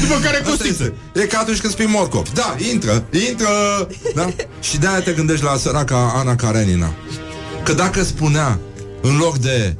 [0.01, 0.67] După care Asta costiță.
[0.69, 0.93] este.
[1.21, 2.29] E ca atunci când spui morcov.
[2.33, 3.47] Da, intră, intră.
[4.15, 4.29] Da?
[4.61, 6.93] Și de-aia te gândești la săraca Ana Karenina.
[7.63, 8.59] Că dacă spunea,
[9.01, 9.75] în loc de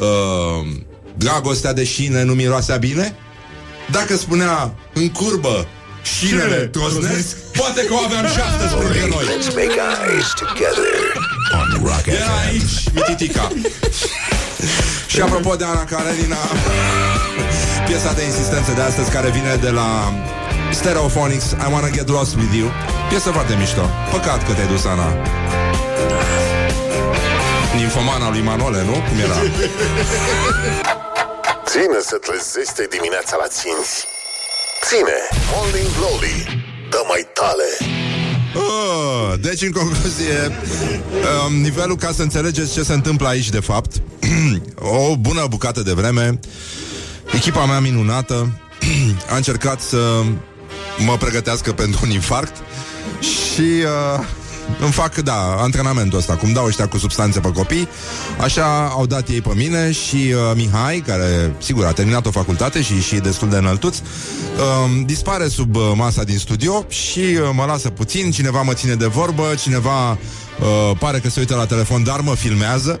[0.00, 0.66] uh,
[1.16, 3.14] dragostea de șine nu miroasea bine,
[3.90, 5.66] dacă spunea în curbă
[6.02, 9.24] șinele Șinele trosnesc, poate că o aveam și astăzi printre noi.
[9.32, 9.76] Let's make
[10.06, 10.94] eyes together
[11.60, 12.46] on Rock Era FM.
[12.48, 13.44] aici, mititica.
[15.12, 16.36] și apropo de Ana Karenina,
[17.86, 20.12] piesa de insistență de astăzi care vine de la
[20.70, 22.70] Stereophonics, I Wanna Get Lost With You.
[23.08, 23.84] Piesă foarte mișto.
[24.10, 25.08] Păcat că te-ai dus, Ana.
[27.76, 28.92] Ninfomana lui Manole, nu?
[28.92, 29.34] Cum era?
[31.66, 33.74] Ține să trezește dimineața la 5.
[34.86, 37.64] Ține, Morning Glory, dă mai tale.
[38.54, 40.58] Oh, deci, în concluzie,
[41.46, 43.92] um, nivelul ca să înțelegeți ce se întâmplă aici, de fapt,
[45.08, 46.38] o bună bucată de vreme,
[47.32, 48.60] echipa mea minunată
[49.32, 50.22] a încercat să
[50.98, 52.56] mă pregătească pentru un infarct
[53.20, 54.24] și uh,
[54.80, 57.88] îmi fac, da, antrenamentul ăsta, cum dau ăștia cu substanțe pe copii,
[58.40, 62.82] așa au dat ei pe mine și uh, Mihai, care, sigur, a terminat o facultate
[62.82, 67.50] și și e destul de înăltuț, uh, dispare sub uh, masa din studio și uh,
[67.52, 71.66] mă lasă puțin, cineva mă ține de vorbă, cineva uh, pare că se uită la
[71.66, 73.00] telefon, dar mă filmează.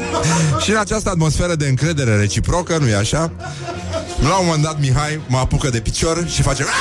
[0.62, 3.32] și în această atmosferă de încredere reciprocă, nu-i așa?
[4.22, 6.64] La un moment dat Mihai mă apucă de picior și face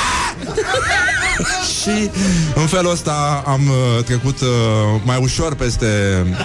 [1.81, 2.09] și
[2.55, 4.47] în felul ăsta am uh, trecut uh,
[5.03, 5.85] mai ușor peste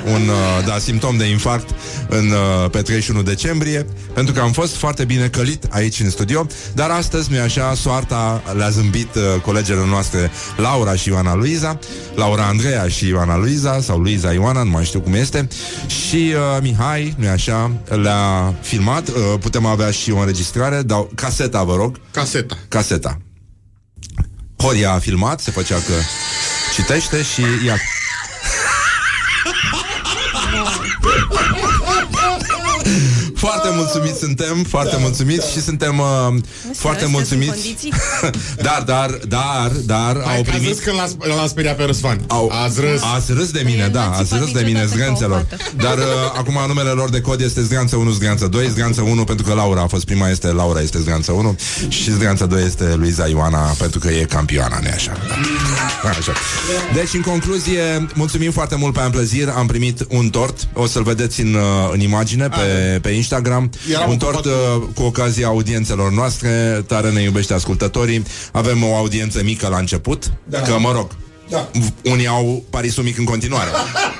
[0.05, 1.69] un uh, da, simptom de infarct
[2.09, 6.47] în, uh, pe 31 decembrie, pentru că am fost foarte bine călit aici în studio,
[6.75, 11.79] dar astăzi, nu așa, soarta le-a zâmbit uh, colegele noastre Laura și Ioana Luiza,
[12.15, 15.49] Laura Andreea și Ioana Luiza, sau Luiza Ioana, nu mai știu cum este,
[15.87, 21.63] și uh, Mihai, nu așa, le-a filmat, uh, putem avea și o înregistrare, dau caseta,
[21.63, 22.59] vă rog, Caseta.
[22.69, 23.21] caseta.
[24.59, 25.93] Horia a filmat, se făcea că
[26.75, 27.77] citește și ia.
[33.77, 35.47] Mulțumiți suntem, foarte da, mulțumiți da.
[35.47, 36.35] și suntem uh,
[36.75, 37.51] foarte astea mulțumiți.
[37.53, 37.93] sunt condiții?
[38.69, 41.85] dar, dar, dar, dar Hai au că ați primit râs când l-a, l-a speriat pe
[41.85, 42.25] Răzvan.
[42.27, 43.01] au, Ați râs.
[43.15, 45.47] Ați râs de mine, Păi, da, n-ați ați râs de țipat mine, niciodată zgânțelor.
[45.49, 45.77] ca o fată.
[45.77, 49.47] Dar uh, acum numele lor de cod este Zganță 1, Zganță 2, Zganță 1 pentru
[49.47, 51.57] că Laura a fost prima, este Laura, este Zganță 1
[51.89, 55.13] și Zganță 2 este Luiza Ioana pentru că e campioana, nu așa?
[55.29, 56.09] Da.
[56.19, 56.33] așa.
[56.95, 61.41] Deci, în concluzie, mulțumim foarte mult pe Amplezir, am primit un tort, o să-l vedeți
[61.41, 66.13] în, uh, în imagine pe, pe Instagram, Eram un tort ocupat uh, cu ocazia audiențelor
[66.13, 70.61] noastre, tare ne iubește ascultătorii, avem o audiență mică la început, da.
[70.61, 71.11] că mă rog,
[71.51, 71.69] Da.
[72.05, 73.71] unii au parisul mic în continuare.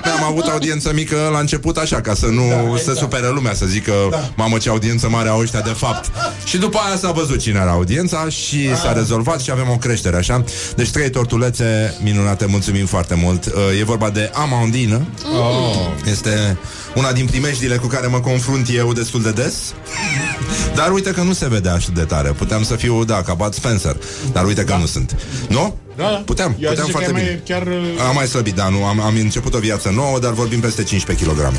[0.03, 2.97] Noi am avut audiență mică la început așa, ca să nu da, se exact.
[2.97, 4.29] supere lumea, să zică, da.
[4.35, 6.11] mamă ce audiență mare au ăștia de fapt.
[6.49, 10.17] Și după aia s-a văzut cine era audiența și s-a rezolvat și avem o creștere,
[10.17, 10.43] așa.
[10.75, 13.45] Deci trei tortulețe minunate, mulțumim foarte mult.
[13.45, 15.07] Uh, E vorba de amandină.
[15.39, 15.75] Oh.
[16.11, 16.57] Este
[16.97, 19.73] una din primejdile cu care mă confrunt eu destul de des.
[20.75, 22.29] Dar uite că nu se vede așa de tare.
[22.29, 23.97] Puteam să fiu, da, ca Bud Spencer.
[24.31, 25.15] Dar uite că nu sunt.
[25.49, 25.75] Nu?
[25.95, 26.09] Da, da.
[26.25, 27.33] Puteam, Eu aș puteam zice foarte că e bine.
[27.33, 27.67] mai chiar...
[27.67, 30.83] uh, Am mai slăbit, da, nu, am, am început o viață nouă, dar vorbim peste
[30.83, 31.51] 15 kg.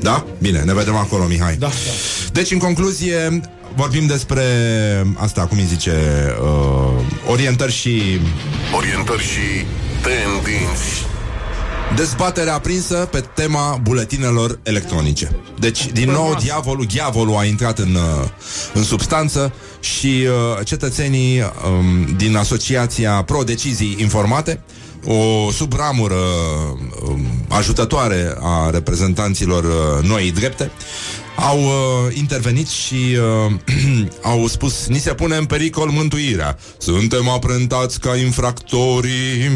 [0.00, 0.24] Da?
[0.38, 1.56] Bine, ne vedem acolo, Mihai.
[1.56, 1.72] Da, da.
[2.32, 3.40] Deci, în concluzie,
[3.74, 4.42] vorbim despre
[5.14, 5.92] asta, cum îi zice,
[6.42, 8.20] uh, orientări și...
[8.76, 9.64] Orientări și
[10.02, 11.06] tendinți.
[11.96, 15.30] Dezbatere aprinsă pe tema buletinelor electronice.
[15.58, 18.28] Deci, din nou, diavolul, diavolul a intrat în, uh,
[18.74, 24.62] în substanță și uh, cetățenii um, din Asociația Pro-Decizii Informate,
[25.04, 26.20] o subramură
[27.08, 30.70] um, ajutătoare a reprezentanților uh, noii drepte,
[31.34, 33.16] au uh, intervenit și
[33.46, 33.52] uh,
[34.32, 36.58] au spus Ni se pune în pericol mântuirea.
[36.78, 39.50] Suntem aprentați ca infractorii.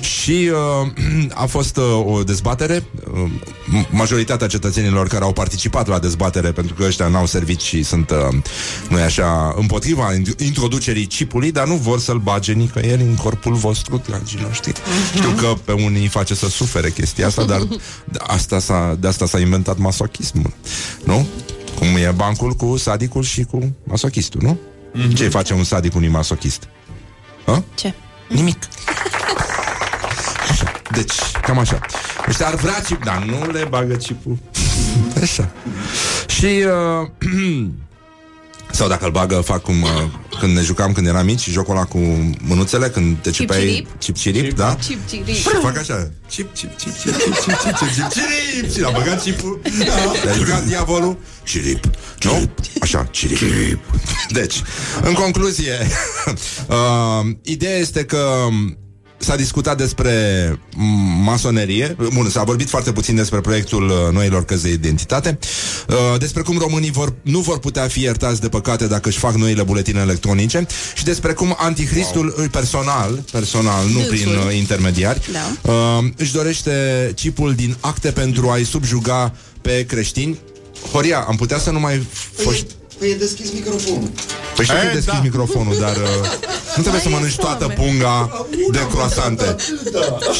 [0.00, 0.88] Și uh,
[1.42, 2.84] a fost uh, o dezbatere.
[3.12, 3.30] Uh,
[3.90, 8.16] Majoritatea cetățenilor care au participat la dezbatere Pentru că ăștia n-au servit și sunt uh,
[8.88, 14.38] Nu așa, împotriva introducerii chipului Dar nu vor să-l bage nicăieri în corpul vostru, dragii
[14.42, 14.72] noștri.
[15.14, 17.60] Știu că pe unii îi face să sufere chestia asta Dar
[18.04, 20.52] de asta s-a, de asta s-a inventat masochismul
[21.06, 21.26] nu?
[21.78, 24.58] Cum e bancul cu sadicul și cu masochistul, nu?
[24.94, 25.14] Mm-hmm.
[25.14, 26.68] Ce face un sadic unui masochist?
[27.44, 27.64] Ha?
[27.74, 27.94] Ce?
[28.28, 28.58] Nimic.
[30.50, 30.72] Așa.
[30.90, 31.80] Deci, cam așa.
[32.28, 34.38] Ăștia ar vrea chip, dar nu le bagă chipul.
[35.22, 35.50] Așa.
[36.26, 37.08] Și uh,
[38.76, 39.88] Sau dacă îl bagă, fac cum uh,
[40.40, 41.98] când ne jucam când eram mici, jocul ăla cu
[42.42, 44.76] mânuțele, când te cipeai cip-cirip, da?
[44.84, 45.34] Cip-cirip.
[45.34, 48.72] Și fac așa, cip-cip-cip-cip-cip-cip-cip-cirip.
[48.72, 49.60] Și l-a băgat cipul,
[50.24, 51.90] le-a jucat diavolul, cirip.
[52.22, 52.50] Nu?
[52.80, 53.80] Așa, cirip.
[54.28, 54.62] Deci,
[55.02, 55.86] în concluzie,
[56.68, 58.18] uh, ideea este că
[58.48, 58.78] um,
[59.18, 60.12] S-a discutat despre
[60.76, 60.84] m,
[61.24, 65.38] masonerie Bun, s-a vorbit foarte puțin despre proiectul uh, noilor căzi de identitate
[65.88, 69.34] uh, Despre cum românii vor, nu vor putea fi iertați de păcate Dacă își fac
[69.34, 72.46] noile buletine electronice Și despre cum anticristul wow.
[72.48, 74.08] personal Personal, nu Dânsul.
[74.10, 75.70] prin uh, intermediari Da.
[75.72, 76.72] uh, Își dorește
[77.16, 80.38] chipul din acte Pentru a-i subjuga pe creștini
[80.92, 82.66] Horia, am putea să nu mai foști
[82.98, 84.10] Păi e deschis microfonul.
[84.56, 85.20] Păi știu că E, e deschis da.
[85.22, 86.28] microfonul, dar uh,
[86.76, 87.74] nu trebuie să Mai e mănânci toată foame.
[87.74, 89.56] punga de croasante.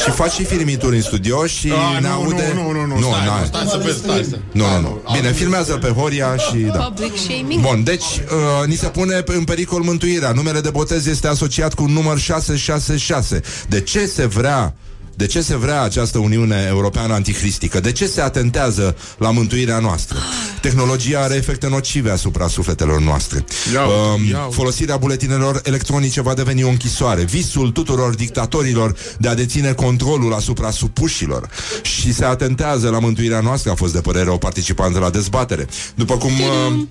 [0.03, 2.51] Și faci și filmituri în studio și Ah, ne nu, aude...
[2.55, 3.39] nu, nu, nu, nu, nu, stai, n-ai.
[3.39, 4.37] nu, stai să vezi, stai să...
[4.51, 5.01] Nu, nu, nu.
[5.13, 6.77] Bine, filmează pe Horia și da.
[6.79, 7.61] Public shaming.
[7.61, 10.31] Bun, deci uh, ni se pune pe- în pericol mântuirea.
[10.31, 13.41] Numele de botez este asociat cu un număr 666.
[13.69, 14.73] De ce se vrea
[15.15, 17.79] de ce se vrea această Uniune Europeană anticristică?
[17.79, 20.17] De ce se atentează la mântuirea noastră?
[20.61, 23.43] Tehnologia are efecte nocive asupra sufletelor noastre.
[23.73, 24.53] Ia uite, Um, ia uite.
[24.55, 27.23] folosirea buletinelor electronice va deveni o închisoare.
[27.23, 31.49] Visul tuturor dictatorilor de a deține controlul asupra supușilor
[31.81, 35.67] și se atentează la mântuirea noastră, a fost de părere o participantă la dezbatere.
[35.95, 36.81] După cum uh,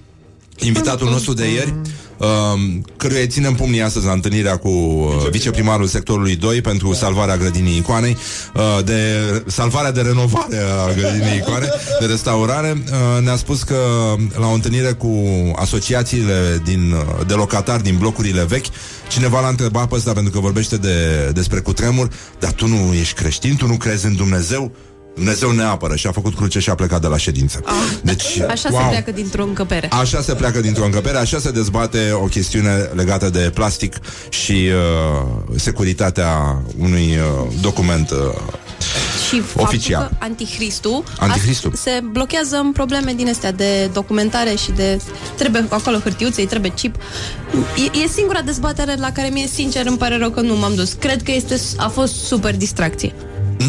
[0.59, 1.75] invitatul nostru de ieri,
[2.17, 2.27] uh,
[2.97, 7.77] căruia îi ținem pumnii astăzi la întâlnirea cu uh, viceprimarul sectorului 2 pentru salvarea grădinii
[7.77, 8.17] Icoanei,
[8.55, 9.01] uh, de
[9.47, 11.69] salvarea de renovare a grădinii Icoane,
[12.01, 13.77] de restaurare, uh, ne-a spus că
[14.39, 15.13] la o întâlnire cu
[15.57, 18.67] asociațiile din, uh, de locatari din blocurile vechi,
[19.09, 23.15] cineva l-a întrebat pe ăsta pentru că vorbește de, despre cutremur, dar tu nu ești
[23.15, 24.73] creștin, tu nu crezi în Dumnezeu?
[25.17, 27.63] Dumnezeu ne apără și a făcut cruce și a plecat de la ședință.
[28.03, 29.89] Deci, Așa se pleacă dintr-o încăpere.
[29.93, 33.97] Așa se pleacă dintr-o încăpere, așa se dezbate o chestiune legată de plastic
[34.29, 38.17] și uh, securitatea unui uh, document uh,
[39.29, 40.03] Și faptul Oficial.
[40.03, 41.71] că anticristul, Anticristul.
[41.75, 45.01] as- se blochează în probleme din astea de documentare și de...
[45.37, 46.95] Trebuie acolo hârtiuțe, îi trebuie chip.
[47.95, 50.93] E, e singura dezbatere la care mie, sincer, îmi pare rău că nu m-am dus.
[50.93, 53.15] Cred că este, a fost super distracție.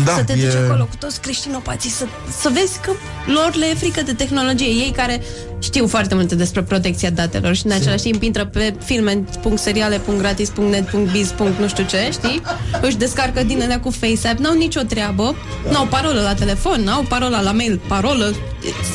[0.06, 2.06] Da, să te duci e- acolo cu toți creștinopații, să,
[2.40, 2.92] să vezi că
[3.26, 4.68] lor le e frică de tehnologie.
[4.68, 5.22] Ei care
[5.60, 11.34] știu foarte multe despre protecția datelor și în același timp intră pe filme.seriale.gratis.net.biz.
[11.60, 12.42] nu știu ce, știi?
[12.82, 15.36] Își descarcă din alea cu FaceApp, n-au nicio treabă,
[15.72, 18.36] n-au parolă la telefon, n-au parola la mail, parolă.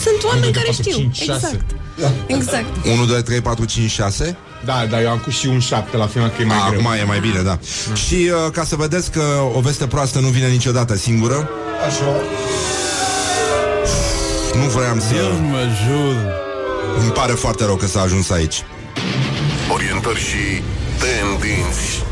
[0.02, 0.96] Sunt oameni care știu.
[0.96, 1.32] 5, 6.
[1.32, 1.64] Exact.
[2.26, 2.86] Exact.
[2.96, 6.06] 1, 2, 3, 4, 5, 6 Da, dar eu am cu și un 7 la
[6.06, 6.80] final, că e mai greu.
[6.80, 7.58] Acum e mai bine, da.
[7.94, 9.22] Și uh, ca să vedeți că
[9.54, 11.48] o veste proastă nu vine niciodată singură.
[11.86, 12.04] Așa.
[14.54, 15.14] Nu vroiam să...
[15.50, 16.14] mă jur.
[17.00, 18.64] Îmi pare foarte rău că s-a ajuns aici.
[19.72, 20.62] Orientări și
[20.98, 22.02] tendinți.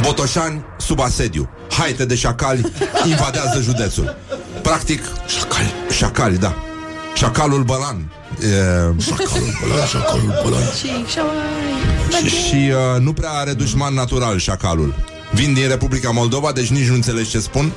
[0.00, 1.50] Botoșani sub asediu.
[1.78, 2.72] Haite de șacali
[3.10, 4.16] invadează județul.
[4.62, 5.72] Practic Șacali.
[5.90, 6.54] Șacali, da.
[7.14, 10.62] Șacalul Bălan e, Șacalul pălan, șacalul pălan.
[10.62, 11.96] Și șauai.
[12.48, 14.94] Și uh, nu prea are dușman natural șacalul
[15.32, 17.72] Vin din Republica Moldova, deci nici nu înțeleg ce spun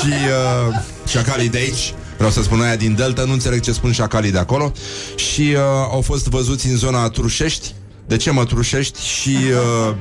[0.00, 0.74] Și uh,
[1.06, 4.38] șacalii de aici Vreau să spun aia din Delta, nu înțeleg ce spun șacalii de
[4.38, 4.72] acolo
[5.14, 5.60] Și uh,
[5.90, 7.74] au fost văzuți în zona Trușești
[8.06, 9.04] De ce mă trușești?
[9.04, 9.36] Și
[9.88, 9.94] uh,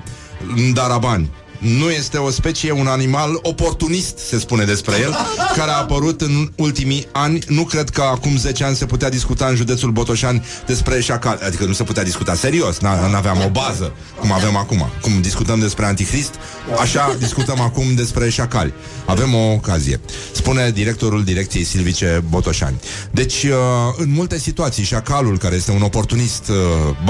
[0.56, 1.30] în Darabani
[1.60, 5.16] nu este o specie, un animal oportunist, se spune despre el,
[5.58, 7.40] care a apărut în ultimii ani.
[7.48, 11.40] Nu cred că acum 10 ani se putea discuta în județul Botoșani despre șacal.
[11.46, 14.90] Adică nu se putea discuta serios, nu aveam o bază, cum avem acum.
[15.02, 16.34] Cum discutăm despre antichrist,
[16.80, 18.74] așa discutăm acum despre șacali.
[19.06, 20.00] Avem o ocazie.
[20.32, 22.80] Spune directorul direcției silvice Botoșani.
[23.12, 23.52] Deci, uh,
[23.98, 26.56] în multe situații, șacalul, care este un oportunist uh,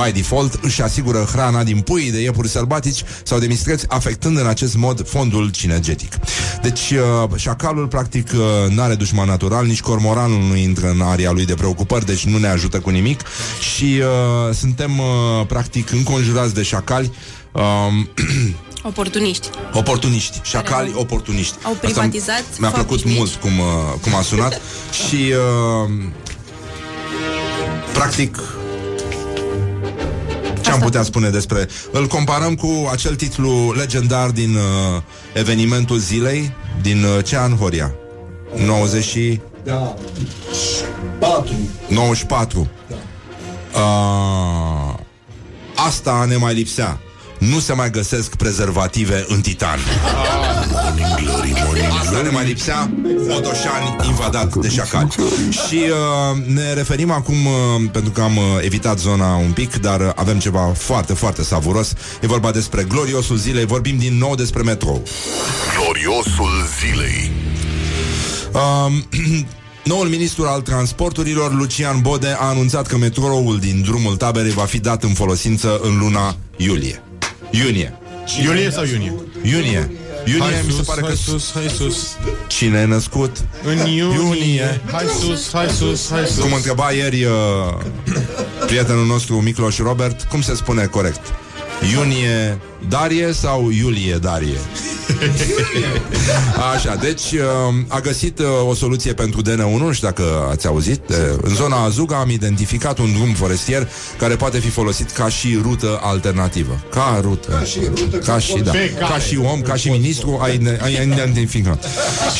[0.05, 4.47] by default, își asigură hrana din pui de iepuri sălbatici sau de mistreți, afectând în
[4.47, 6.13] acest mod fondul cinegetic.
[6.61, 11.31] Deci, uh, șacalul, practic, uh, nu are dușman natural, nici cormoranul nu intră în area
[11.31, 13.21] lui de preocupări, deci nu ne ajută cu nimic
[13.73, 17.11] și uh, suntem, uh, practic, înconjurați de șacali.
[17.51, 18.09] Um,
[18.83, 19.49] Oportuniști.
[19.73, 21.55] Oportuniști, șacali au- oportuniști.
[21.63, 23.65] au Asta privatizat Mi-a plăcut fabrici mult cum, uh,
[24.01, 24.61] cum a sunat
[25.07, 25.91] și uh,
[27.93, 28.37] practic
[30.69, 30.85] ce am Asta.
[30.85, 31.67] putea spune despre...
[31.91, 35.01] Îl comparăm cu acel titlu legendar din uh,
[35.33, 36.51] evenimentul zilei,
[36.81, 37.93] din uh, ce an, Horia?
[38.65, 39.39] 90 și...
[39.63, 39.95] Da.
[41.19, 41.53] Patru.
[41.87, 42.69] 94.
[43.73, 44.99] Uh,
[45.75, 46.99] asta ne mai lipsea.
[47.37, 49.79] Nu se mai găsesc prezervative în titan.
[51.99, 52.91] Asta ne mai lipsea
[53.27, 55.15] Botoșani invadat de șacali
[55.49, 59.99] Și uh, ne referim acum uh, Pentru că am uh, evitat zona un pic Dar
[59.99, 64.61] uh, avem ceva foarte, foarte savuros E vorba despre gloriosul zilei Vorbim din nou despre
[64.61, 65.03] metrou
[65.77, 67.31] Gloriosul zilei.
[68.53, 69.05] Um,
[69.83, 74.79] Noul ministru al transporturilor, Lucian Bode, a anunțat că metroul din drumul taberei va fi
[74.79, 77.03] dat în folosință în luna iulie.
[77.51, 77.93] Iunie.
[78.43, 79.13] Iulie sau iunie?
[79.43, 79.91] Iunie.
[80.25, 82.17] Iunie Hai mi se sus, pare hai că sus, hai sus
[82.47, 83.37] cine e născut?
[83.63, 84.81] În iunie, Iunie.
[84.91, 87.31] Hai sus, hai sus, hai sus Cum întreba ieri uh,
[88.65, 91.21] prietenul nostru Micloș Robert, cum se spune corect?
[91.93, 92.57] Iunie
[92.89, 94.57] Darie sau Iulie Darie?
[96.75, 97.39] Așa, deci uh,
[97.87, 101.09] a găsit uh, o soluție pentru DN1, nu știu dacă ați auzit.
[101.09, 103.87] Uh, în zona Azuga am identificat un drum forestier
[104.19, 106.79] care poate fi folosit ca și rută alternativă.
[106.91, 107.51] Ca rută.
[107.51, 108.71] Ca și rută, Ca ca și, pot- da.
[108.71, 109.21] Pe Ca care?
[109.21, 111.83] și om, ca și ministru, ai, ai identificat.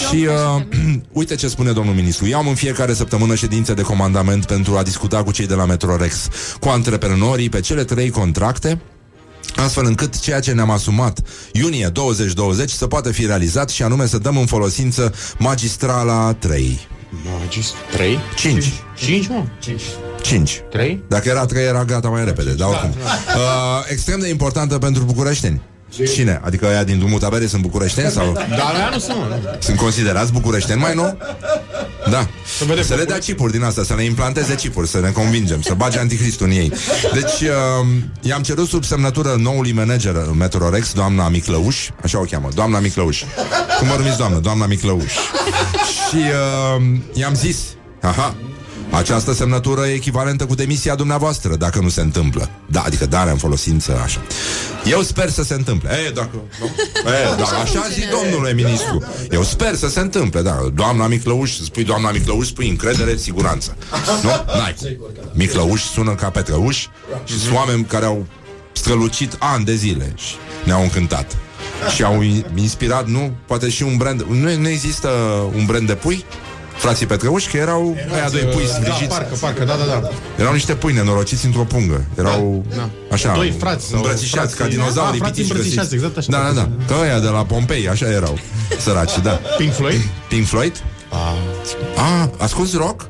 [0.10, 0.62] Și uh,
[1.20, 2.28] uite ce spune domnul ministru.
[2.28, 5.66] Eu am în fiecare săptămână ședințe de comandament pentru a discuta cu cei de la
[5.66, 6.28] Metrorex,
[6.60, 8.80] cu antreprenorii pe cele trei contracte
[9.56, 11.20] astfel încât ceea ce ne-am asumat
[11.54, 16.88] iunie 2020 să poată fi realizat și anume să dăm în folosință magistrala 3.
[17.40, 18.20] Magis, 3?
[18.36, 18.74] 5.
[18.98, 19.44] 5, mă?
[20.22, 20.62] 5.
[20.70, 21.04] 3?
[21.08, 22.90] Dacă era 3, era gata mai repede, dar oricum.
[22.90, 25.62] Uh, extrem de importantă pentru bucureșteni.
[26.14, 26.42] Cine?
[26.44, 29.50] Adică aia din drumul taberei sunt bucureșteni sau Dar aia nu sunt, mă nu.
[29.60, 31.18] sunt considerați bucureșteni mai nou?
[32.10, 32.28] Da.
[32.58, 32.84] Să vedem.
[32.84, 36.00] Să le dea chipuri din asta, să ne implanteze chipuri, să ne convingem, să bage
[36.00, 36.72] anticristul în ei.
[37.14, 37.88] Deci, uh,
[38.22, 43.24] i-am cerut sub semnătură noului manager în Metrorex, doamna Miclăuș, așa o cheamă, doamna Miclăuș.
[43.80, 44.38] Cum vă numiți, doamnă?
[44.40, 45.14] Doamna Miclăuș.
[46.10, 47.58] Și uh, i-am zis,
[48.02, 48.36] aha,
[48.92, 52.50] această semnătură e echivalentă cu demisia dumneavoastră, dacă nu se întâmplă.
[52.66, 54.22] Da, adică darea în folosință, așa.
[54.86, 55.90] Eu sper să se întâmple.
[56.08, 56.30] E, dacă...
[57.06, 59.04] E, da, așa zic domnule ministru.
[59.32, 60.70] Eu sper să se întâmple, da.
[60.74, 63.78] Doamna Miclăuș, spui doamna Miclăuș, spui încredere, siguranță.
[64.24, 64.30] Nu?
[64.58, 64.76] N-ai.
[65.34, 66.78] Miclăuș sună ca Petrăuș
[67.26, 68.26] și sunt oameni care au
[68.72, 70.34] strălucit ani de zile și
[70.64, 71.36] ne-au încântat.
[71.96, 73.32] Și au in- inspirat, nu?
[73.46, 74.22] Poate și un brand...
[74.22, 75.10] Nu, nu există
[75.56, 76.26] un brand de pui?
[76.80, 79.08] Frații Petrăuși, că erau aia doi pui Da, sfrigiți.
[79.18, 82.06] parcă, parcă, da, da, da Erau niște pui nenorociți într-o pungă.
[82.18, 82.90] Erau Da.
[83.12, 85.96] așa, Doi frați sau îmbrățișați ca frații- dinozaurii Ah, frații pitici îmbrățișați, găsiți.
[85.96, 86.28] exact așa.
[86.32, 86.70] Da, da, da.
[86.88, 88.38] Că ăia de la Pompei, așa erau.
[88.80, 89.40] Săraci, da.
[89.58, 90.02] Pink Floyd?
[90.30, 90.84] Pink Floyd?
[91.96, 93.08] Ah, asculti rock?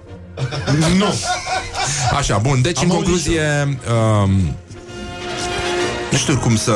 [0.97, 1.05] Nu
[2.17, 3.77] Așa, bun, deci Am în auzit concluzie
[4.23, 4.31] um,
[6.11, 6.73] Nu știu cum să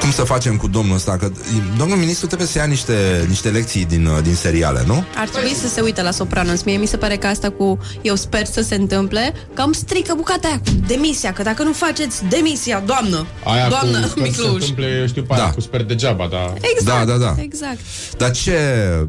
[0.00, 1.30] Cum să facem cu domnul ăsta că
[1.78, 5.04] Domnul ministru trebuie să ia niște, niște lecții din, uh, din seriale, nu?
[5.16, 6.62] Ar trebui să se uite la Sopranos.
[6.62, 10.48] Mie mi se pare că asta cu eu sper să se întâmple, cam strică bucata
[10.48, 14.52] aia cu demisia, că dacă nu faceți demisia, doamnă, Aia doamnă cu, când se Micluș.
[14.60, 15.50] întâmple, eu știu pe aia, Da.
[15.50, 16.52] cu sper degeaba, dar...
[16.76, 17.34] Exact, Da, da, da.
[17.42, 17.78] exact.
[18.16, 18.58] Dar ce,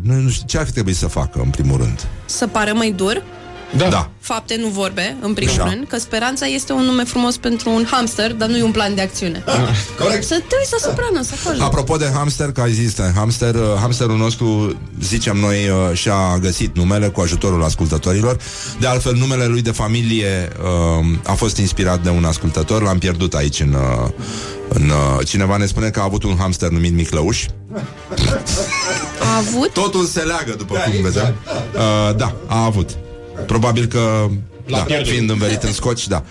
[0.02, 2.08] nu, nu știu, ce ar fi trebuit să facă în primul rând?
[2.26, 3.24] Să pară mai dur,
[3.76, 5.70] Da, Da, fapte nu vorbe, în primul Așa.
[5.70, 8.96] rând, că speranța este un nume frumos pentru un hamster, dar nu e un plan
[8.96, 9.44] de acțiune.
[10.00, 10.24] Corect.
[10.24, 11.64] Să te uiți la Sopranos acolo.
[11.64, 17.08] Apropo de hamster, că există hamster, uh, hamsterul nostru, zicem noi, uh, și-a găsit numele
[17.08, 18.38] cu ajutorul ascultătorilor.
[18.80, 23.34] De altfel, numele lui de familie uh, a fost inspirat de un ascultător, l-am pierdut
[23.34, 23.74] aici în...
[23.74, 24.10] Uh,
[24.70, 27.46] în uh, cineva ne spune că a avut un hamster numit Miclăuș.
[29.20, 29.74] A avut?
[29.74, 31.36] Totul se leagă, după cum vedem.
[31.46, 32.90] Uh, da, a avut.
[33.46, 34.26] Probabil că,
[34.68, 35.08] da, pierdut.
[35.08, 36.24] fiind învelit în scoci, da.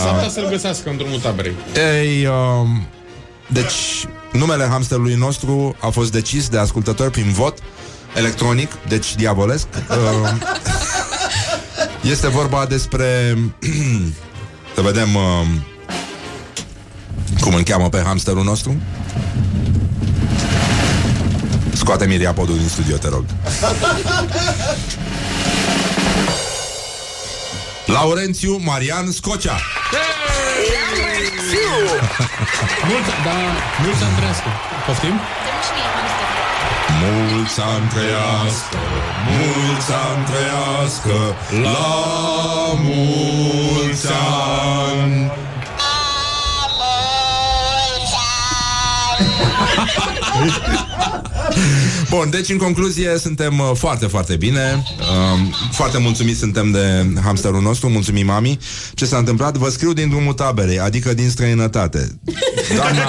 [0.00, 1.52] s-ar putea să-l găsească în drumul taberei.
[1.74, 2.86] Ei, um,
[3.46, 7.58] deci, numele hamsterului nostru a fost decis de ascultători prin vot
[8.14, 9.66] electronic, deci diavolesc.
[9.90, 10.32] Uh,
[12.02, 13.38] este vorba despre...
[14.74, 15.46] să vedem uh,
[17.40, 18.76] cum îl cheamă pe hamsterul nostru.
[21.72, 23.24] Scoate Miria podul din studio, te rog.
[27.86, 29.60] Laurențiu Marian Scocea.
[32.88, 33.30] Mult, da,
[33.84, 34.48] mult să trăiască.
[34.86, 35.20] Poftim?
[37.02, 38.76] Mult să-mi trăiască,
[39.28, 45.30] mult să-mi trăiască, la mulți ani.
[52.10, 54.82] Bun, deci în concluzie suntem uh, foarte, foarte bine.
[55.32, 57.88] Um, Foarte mulțumiți suntem de hamsterul nostru.
[57.88, 58.58] Mulțumim, mami.
[58.94, 59.56] Ce s-a întâmplat?
[59.56, 62.20] Vă scriu din drumul taberei Adică din străinătate.
[62.74, 63.04] Doamna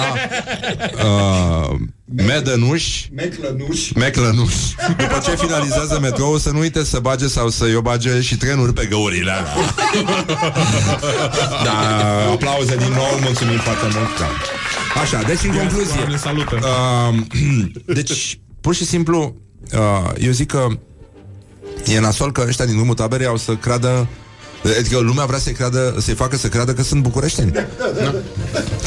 [1.70, 1.80] uh,
[2.16, 3.90] Medănuș Meclănuș.
[3.94, 4.54] Meclănuș
[4.88, 8.72] După ce finalizează metrou Să nu uite să bage sau să i bage și trenuri
[8.72, 9.54] pe găurile alea
[11.64, 14.28] Da, aplauze din nou Mulțumim foarte mult da.
[15.00, 16.58] Așa, deci în concluzie Doamne, salută.
[16.62, 17.20] Uh,
[17.94, 19.36] deci, pur și simplu,
[19.72, 20.66] uh, eu zic că
[21.86, 24.06] e nasol că ăștia din drumul taberei au să creadă
[24.78, 27.52] Adică lumea vrea să-i, creadă, să-i facă să creadă că sunt bucureșteni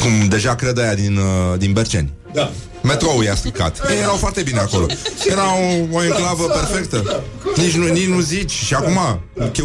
[0.02, 2.50] Cum deja cred aia din, uh, din Berceni Da.
[2.88, 3.90] Metroul i-a stricat.
[3.90, 4.86] Ei erau foarte bine acolo.
[5.30, 7.22] Era o, o enclavă perfectă.
[7.56, 8.50] nici nu, nici nu zici.
[8.50, 8.98] Și acum,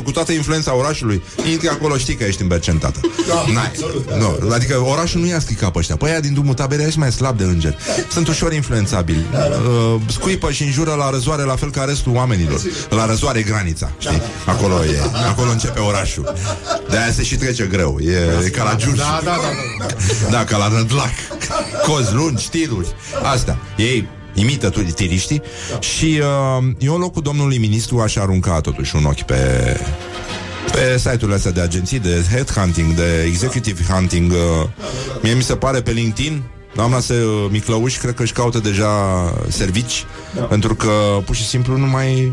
[0.04, 3.00] cu toată influența orașului Intri acolo, știi că ești în Bercen, tată.
[3.54, 3.72] N-ai,
[4.20, 5.96] nu, Adică orașul nu i-a stricat pe ăștia.
[5.96, 7.78] Păi aia din drumul taberei ești mai slab de îngeri
[8.12, 9.26] Sunt ușor influențabili.
[9.34, 12.62] Uh, Scuipă și înjură la răzoare La fel ca restul oamenilor.
[12.90, 14.22] La răzoare e granița, știi?
[14.46, 15.00] Acolo e,
[15.30, 16.34] acolo începe orașul.
[16.90, 17.98] De aia se și trece greu.
[18.02, 19.38] E, e ca la Giurgiu Da, da,
[19.80, 19.86] da.
[20.32, 21.12] da, ca la Nădlac
[21.88, 22.88] Cozi lungi, știruri
[23.24, 25.42] Astea Ei imită tu tiriștii
[25.80, 26.22] Și
[26.60, 29.38] uh, eu în locul domnului ministru Aș arunca totuși un ochi pe
[30.72, 34.68] pe site-urile astea de agenții De headhunting, de executive hunting uh,
[35.22, 36.42] Mie mi se pare pe LinkedIn
[36.76, 38.90] Doamna se uh, Miclăuș Cred că își caută deja
[39.48, 40.06] servici
[40.50, 40.90] Pentru că
[41.26, 42.32] pur și simplu nu mai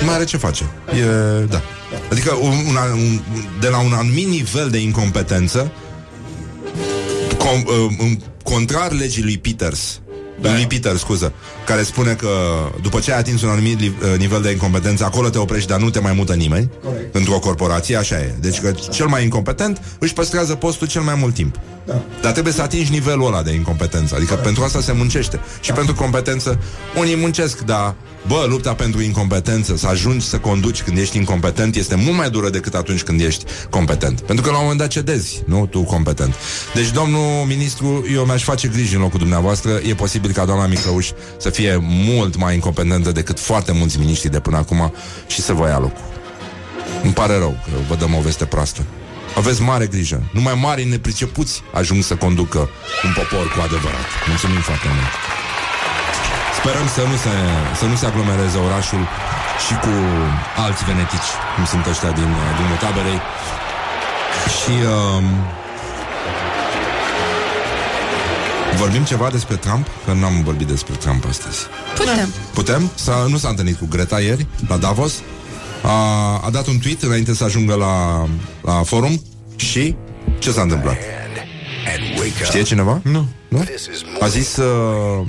[0.00, 0.70] nu mai are ce face.
[0.90, 1.62] E, da.
[2.10, 3.20] Adică un, un, un,
[3.60, 5.72] de la un anumit nivel de incompetență
[7.38, 10.00] com, uh, în contrar legii lui Peters
[10.40, 10.52] da.
[10.52, 11.32] lui Peter, scuză,
[11.66, 12.28] care spune că
[12.82, 15.80] după ce ai atins un anumit li- uh, nivel de incompetență, acolo te oprești, dar
[15.80, 17.14] nu te mai mută nimeni Corect.
[17.14, 18.34] într-o corporație, așa e.
[18.40, 21.56] Deci că cel mai incompetent își păstrează postul cel mai mult timp.
[21.86, 22.02] Da.
[22.22, 24.14] Dar trebuie să atingi nivelul ăla de incompetență.
[24.14, 25.40] Adică pentru asta se muncește.
[25.60, 26.58] Și pentru competență,
[26.96, 27.94] unii muncesc, dar
[28.26, 32.50] Bă, lupta pentru incompetență, să ajungi să conduci când ești incompetent, este mult mai dură
[32.50, 34.20] decât atunci când ești competent.
[34.20, 36.34] Pentru că la un moment dat cedezi, nu tu competent.
[36.74, 39.70] Deci, domnul ministru, eu mi-aș face griji în locul dumneavoastră.
[39.88, 44.40] E posibil ca doamna Miclăuș să fie mult mai incompetentă decât foarte mulți miniștri de
[44.40, 44.92] până acum
[45.26, 46.04] și să vă ia locul.
[47.02, 48.82] Îmi pare rău că vă dăm o veste proastă.
[49.36, 50.22] Aveți mare grijă.
[50.32, 52.58] Numai mari nepricepuți ajung să conducă
[53.06, 54.06] un popor cu adevărat.
[54.28, 55.12] Mulțumim foarte mult.
[56.58, 57.34] Sperăm să nu se,
[57.80, 59.02] să nu se aglomereze orașul
[59.64, 59.94] și cu
[60.64, 63.20] alți venetici, cum sunt ăștia din, din taberei.
[64.58, 65.24] Și um,
[68.78, 69.86] vorbim ceva despre Trump?
[70.04, 71.58] Că n-am vorbit despre Trump astăzi.
[71.96, 72.28] Putem.
[72.54, 72.90] Putem?
[72.94, 75.12] S-a, nu s-a întâlnit cu Greta ieri, la Davos.
[75.82, 75.92] A,
[76.44, 78.26] a dat un tweet înainte să ajungă la,
[78.62, 79.22] la forum
[79.56, 79.96] și
[80.38, 80.96] ce s-a întâmplat?
[82.44, 83.00] Știe cineva?
[83.04, 83.28] Nu.
[83.48, 83.64] Nu?
[84.20, 85.26] A zis uh,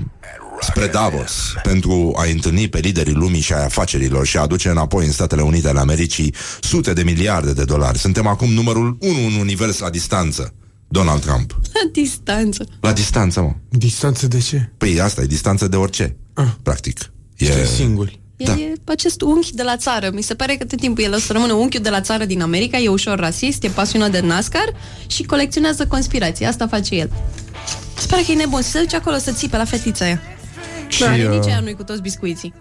[0.60, 5.06] spre Davos pentru a întâlni pe liderii lumii și ai afacerilor și a aduce înapoi
[5.06, 7.98] în Statele Unite ale Americii sute de miliarde de dolari.
[7.98, 10.54] Suntem acum numărul 1 în univers la distanță.
[10.92, 11.52] Donald Trump.
[11.74, 12.66] La distanță.
[12.80, 13.52] La distanță, mă.
[13.70, 14.70] Distanță de ce?
[14.78, 16.46] Păi asta e distanță de orice, Ah.
[16.64, 17.12] practic.
[17.38, 17.66] E...
[17.66, 18.20] singuri.
[18.38, 18.56] E Da.
[18.86, 20.10] acest unchi de la țară.
[20.14, 22.42] Mi se pare că tot timpul el o să rămână unchiul de la țară din
[22.42, 24.74] America, e ușor rasist, e pasionat de NASCAR
[25.08, 26.46] și colecționează conspirații.
[26.46, 27.10] Asta face el.
[27.98, 28.62] Se pare că e nebun.
[28.62, 30.22] Se duce acolo să țipe la fetița aia.
[30.88, 32.54] Și, Da, uh, nici aia nu-i cu toți biscuiții.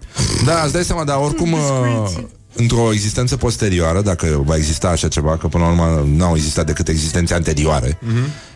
[0.45, 1.59] Da, îți dai seama, dar oricum uh,
[2.55, 6.87] într-o existență posterioară, dacă va exista așa ceva, că până la urmă n-au existat decât
[6.87, 7.99] existențe anterioare,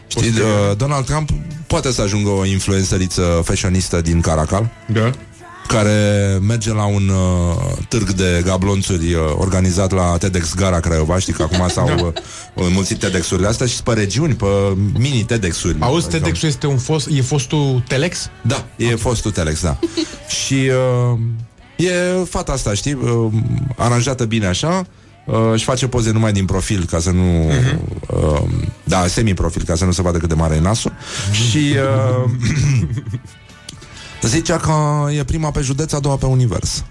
[0.07, 1.29] știi, uh, Donald Trump
[1.67, 5.09] poate să ajungă o influențăriță fashionistă din Caracal, Da.
[5.67, 11.33] care merge la un uh, târg de gablonțuri uh, organizat la TEDx Gara Craiova, știi
[11.33, 12.13] că acum s-au
[12.55, 14.45] uh, înmulțit TEDx-urile astea și pe regiuni, pe
[14.97, 15.75] mini TEDx-uri.
[15.79, 18.29] Auzi, Adică- TEDx este un fost, e fostul Telex?
[18.41, 19.79] da, e fostul Telex, da.
[20.43, 20.53] și
[21.13, 21.19] uh,
[21.75, 21.91] e
[22.29, 23.31] fata asta, știi, uh,
[23.77, 24.85] aranjată bine așa,
[25.25, 28.41] Uh, își face poze numai din profil ca să nu uh,
[28.83, 30.91] Da, semi-profil Ca să nu se vadă cât de mare e nasul.
[31.31, 32.29] Și uh,
[34.21, 34.73] Zicea că
[35.11, 36.83] e prima pe județ A doua pe univers.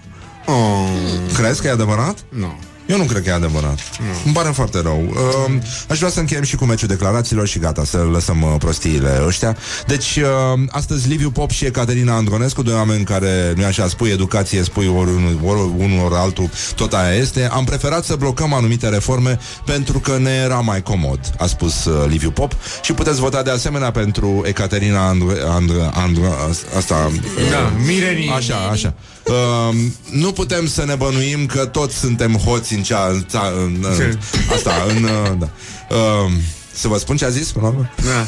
[0.45, 0.89] Oh,
[1.33, 2.17] Crezi că e adevărat?
[2.29, 2.59] nu.
[2.85, 3.79] Eu nu cred că e adevărat.
[4.25, 5.03] Îmi pare foarte rău.
[5.09, 5.53] Uh,
[5.89, 9.57] aș vrea să încheiem și cu meciul declarațiilor și gata, să lăsăm uh, prostiile ăștia.
[9.87, 14.63] Deci, uh, astăzi Liviu Pop și Ecaterina Andronescu, doi oameni care, nu așa, spui educație,
[14.63, 17.49] spui ori unul, ori unul, ori altul, tot aia este.
[17.51, 22.05] Am preferat să blocăm anumite reforme pentru că ne era mai comod, a spus uh,
[22.09, 22.55] Liviu Pop.
[22.81, 27.11] Și puteți vota de asemenea pentru Ecaterina Andro- Andro- Andro- asta...
[27.51, 28.29] Da, mirenii.
[28.29, 28.93] Așa, așa.
[29.25, 29.75] Uh,
[30.11, 33.07] nu putem să ne bănuim că toți suntem hoți în cea...
[33.07, 34.17] În, ța- în, în,
[34.53, 35.03] asta, în...
[35.03, 35.49] Uh, da.
[35.95, 36.31] Uh,
[36.73, 37.89] să vă spun ce a zis până la urmă?
[37.95, 38.25] Da.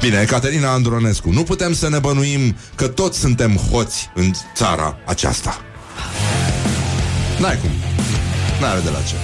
[0.00, 1.30] Bine, Caterina Andronescu.
[1.30, 5.60] Nu putem să ne bănuim că toți suntem hoți în țara aceasta.
[7.38, 7.70] N-ai cum.
[8.60, 9.14] N-are de la ce.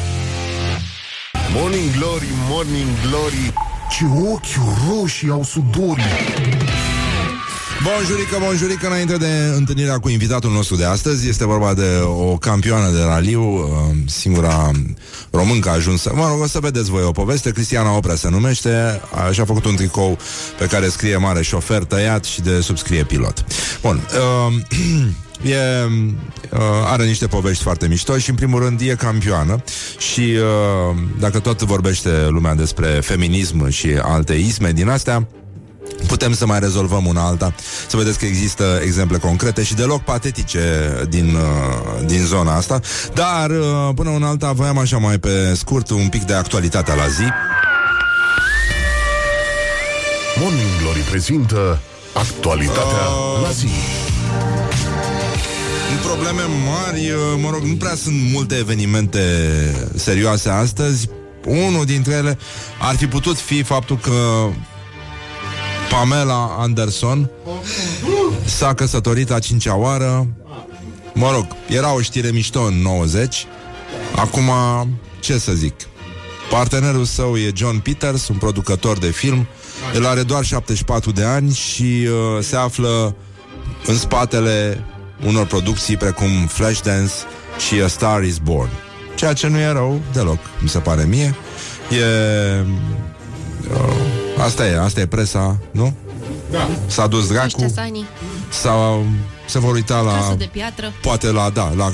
[1.54, 3.52] Morning Glory, Morning Glory
[3.90, 6.04] Ce ochi roșii au sudorii
[7.82, 12.90] Bonjurică, bonjurică, înainte de întâlnirea cu invitatul nostru de astăzi Este vorba de o campioană
[12.90, 14.70] de raliu uh, Singura
[15.30, 17.50] româncă ajunsă Mă rog, o să vedeți voi o poveste.
[17.50, 20.18] Cristiana Oprea se numește Și-a făcut un tricou
[20.58, 23.44] pe care scrie mare șofer tăiat Și de subscrie pilot.
[23.80, 24.00] Bun,
[24.46, 24.54] uh,
[25.42, 25.56] E,
[26.50, 29.62] uh, are niște povești foarte mișto și în primul rând e campioană
[29.98, 35.26] și uh, dacă tot vorbește lumea despre feminism și alte isme din astea,
[36.12, 37.54] putem să mai rezolvăm una alta,
[37.88, 40.60] să vedeți că există exemple concrete și deloc patetice
[41.08, 42.80] din, uh, din zona asta,
[43.14, 47.06] dar uh, până una alta voiam așa mai pe scurt un pic de actualitatea la
[47.06, 47.24] zi.
[50.40, 51.78] Morning Glory prezintă
[52.14, 53.04] Actualitatea
[53.42, 53.68] la zi
[56.04, 59.20] Probleme mari, uh, mă rog, nu prea sunt multe evenimente
[59.94, 61.08] serioase astăzi.
[61.46, 62.38] Unul dintre ele
[62.80, 64.12] ar fi putut fi faptul că
[65.92, 67.30] Pamela Anderson
[68.44, 70.26] s-a căsătorit a cincea oară.
[71.14, 73.46] Mă rog, era o știre mișto în 90.
[74.16, 74.50] Acum,
[75.20, 75.74] ce să zic?
[76.50, 79.46] Partenerul său e John Peters, un producător de film.
[79.94, 83.16] El are doar 74 de ani și uh, se află
[83.86, 84.84] în spatele
[85.26, 87.12] unor producții precum Flashdance
[87.68, 88.70] și A Star Is Born.
[89.14, 91.34] Ceea ce nu e rău deloc, mi se pare mie.
[91.90, 92.64] E...
[93.70, 95.92] Uh, asta e, asta e presa, nu?
[96.50, 96.68] Da.
[96.86, 98.06] S-a dus dracu Ăștia sanii,
[98.50, 99.04] sau
[99.48, 100.12] se vor uita la...
[100.12, 101.90] casă de piatră, Poate la, da, la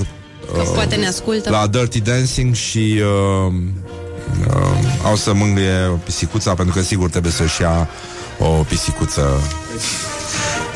[0.54, 1.50] că poate ne ascultă.
[1.50, 3.00] la Dirty Dancing și
[3.46, 3.52] uh,
[4.48, 7.88] uh, au să mângâie pisicuța pentru că sigur trebuie să-și ia
[8.38, 9.40] o pisicuță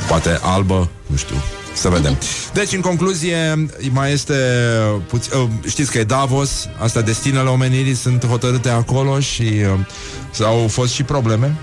[0.08, 1.36] poate albă, nu știu.
[1.74, 2.18] Să vedem.
[2.52, 4.34] Deci, în concluzie, mai este
[5.06, 9.42] puț- uh, știți că e Davos, asta destinele omenirii sunt hotărâte acolo și
[10.38, 11.56] uh, au fost și probleme.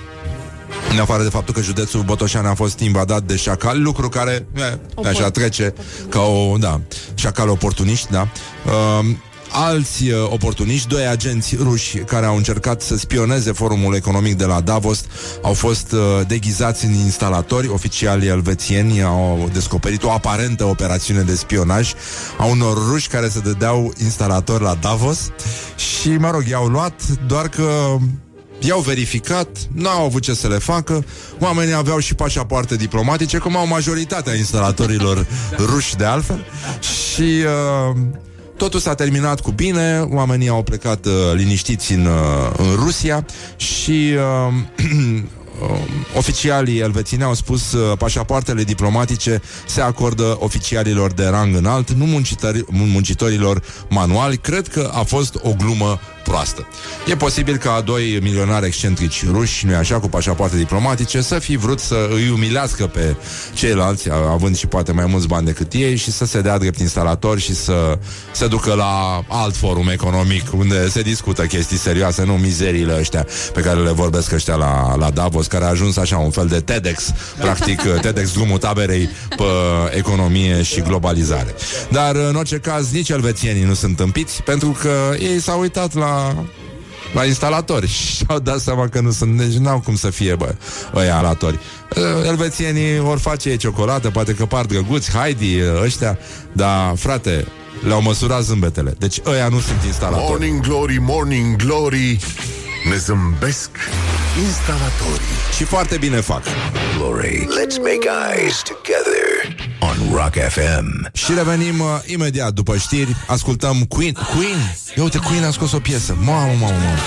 [0.91, 4.78] În afară de faptul că județul Botoșani a fost invadat de șacali, lucru care e,
[5.07, 5.74] așa trece
[6.10, 6.82] ca o, da,
[7.16, 8.28] șacali oportuniști, da.
[8.66, 9.05] Uh,
[9.51, 14.61] alți uh, oportuniști, doi agenți ruși care au încercat să spioneze forumul economic de la
[14.61, 15.03] Davos,
[15.41, 21.93] au fost uh, deghizați în instalatori, oficiali elvețieni au descoperit o aparentă operațiune de spionaj
[22.37, 25.31] a unor ruși care se dădeau instalatori la Davos
[25.75, 27.97] și, mă rog, i-au luat doar că
[28.61, 31.05] I-au verificat, n-au avut ce să le facă.
[31.39, 35.25] Oamenii aveau și pașapoarte diplomatice Cum au majoritatea instalatorilor
[35.71, 36.45] ruși de altfel.
[36.79, 37.97] Și uh,
[38.60, 44.14] totul s-a terminat cu bine Oamenii au plecat uh, liniștiți în, uh, în Rusia Și
[44.47, 44.53] uh,
[45.62, 45.80] uh,
[46.18, 52.66] oficialii elvețieni au spus uh, pașapoartele diplomatice se acordă oficialilor de rang înalt, nu muncitori,
[52.68, 54.38] muncitorilor manuali.
[54.38, 55.99] Cred că a fost o glumă
[56.30, 56.67] proastă.
[57.05, 61.80] E posibil ca doi milionari excentrici ruși, nu așa, cu pașapoarte diplomatice, să fi vrut
[61.80, 63.15] să îi umilească pe
[63.53, 67.39] ceilalți, având și poate mai mulți bani decât ei, și să se dea drept instalator
[67.39, 67.97] și să
[68.32, 73.61] se ducă la alt forum economic unde se discută chestii serioase, nu mizeriile ăștia pe
[73.61, 77.13] care le vorbesc ăștia la, la Davos, care a ajuns așa un fel de TEDx,
[77.39, 79.43] practic TEDx drumul taberei pe
[79.97, 81.56] economie și globalizare.
[81.91, 86.18] Dar în orice caz, nici elvețienii nu sunt tâmpiți, pentru că ei s-au uitat la
[87.13, 90.55] la instalatori și au dat seama că nu sunt, deci n-au cum să fie, bă,
[90.95, 91.59] ăia alatori.
[91.95, 96.17] Uh, Elvețienii vor face ei ciocolată, poate că par drăguți, Heidi, uh, ăștia,
[96.51, 97.45] dar, frate,
[97.87, 98.95] le-au măsurat zâmbetele.
[98.97, 100.29] Deci ăia nu sunt instalatori.
[100.29, 102.19] Morning Glory, Morning Glory
[102.89, 103.69] Ne zâmbesc
[104.45, 106.43] instalatorii Și foarte bine fac.
[106.97, 109.28] Glory Let's make eyes together
[109.80, 111.10] On Rock FM.
[111.14, 114.14] Și revenim uh, imediat după știri Ascultăm Queen.
[114.14, 116.18] Queen, ia uite, Queen a scos o piesă.
[116.23, 116.97] Mamă, mamă, mamă.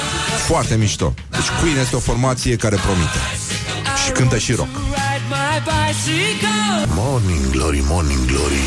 [0.47, 1.15] Foarte mișto.
[1.31, 3.19] Deci Queen este o formație care promite.
[4.05, 4.69] Și cântă și rock.
[6.95, 8.63] Morning Glory, Morning Glory.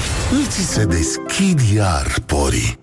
[0.45, 2.79] Îți se deschid iar porii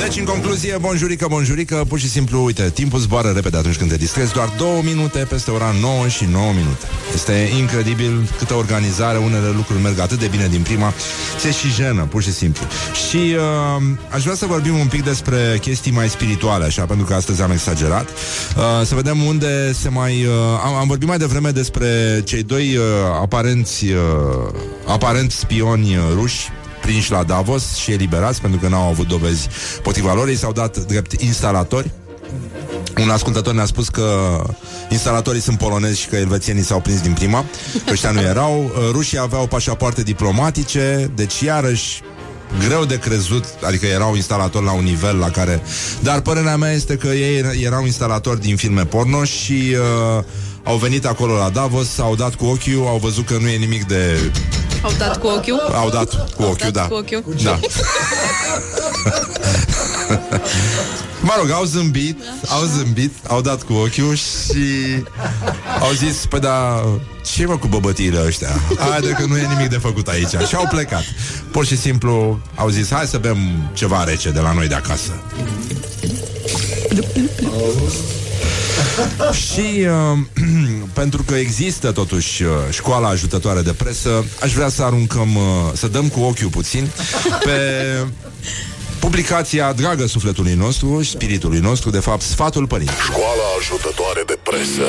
[0.00, 3.96] Deci, în concluzie, bonjurică, bonjurică Pur și simplu, uite, timpul zboară repede atunci când te
[3.96, 6.86] distrezi Doar două minute peste ora 9 și 9 minute.
[7.14, 10.92] Este incredibil câtă organizare Unele lucruri merg atât de bine din prima
[11.38, 12.66] Se și jenă, pur și simplu.
[13.08, 17.14] Și uh, aș vrea să vorbim un pic despre chestii mai spirituale Așa, pentru că
[17.14, 18.08] astăzi am exagerat.
[18.08, 20.24] Uh, Să vedem unde se mai...
[20.24, 20.32] Uh,
[20.64, 22.84] am, am vorbit mai devreme despre cei doi uh,
[23.20, 23.98] aparenți uh,
[24.86, 26.48] Aparent spioni uh, ruși
[26.90, 29.48] prinși la Davos și eliberați pentru că n-au avut dovezi
[29.82, 30.28] potriva lor.
[30.28, 31.90] Ei s-au dat drept instalatori.
[33.00, 34.40] Un ascultător ne-a spus că
[34.88, 37.44] instalatorii sunt polonezi și că elvețienii s-au prins din prima,
[37.84, 38.72] că ăștia nu erau.
[38.90, 42.02] Rușii aveau pașapoarte diplomatice, deci iarăși
[42.66, 45.62] greu de crezut, adică erau instalatori la un nivel la care...
[46.00, 49.76] Dar părerea mea este că ei erau instalatori din filme porno și
[50.18, 50.24] uh,
[50.64, 53.86] au venit acolo la Davos, au dat cu ochiul, au văzut că nu e nimic
[53.86, 54.32] de
[54.82, 55.60] Au dat cu ochiul?
[55.74, 56.82] au dat cu Au ochiul, dat da.
[56.82, 57.34] cu ochiul.
[57.42, 57.58] Da.
[61.20, 64.64] mă rog, au zâmbit, au zâmbit, au dat cu ochiul și
[65.80, 66.84] au zis, păi da,
[67.34, 68.48] ce mă cu băbătiile ăștia?
[68.90, 70.46] Haide că nu e nimic de făcut aici.
[70.48, 71.04] Și au plecat.
[71.50, 73.36] Pur și simplu au zis, hai să bem
[73.72, 75.12] ceva rece de la noi de acasă.
[79.32, 80.18] Și uh,
[81.00, 85.42] pentru că există totuși uh, școala ajutătoare de presă, aș vrea să aruncăm, uh,
[85.72, 86.90] să dăm cu ochiul puțin
[87.44, 87.60] pe
[88.98, 93.02] publicația dragă sufletului nostru și spiritului nostru, de fapt, Sfatul Părinților.
[93.02, 94.82] Școala ajutătoare de presă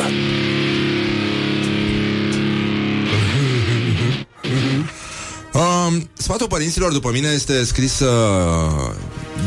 [5.53, 8.91] Um, sfatul părinților, după mine, este scris uh,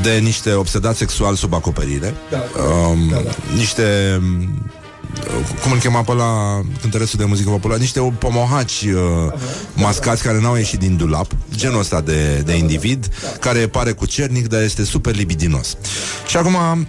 [0.03, 2.15] de niște obsedați sexual sub acoperire.
[2.31, 3.31] Da, um, da, da.
[3.57, 4.49] Niște um,
[5.63, 9.33] cum îl chema pe la cântărețul de muzică populară, niște pomohaci uh,
[9.75, 13.09] mascați care n-au ieșit din dulap, genul ăsta de, de individ,
[13.41, 15.77] care pare cu cernic, dar este super libidinos.
[16.27, 16.57] Și acum,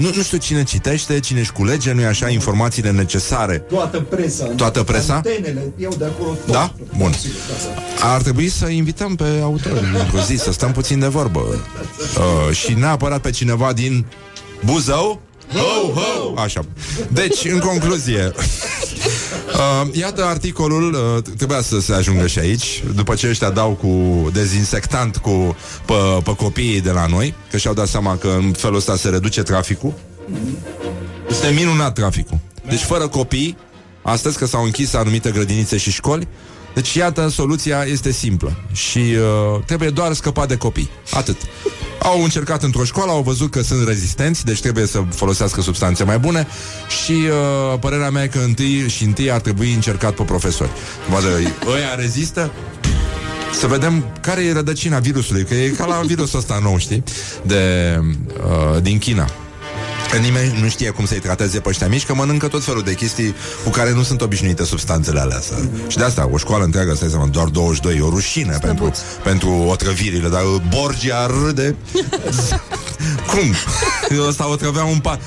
[0.00, 4.44] nu, nu știu cine citește, cine își culege, nu-i așa, informațiile necesare Toată presa.
[4.44, 5.14] Toată presa?
[5.14, 6.52] Antenele, iau de acolo tot.
[6.54, 6.72] Da?
[6.96, 7.12] Bun.
[7.12, 7.70] sigur, da,
[8.00, 8.12] da.
[8.14, 11.40] Ar trebui să invităm pe autor într-o zi, să stăm puțin de vorbă.
[12.16, 14.06] Uh, și neapărat pe cineva din
[14.64, 15.20] Buzău.
[15.52, 16.40] Ho, ho!
[16.40, 16.64] Așa.
[17.08, 18.32] Deci, în concluzie,
[19.82, 24.30] uh, iată articolul, uh, trebuia să se ajungă și aici, după ce ăștia dau cu
[24.32, 25.94] dezinsectant cu, pe,
[26.24, 29.42] pe copiii de la noi, că și-au dat seama că în felul ăsta se reduce
[29.42, 29.92] traficul.
[31.28, 32.38] Este minunat traficul.
[32.68, 33.56] Deci fără copii,
[34.02, 36.28] astăzi că s-au închis anumite grădinițe și școli,
[36.74, 40.90] deci iată, soluția este simplă și uh, trebuie doar scăpat de copii.
[41.10, 41.36] Atât.
[42.02, 46.18] Au încercat într-o școală, au văzut că sunt rezistenți, deci trebuie să folosească substanțe mai
[46.18, 46.46] bune
[47.02, 50.70] și uh, părerea mea e că întâi și întâi ar trebui încercat pe profesori.
[51.10, 51.26] Vadă,
[51.66, 52.50] ăia rezistă,
[53.52, 57.02] să vedem care e rădăcina virusului, că e ca la virusul ăsta nou, știi,
[57.42, 57.94] de,
[58.36, 59.30] uh, din China.
[60.10, 62.94] Că nimeni nu știe cum să-i trateze pe ăștia mici, că mănâncă tot felul de
[62.94, 63.34] chestii
[63.64, 65.40] cu care nu sunt obișnuite substanțele alea.
[65.40, 65.54] Să...
[65.88, 68.92] Și de asta, o școală întreagă, stai seama, doar 22, e o rușine pentru,
[69.22, 71.76] pentru otrăvirile, dar Borgia râde.
[73.30, 73.54] cum?
[74.28, 75.18] Ăsta o trăvea un pa...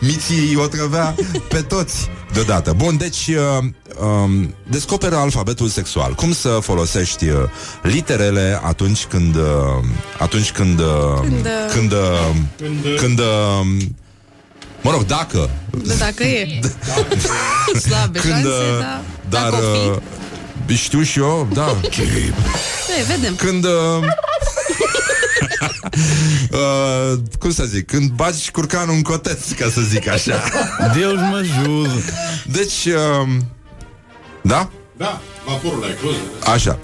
[0.00, 1.14] Miții o trăvea
[1.48, 2.72] pe toți deodată.
[2.76, 3.64] Bun, deci uh,
[4.00, 6.14] um, descoperă alfabetul sexual.
[6.14, 7.36] Cum să folosești uh,
[7.82, 9.42] literele atunci când uh,
[10.18, 10.86] atunci când uh,
[11.20, 11.98] Când, uh, când uh,
[12.56, 13.82] Când, când uh,
[14.82, 15.50] mă rog, dacă
[15.84, 16.60] Da, dacă e.
[17.86, 19.00] Slabe când șanse, uh, da.
[19.28, 19.88] dar Dacă o fi.
[20.70, 21.76] uh, știu și eu, da.
[22.98, 23.34] E, vedem.
[23.34, 23.70] Când uh,
[26.50, 30.42] uh, cum să zic, când bagi curcanul în coteț, ca să zic așa.
[30.94, 32.12] Deus mă ajută.
[32.46, 33.28] Deci, uh,
[34.42, 34.70] da?
[34.96, 36.16] Da, vaporul ai cruză.
[36.52, 36.78] Așa.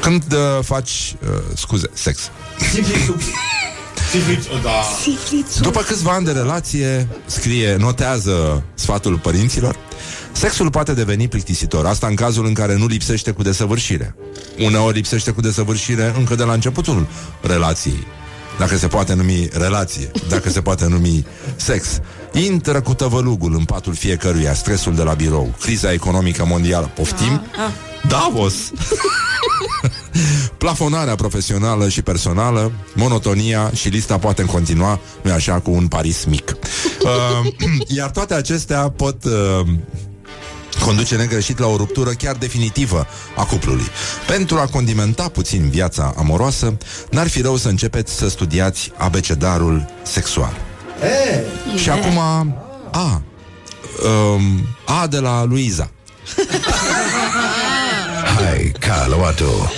[0.00, 2.30] Când uh, faci, uh, scuze, sex.
[4.10, 4.82] Sifliț, da.
[5.60, 9.76] După câțiva ani de relație, scrie, notează sfatul părinților,
[10.32, 11.86] sexul poate deveni plictisitor.
[11.86, 14.14] Asta în cazul în care nu lipsește cu desăvârșire.
[14.58, 17.06] Uneori lipsește cu desăvârșire încă de la începutul
[17.40, 18.06] relației.
[18.58, 21.26] Dacă se poate numi relație, dacă se poate numi
[21.56, 22.00] sex.
[22.32, 26.90] Intră cu tăvălugul în patul fiecăruia, stresul de la birou, criza economică mondială.
[26.94, 27.42] Poftim?
[28.08, 28.54] Davos!
[30.58, 36.56] Plafonarea profesională și personală, monotonia și lista poate continua, nu așa, cu un Paris mic.
[37.02, 37.52] Uh,
[37.96, 39.66] iar toate acestea pot uh,
[40.84, 43.06] conduce negreșit la o ruptură chiar definitivă
[43.36, 43.86] a cuplului.
[44.26, 46.76] Pentru a condimenta puțin viața amoroasă,
[47.10, 50.56] n-ar fi rău să începeți să studiați abecedarul sexual.
[51.02, 51.44] E,
[51.78, 52.18] Și acum
[52.92, 53.22] A.
[54.04, 55.90] Um, A de la Luiza.
[58.44, 59.24] Hai, cală-o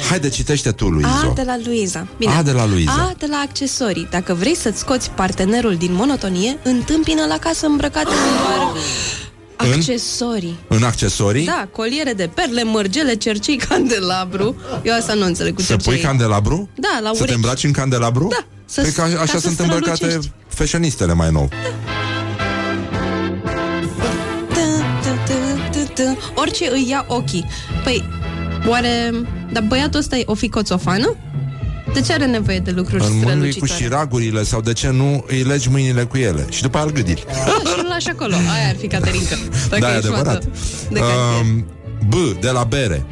[0.09, 1.09] Haide, citește tu, Luizo.
[1.09, 2.06] A de la Luiza.
[2.18, 2.32] Bine.
[2.32, 2.93] A de la Luiza.
[2.93, 4.09] A de la accesorii.
[4.10, 8.14] Dacă vrei să-ți scoți partenerul din monotonie, întâmpină la casă îmbrăcate în
[8.44, 8.72] doar
[9.72, 9.78] În?
[9.78, 10.59] accesorii.
[10.68, 11.44] În accesorii?
[11.44, 14.56] Da, coliere de perle, mărgele, cercei, candelabru.
[14.82, 15.93] Eu asta nu înțeleg cu Să cercei.
[15.93, 16.68] pui candelabru?
[16.74, 17.34] Da, la Să te urechi.
[17.34, 18.28] îmbraci în candelabru?
[18.30, 20.32] Da, să- Păi că a- ca așa să sunt îmbrăcate strălucești.
[20.48, 21.48] fashionistele mai nou.
[24.52, 24.60] Tă,
[25.02, 25.34] tă, tă,
[25.78, 26.16] tă, tă.
[26.34, 27.47] Orice îi ia ochii.
[27.84, 28.09] Păi,
[28.66, 29.12] oare...
[29.52, 31.16] Dar băiatul ăsta e o fi coțofană?
[31.93, 33.82] De ce are nevoie de lucruri Îl mângâi cu strălucitoare?
[33.82, 37.24] șiragurile sau de ce nu îi legi mâinile cu ele și după aia îl gâdiri.
[37.26, 38.34] Da, și îl lași acolo.
[38.34, 39.36] Aia ar fi Caterinca.
[39.70, 40.32] Dacă da, e ești adevărat.
[40.32, 40.47] fată
[40.90, 41.40] De cartier.
[41.40, 41.66] Um,
[42.09, 43.06] B, de la bere.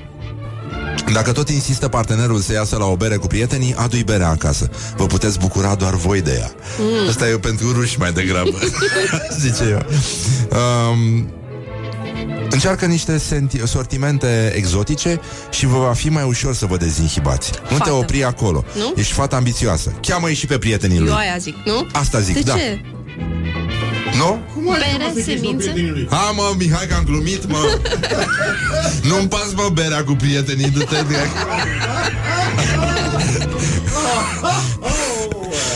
[1.12, 4.70] Dacă tot insistă partenerul să iasă la o bere cu prietenii, adu-i berea acasă.
[4.97, 6.51] Vă puteți bucura doar voi de ea.
[6.78, 7.09] Mm.
[7.09, 8.59] Asta e pentru ruși mai degrabă,
[9.44, 9.86] zice eu.
[10.59, 11.32] Um,
[12.51, 15.20] Încearcă niște senti- sortimente exotice
[15.51, 17.51] și vă va fi mai ușor să vă dezinhibați.
[17.62, 17.93] Nu te Fată.
[17.93, 18.65] opri acolo.
[18.78, 18.93] Nu?
[18.97, 19.93] Ești fata ambițioasă.
[20.01, 21.09] Cheamă-i și pe prietenii lui.
[21.09, 21.87] Eu aia zic, nu?
[21.93, 22.55] Asta zic, de da.
[22.55, 22.81] ce?
[24.19, 24.39] Nu?
[24.65, 26.07] Bere, semințe?
[26.11, 27.59] Ha, mă, Mihai, că am glumit, mă
[29.09, 31.31] Nu-mi pas, mă, berea cu prietenii Du-te direct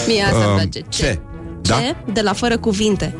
[0.06, 0.80] Mie asta îmi Um, place.
[0.88, 1.02] ce?
[1.02, 1.18] Ce?
[1.62, 1.76] Da?
[2.12, 3.14] De la fără cuvinte.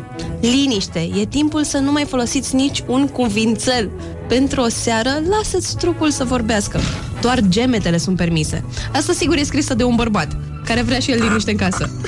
[0.51, 1.11] Liniște.
[1.21, 3.91] E timpul să nu mai folosiți nici un cuvințel.
[4.29, 6.81] Pentru o seară, lasă-ți trupul să vorbească.
[7.21, 8.65] Doar gemetele sunt permise.
[8.93, 11.91] Asta sigur e scrisă de un bărbat care vrea și el liniște în casă.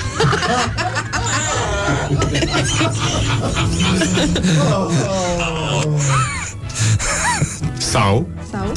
[7.77, 8.71] Sau Sau?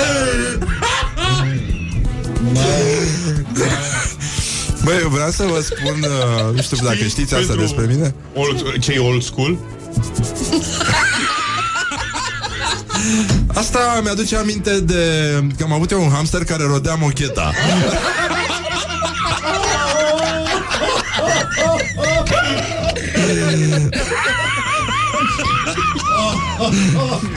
[5.26, 8.98] vreau să vă spun uh, Nu știu dacă știți asta Pentru despre mine old, cei
[8.98, 9.58] old school
[13.60, 15.02] Asta mi-aduce aminte de
[15.56, 17.52] Că am avut eu un hamster care rodea mocheta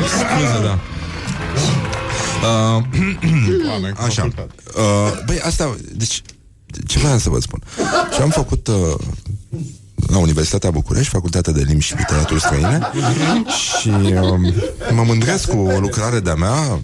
[0.08, 0.80] Scuze, da
[2.44, 2.84] uh,
[3.70, 4.22] Oameni, Așa.
[4.22, 4.54] facultate.
[4.76, 5.76] Uh, băi, asta...
[5.92, 6.22] Deci,
[6.88, 7.64] ce vreau să vă spun?
[8.16, 8.68] Și am făcut...
[8.68, 8.96] Uh,
[10.08, 12.80] la Universitatea București, Facultatea de Limbi și Literaturi Străine
[13.70, 14.54] și um,
[14.94, 16.82] mă mândresc cu o lucrare de-a mea um,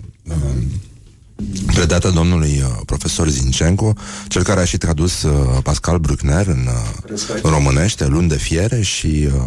[1.66, 3.94] predată domnului uh, profesor Zincenco,
[4.28, 8.82] cel care a și tradus uh, Pascal Bruckner în, uh, în românește, Luni de fiere
[8.82, 9.41] și uh,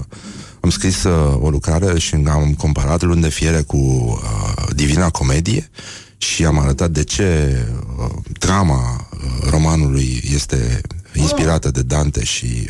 [0.61, 5.71] am scris uh, o lucrare și am comparat Luni de fiere cu uh, Divina Comedie
[6.19, 7.57] și am arătat de ce
[7.99, 9.08] uh, drama uh,
[9.51, 10.81] romanului este
[11.15, 12.69] inspirată de Dante și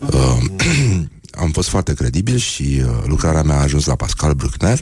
[0.00, 0.36] uh,
[1.42, 4.80] am fost foarte credibil și uh, lucrarea mea a ajuns la Pascal Bruckner,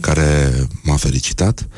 [0.00, 0.52] care
[0.82, 1.68] m-a felicitat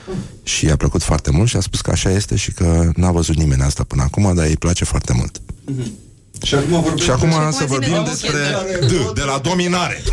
[0.42, 3.36] și i-a plăcut foarte mult și a spus că așa este și că n-a văzut
[3.36, 5.40] nimeni asta până acum, dar îi place foarte mult.
[6.42, 8.38] Și acum vorbim Și acum Și să poezii vorbim de despre
[8.78, 9.12] Tolkien.
[9.12, 10.02] D, de la dominare.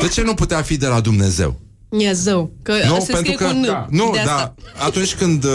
[0.00, 1.60] De ce nu putea fi de la Dumnezeu?
[1.98, 2.50] E zău.
[2.62, 3.86] Că Nu, se pentru scrie că cu N.
[3.88, 4.54] nu, de da, asta.
[4.78, 5.50] atunci când uh,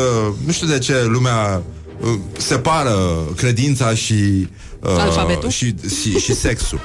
[0.45, 1.61] nu știu de ce lumea
[1.99, 2.97] uh, separă
[3.35, 4.47] credința și
[4.79, 5.49] uh, Alfabetul?
[5.49, 6.79] și, și, și sexul.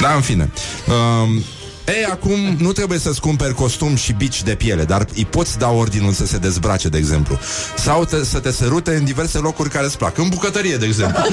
[0.00, 0.50] Da, în fine.
[0.86, 1.42] Um,
[1.86, 5.70] ei, acum nu trebuie să-ți cumperi costum și bici de piele, dar îi poți da
[5.70, 7.38] ordinul să se dezbrace, de exemplu.
[7.76, 10.18] Sau te, să te sărute în diverse locuri care îți plac.
[10.18, 11.22] În bucătărie, de exemplu.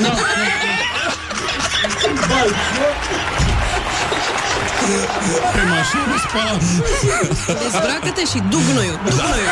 [5.54, 6.62] Pe mașină de spălat
[7.62, 9.00] Dezbracă-te și duc gunoiul.
[9.06, 9.24] Duc Da.
[9.24, 9.50] gunoiul.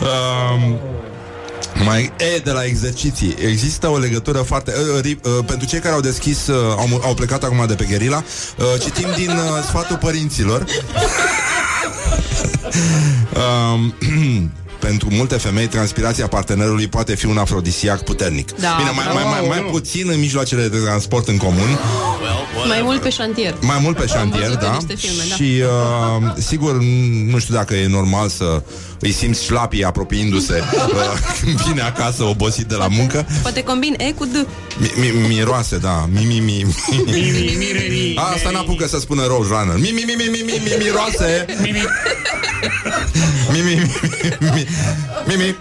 [0.00, 0.78] Um,
[1.84, 3.34] mai E de la exerciții.
[3.46, 4.72] Există o legătură foarte...
[4.94, 7.74] Uh, ri- uh, pentru cei care au deschis, uh, au, mu- au plecat acum de
[7.74, 8.22] pe Gherila,
[8.56, 10.64] uh, citim din uh, sfatul părinților.
[13.72, 13.94] um,
[14.86, 18.52] pentru multe femei, transpirația partenerului poate fi un afrodisiac puternic.
[18.60, 18.74] Da.
[18.78, 21.78] Bine, mai, mai, mai, mai puțin în mijloacele de transport în comun,
[22.68, 23.54] Mai mult pe șantier.
[23.60, 24.72] mai mult pe șantier, văzut în da?
[24.74, 25.34] niște filme, da.
[25.34, 25.62] Și
[26.22, 28.62] uh, sigur, n- nu știu dacă e normal să
[29.02, 33.26] îi simți șlapii apropiindu-se uh, când vine acasă obosit de la muncă.
[33.42, 34.34] Poate combin E cu D.
[34.78, 36.08] Mi, mi, miroase, da.
[36.12, 36.66] Mi, mi, mi,
[37.90, 38.14] mi.
[38.34, 39.76] Asta n-apucă să spună Roadrunner.
[39.76, 41.44] Mi, mi, mi, mi, mi, mi, mi, miroase.
[41.62, 41.80] Mi, mi,
[43.52, 44.66] mi, mi, mi,
[45.26, 45.54] mi, mi, mi,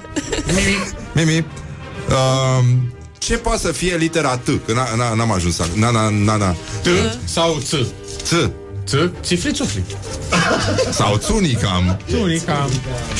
[1.13, 1.45] Mimi.
[2.09, 2.65] Uh,
[3.18, 4.45] ce poate să fie litera T?
[4.45, 5.80] Că n- n- n-am ajuns acolo.
[5.80, 6.55] Na, na, na, na.
[6.84, 6.88] T
[7.23, 7.69] sau ț?
[7.69, 7.85] T.
[8.23, 8.34] Ț?
[9.22, 9.84] Țifli, țufli.
[10.91, 11.99] Sau țunicam.
[12.09, 12.69] Tunica.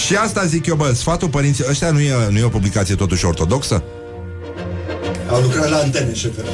[0.06, 3.26] Și asta zic eu, bă, sfatul părinții Ăștia nu e, nu e o publicație totuși
[3.26, 3.84] ortodoxă?
[5.30, 6.48] Au lucrat la antene, șefele.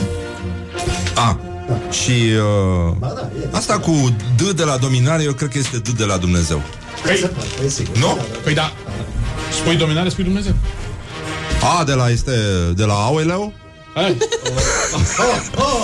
[1.15, 1.39] A,
[1.91, 3.48] și uh, Ba da, e.
[3.52, 6.61] asta cu D de la dominare Eu cred că este D de la Dumnezeu
[7.03, 7.30] Păi,
[7.65, 7.98] E sigur.
[7.98, 8.18] Nu?
[8.44, 8.73] păi da.
[9.61, 10.53] Spui dominare, spui Dumnezeu.
[11.80, 12.31] A de la este
[12.76, 13.53] de la Auleu
[13.94, 14.18] Hai.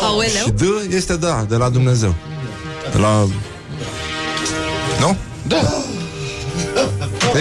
[0.02, 0.30] Aoleu?
[0.30, 0.62] Și D
[0.94, 2.33] este da, de la Dumnezeu De
[2.98, 3.28] la...
[5.00, 5.18] Nu?
[5.48, 5.84] Da.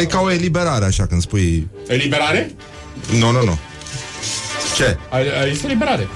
[0.01, 2.55] E ca o eliberare așa când spui Eliberare?
[3.19, 3.59] Nu, nu, nu
[4.77, 4.99] Ce?
[5.11, 6.09] Ai- ai- Este eliberare.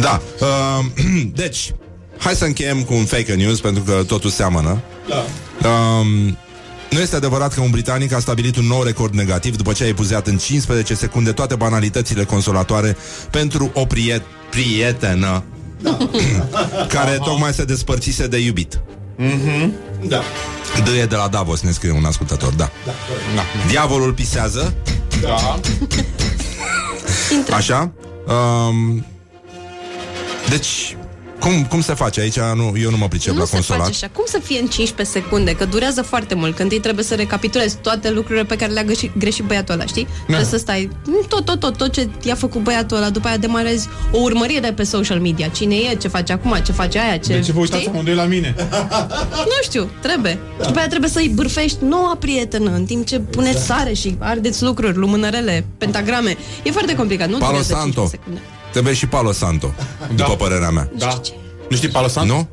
[0.00, 0.84] Da, uh,
[1.42, 1.72] deci
[2.18, 5.24] Hai să încheiem cu un fake news Pentru că totul seamănă Da.
[5.68, 6.38] Um,
[6.90, 9.86] nu este adevărat că un britanic a stabilit un nou record negativ după ce a
[9.86, 12.96] epuzat în 15 secunde toate banalitățile consolatoare
[13.30, 15.42] pentru o priet- prietenă
[16.94, 18.80] care tocmai se despărțise de iubit.
[20.08, 20.22] Da.
[20.84, 22.70] D e de la Davos, ne scrie un ascultător, da.
[22.84, 23.42] Da.
[23.68, 24.74] Diavolul pisează,
[25.22, 25.60] Da.
[27.54, 27.92] așa.
[28.26, 29.06] Um,
[30.48, 30.96] deci,
[31.40, 32.38] cum, cum se face aici?
[32.54, 33.82] Nu, eu nu mă pricep Nu la se consolat.
[33.82, 34.12] face așa.
[34.14, 35.52] Cum să fie în 15 secunde?
[35.52, 36.56] Că durează foarte mult.
[36.56, 40.06] Când ei trebuie să recapitulezi toate lucrurile pe care le-a greșit, greșit băiatul ăla, știi?
[40.24, 43.10] Trebuie să stai mm, tot, tot, tot, tot ce i-a făcut băiatul ăla.
[43.10, 45.48] După aia demarezi o urmărire pe social media.
[45.48, 47.32] Cine e, ce face acum, ce face aia, ce...
[47.32, 47.92] De ce vă uitați știi?
[47.92, 48.54] amândoi la mine?
[49.34, 50.38] Nu știu, trebuie.
[50.58, 50.64] Da.
[50.66, 54.96] După aia trebuie să-i bârfești noua prietenă în timp ce puneți sare și ardeți lucruri,
[54.96, 56.36] lumânărele, pentagrame.
[56.62, 58.00] E foarte complicat, nu Palo durează Santo.
[58.00, 58.40] 15 secunde.
[58.72, 59.74] Trebuie și Palo Santo,
[60.14, 60.90] după părerea mea.
[60.98, 61.20] Da.
[61.70, 62.32] Nu știi Palo Santo?
[62.32, 62.48] Nu?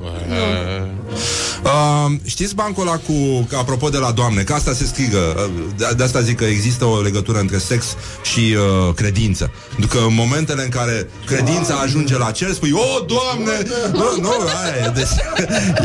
[1.63, 5.93] Uh, știți bancul ăla cu, apropo de la doamne, că asta se strigă, uh, de,
[5.97, 7.85] de asta zic că există o legătură între sex
[8.23, 9.51] și uh, credință.
[9.69, 13.51] Pentru că în momentele în care credința ajunge la cer, spui, o, doamne!
[13.91, 15.07] Nu, nu, aia e, deci,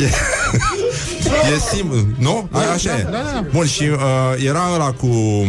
[0.03, 0.11] e,
[1.55, 2.49] e simplu, nu?
[2.53, 3.07] Aia, așa e.
[3.53, 5.47] Bun, și uh, era ăla cu uh,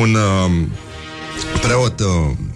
[0.00, 0.14] un...
[0.14, 0.50] Uh,
[1.62, 2.06] preot, uh,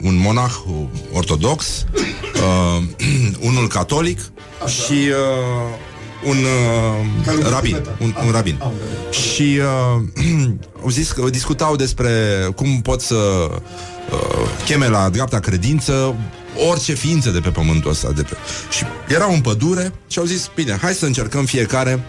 [0.02, 0.74] un monah uh,
[1.12, 2.82] ortodox, uh,
[3.48, 4.18] unul catolic
[4.66, 8.62] și uh, un uh, rabin, un, un rabin.
[9.10, 10.02] Și uh,
[10.82, 12.10] au zis că discutau despre
[12.54, 16.14] cum pot să uh, cheme la dreapta credință
[16.68, 18.12] orice ființă de pe pământul ăsta.
[18.12, 18.36] De pe...
[18.70, 22.04] Și erau în pădure și au zis, bine, hai să încercăm fiecare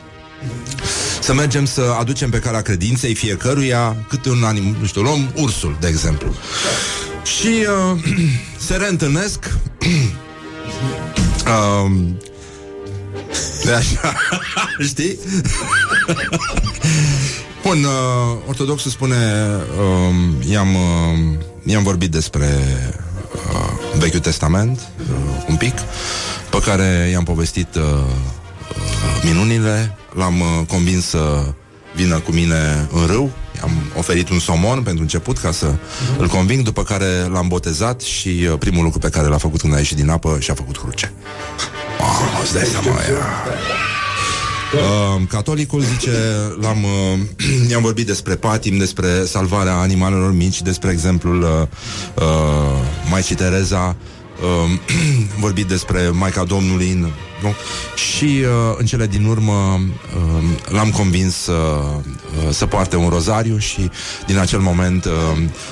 [1.27, 5.77] să mergem să aducem pe calea credinței fiecăruia câte un anim, nu știu, luăm ursul,
[5.79, 6.33] de exemplu.
[7.23, 8.03] Și uh,
[8.67, 9.39] se reîntâlnesc
[11.85, 11.91] uh,
[13.63, 14.13] de așa,
[14.89, 15.19] știi?
[17.65, 19.15] Bun, uh, ortodoxul spune
[19.79, 22.47] uh, i-am, uh, i-am vorbit despre
[23.33, 25.73] uh, Vechiul Testament uh, un pic,
[26.49, 31.53] pe care i-am povestit uh, uh, minunile, l-am uh, convins să
[31.95, 35.75] vină cu mine în râu, i-am oferit un somon pentru început ca să
[36.17, 39.73] îl conving, după care l-am botezat și uh, primul lucru pe care l-a făcut când
[39.73, 41.13] a ieșit din apă și-a făcut cruce.
[41.99, 43.17] Oh, îți dai seama, ea.
[44.73, 46.11] Uh, catolicul zice,
[46.61, 47.19] l-am, uh,
[47.71, 51.67] i-am vorbit despre patim, despre salvarea animalelor mici, despre exemplul uh,
[52.23, 53.95] uh, Maicii Tereza,
[54.41, 54.79] uh,
[55.45, 57.55] vorbit despre Maica Domnului, nu?
[57.95, 59.79] Și uh, în cele din urmă
[60.15, 63.89] uh, l-am convins să, uh, să poarte un rozariu și
[64.25, 65.11] din acel moment uh,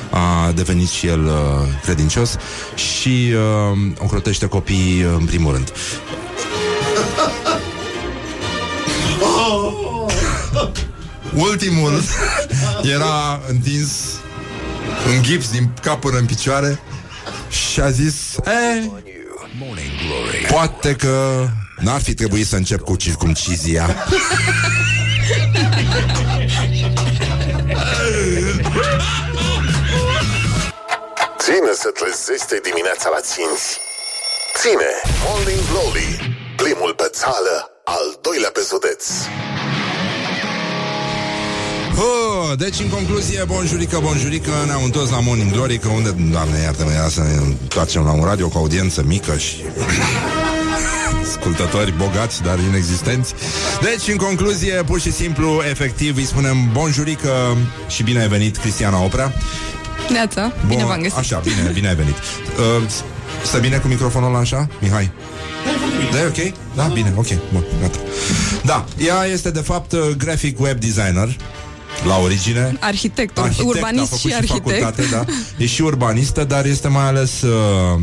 [0.09, 1.31] a devenit și el uh,
[1.83, 2.35] credincios
[2.75, 5.71] și uh, ocrotește copiii uh, în primul rând.
[11.49, 12.01] Ultimul
[12.81, 13.91] era întins
[15.15, 16.79] în gips din cap până în picioare
[17.49, 18.89] și a zis, e,
[20.47, 23.95] poate că n-ar fi trebuit să încep cu circumcizia.
[31.37, 33.79] Ține să trezește dimineața la ținți.
[34.57, 34.91] Ține
[35.27, 39.54] Morning Glory Primul pe țară, al doilea pe județ Oh,
[42.57, 47.09] deci, în concluzie, bonjurică, bonjurică, ne-am întors la Morning Glory, că unde, doamne, iartă-mă, era
[47.09, 49.55] să ne întoarcem la un radio cu audiență mică și...
[51.25, 53.33] ascultători bogați, dar inexistenți.
[53.81, 57.57] Deci, în concluzie, pur și simplu, efectiv, îi spunem bonjurică
[57.87, 59.33] și bine ai venit, Cristiana Oprea.
[60.09, 61.17] Neața, bine v-am găsit.
[61.17, 62.15] Așa, bine, bine ai venit.
[62.15, 62.89] Uh,
[63.43, 65.11] stă bine cu microfonul ăla așa, Mihai?
[66.11, 66.53] Da, e ok?
[66.75, 67.97] Da, bine, ok, bun, gata.
[68.63, 71.35] Da, ea este de fapt uh, graphic web designer
[72.03, 74.63] La origine Arhitect, Arhitect, urbanist a făcut și arhitect.
[74.69, 75.25] facultate, da.
[75.57, 77.99] E și urbanistă, dar este mai ales uh,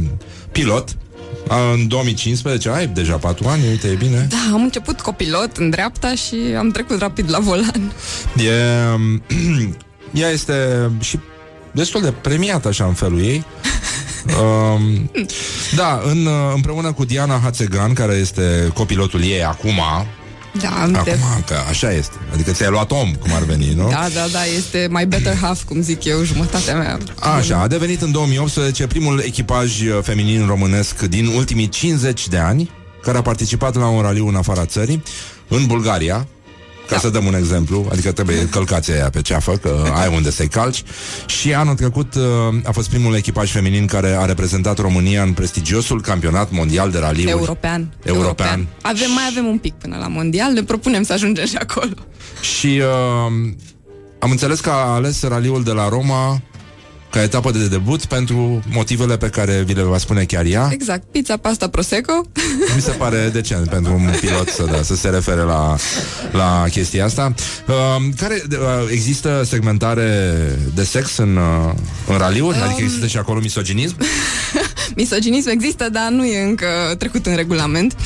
[0.52, 0.88] pilot.
[1.48, 4.26] Uh, În 2015, ai deja 4 ani, uite, e bine.
[4.30, 7.92] Da, am început copilot în dreapta și am trecut rapid la volan.
[8.36, 8.50] E,
[10.22, 11.18] ea este și
[11.72, 13.44] destul de premiată așa în felul ei.
[14.40, 15.10] Um,
[15.76, 19.80] da, în, uh, împreună cu Diana Hațegan, care este copilotul ei acum,
[20.60, 21.10] Da, de...
[21.10, 22.16] acum, că așa este.
[22.32, 23.88] Adică ți-ai luat om, cum ar veni, nu?
[23.88, 26.98] da, da, da, este my better half, cum zic eu, jumătatea mea.
[27.36, 32.70] Așa, a devenit în 2018 primul echipaj uh, feminin românesc din ultimii 50 de ani
[33.02, 35.02] care a participat la un raliu în afara țării,
[35.48, 36.26] în Bulgaria,
[36.92, 37.08] ca da.
[37.08, 40.82] să dăm un exemplu, adică trebuie călcați aia pe ceafă, că ai unde să-i calci.
[41.26, 42.22] Și anul trecut uh,
[42.64, 47.30] a fost primul echipaj feminin care a reprezentat România în prestigiosul campionat mondial de raliuri.
[47.30, 47.92] European.
[48.04, 48.66] European.
[48.82, 51.94] Avem, mai avem un pic până la mondial, ne propunem să ajungem și acolo.
[52.40, 53.52] Și uh,
[54.18, 56.42] am înțeles că a ales raliul de la Roma
[57.12, 60.68] ca etapă de debut pentru motivele pe care vi le va spune chiar ea.
[60.72, 62.22] Exact, pizza, pasta, prosecco.
[62.74, 65.76] Mi se pare decent pentru un pilot să, da, să se refere la,
[66.32, 67.34] la chestia asta.
[67.68, 67.74] Uh,
[68.16, 68.58] care uh,
[68.90, 70.38] există segmentare
[70.74, 71.72] de sex în, uh,
[72.08, 72.56] în raliuri?
[72.56, 73.96] Um, Adică există și acolo misoginism?
[74.96, 76.66] Misoginism există, dar nu e încă
[76.98, 77.96] trecut în regulament.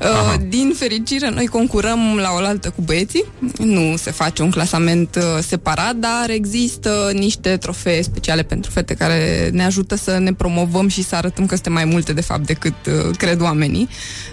[0.00, 3.24] Uh, din fericire, noi concurăm la oaltă cu băieții.
[3.58, 9.50] Nu se face un clasament uh, separat, dar există niște trofee speciale pentru fete care
[9.52, 12.74] ne ajută să ne promovăm și să arătăm că suntem mai multe, de fapt, decât
[12.86, 13.88] uh, cred oamenii.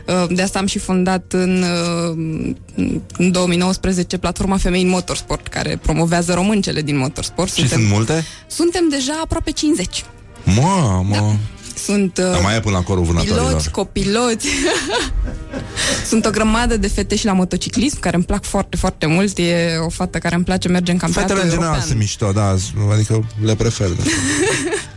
[0.07, 1.64] Uh, de asta am și fondat în,
[2.76, 7.53] uh, în 2019 platforma Femei în Motorsport, care promovează româncele din motorsport.
[7.53, 8.23] Și sunt multe?
[8.48, 10.06] Suntem deja aproape 50.
[10.44, 11.15] Mă, mă.
[11.15, 11.35] Da.
[11.84, 13.45] Sunt uh, Dar mai e până la corul vânătorilor.
[13.45, 14.48] piloți, copiloți.
[16.10, 19.38] Sunt o grămadă de fete și la motociclism care îmi plac foarte, foarte mult.
[19.38, 21.88] E o fată care îmi place merge în campionatul Fetele în general european.
[21.88, 22.56] sunt mișto, da,
[22.94, 23.88] adică le prefer.
[23.88, 24.04] Da,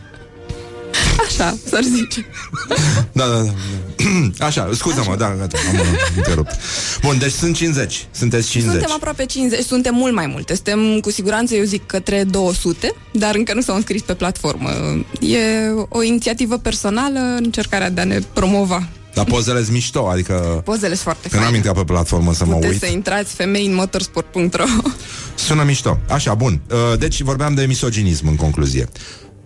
[1.27, 2.27] Așa, s-ar zice.
[3.13, 3.43] da, da.
[3.43, 3.51] da.
[4.47, 5.87] Așa, scuză-mă, da, gata, am
[6.17, 6.51] întrerupt.
[7.03, 8.73] Bun, deci sunt 50, sunteți 50.
[8.73, 10.55] Suntem aproape 50, suntem mult mai multe.
[10.55, 14.69] Suntem cu siguranță, eu zic, către 200, dar încă nu s-au înscris pe platformă.
[15.21, 15.39] E
[15.89, 18.89] o inițiativă personală, încercarea de a ne promova.
[19.15, 20.61] Dar pozele sunt mișto, adică...
[20.65, 21.57] Pozele sunt foarte Că n-am faine.
[21.57, 22.81] intrat pe platformă să mă Puteți uit.
[22.81, 24.65] să intrați femei în motorsport.ro
[25.35, 25.99] Sună mișto.
[26.09, 26.61] Așa, bun.
[26.71, 28.89] Uh, Deci vorbeam de misoginism în concluzie.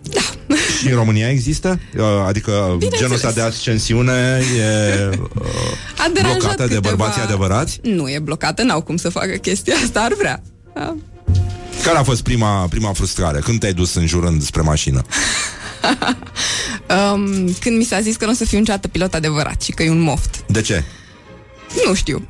[0.01, 0.21] Da.
[0.85, 1.79] Și în România există?
[1.97, 5.17] Uh, Adică genul ăsta de ascensiune e uh,
[5.97, 7.79] A deranjat blocată de câteva- bărbații adevărați?
[7.83, 10.41] Nu e blocată, n-au cum să facă chestia asta, ar vrea.
[10.75, 10.95] Da.
[11.83, 13.39] Care a fost prima, prima frustrare?
[13.39, 15.01] Când te-ai dus înjurând spre mașină?
[17.13, 19.83] Um, când mi s-a zis că nu o să fiu niciodată pilot adevărat și că
[19.83, 20.43] e un moft.
[20.47, 20.83] De ce?
[21.87, 22.27] Nu știu.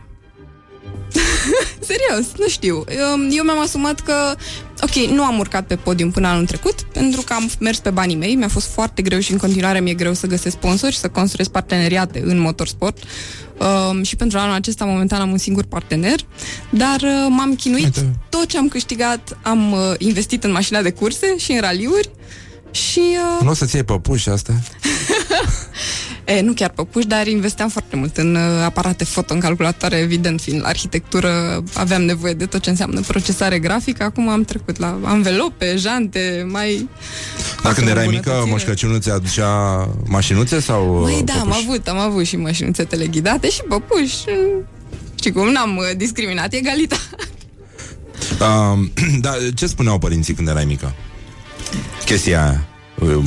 [1.90, 2.76] Serios, nu știu.
[3.14, 4.36] Um, Eu mi-am asumat că,
[4.82, 8.16] ok, nu am urcat pe podium până anul trecut, pentru că am mers pe banii
[8.16, 11.10] mei, mi-a fost foarte greu și în continuare mi-e greu să găsesc sponsori și să
[11.10, 12.98] construiesc parteneriate în motorsport.
[13.90, 16.20] Um, și pentru anul acesta, momentan, am un singur partener,
[16.70, 17.84] dar uh, m-am chinuit.
[17.84, 18.16] Uite.
[18.30, 22.10] Tot ce am câștigat am uh, investit în mașina de curse și în raliuri
[22.72, 23.00] și...
[23.00, 24.54] Uh, Nu o să-ți iei păpuși asta?
[26.26, 30.42] E, nu chiar păpuși, dar investeam foarte mult în uh, aparate foto, în calculatoare, evident,
[30.42, 34.04] fiind la arhitectură, aveam nevoie de tot ce înseamnă procesare grafică.
[34.04, 36.90] Acum am trecut la anvelope, jante, mai...
[37.64, 38.52] Dar când o erai mică, îmbunătățire.
[38.52, 39.50] Moș Crăciunul ți aducea
[40.08, 41.66] mașinuțe sau Măi, uh, da, am păpuși?
[41.68, 44.18] avut, am avut și mașinuțe teleghidate și păpuși.
[45.24, 47.02] Și cum n-am uh, discriminat egalitate.
[48.40, 48.88] Uh,
[49.26, 50.94] dar ce spuneau părinții când erai mică?
[52.06, 52.68] Chestia aia.
[53.02, 53.24] Um,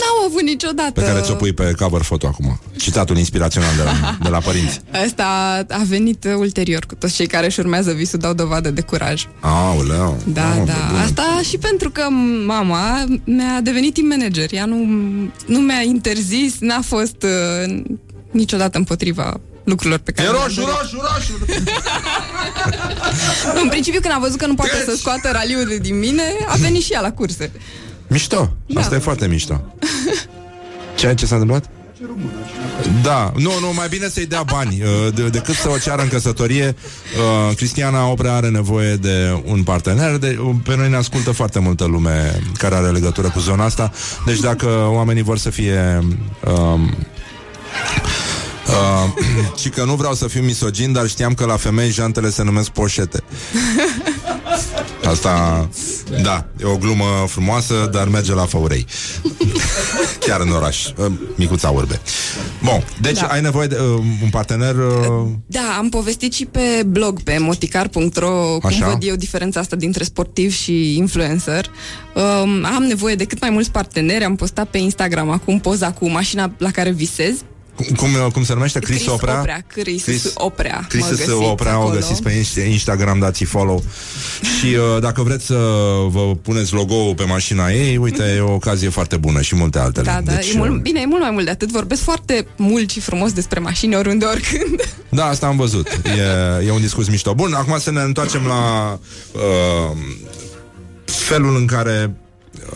[0.00, 0.90] N-au avut niciodată.
[0.90, 2.60] Pe care ți-o pui pe cover foto acum.
[2.76, 4.80] Citatul inspirațional de la, de la părinți.
[5.04, 5.26] Asta
[5.68, 9.26] a venit uh, ulterior cu toți cei care își urmează visul dau dovadă de curaj.
[9.40, 10.20] Aoleu.
[10.26, 10.86] Da, Mamă, pe da.
[10.90, 11.02] bune.
[11.02, 12.02] Asta și pentru că
[12.46, 14.52] mama mi-a devenit team manager.
[14.52, 14.76] Ea nu,
[15.46, 17.74] nu mi-a interzis, n-a fost uh,
[18.30, 20.28] niciodată împotriva lucrurilor pe E care...
[20.42, 21.38] roșu, le-am roșu, roșu!
[21.46, 21.70] dorit.
[23.62, 26.82] În principiu, când a văzut că nu poate să scoată raliul din mine, a venit
[26.82, 27.50] și ea la curse.
[28.08, 28.56] Mișto.
[28.66, 28.80] Da.
[28.80, 29.60] Asta e foarte mișto.
[30.96, 31.70] Ce, ce s-a întâmplat?
[33.02, 36.08] Da, nu, nu, mai bine să-i dea bani uh, de, decât să o ceară în
[36.08, 36.74] căsătorie.
[37.46, 40.16] Uh, Cristiana Oprea are nevoie de un partener.
[40.16, 43.92] De, uh, pe noi ne ascultă foarte multă lume care are legătură cu zona asta.
[44.26, 46.04] Deci dacă oamenii vor să fie
[46.44, 46.94] um,
[48.68, 49.12] Uh,
[49.60, 52.68] și că nu vreau să fiu misogin, dar știam că la femei jantele se numesc
[52.68, 53.22] poșete.
[55.04, 55.68] Asta,
[56.22, 58.86] da, e o glumă frumoasă, dar merge la făurei.
[60.26, 60.86] Chiar în oraș,
[61.34, 62.00] micuța urbe.
[62.62, 63.26] Bun, deci Da.
[63.26, 64.74] ai nevoie de uh, un partener...
[64.74, 68.88] Uh, Da, am povestit și pe blog, pe moticar.ro, cum Așa.
[68.88, 71.70] văd eu diferența asta dintre sportiv și influencer.
[72.14, 76.08] Um, am nevoie de cât mai mulți parteneri, am postat pe Instagram acum poza cu
[76.10, 77.34] mașina la care visez.
[77.96, 78.78] Cum, cum se numește?
[78.78, 79.38] Chris, Oprea?
[79.38, 80.84] Oprea, Chris, Oprea.
[80.88, 81.94] Chris mă găsiți Oprea o acolo.
[81.94, 83.82] găsiți pe Inst- Instagram, dați follow.
[84.58, 85.54] Și uh, dacă vreți să
[86.08, 90.06] vă puneți logo-ul pe mașina ei, uite, e o ocazie foarte bună și multe altele.
[90.06, 91.70] Da, da, Deci, e mult, uh, bine, e mult mai mult de atât.
[91.70, 94.94] Vorbesc foarte mult și frumos despre mașini oriunde, oricând.
[95.08, 95.88] Da, asta am văzut.
[96.60, 97.34] E, e un discurs mișto.
[97.34, 98.92] Bun, acum să ne întoarcem la
[99.32, 99.96] uh,
[101.04, 102.14] felul în care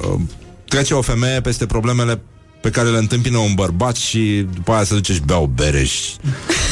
[0.09, 0.21] uh,
[0.69, 2.21] trece o femeie peste problemele
[2.63, 5.85] pe care le întâmpină un bărbat și după aia se duce și bea o bere
[5.85, 6.17] și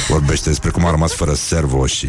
[0.08, 2.06] vorbește despre cum a rămas fără servo și...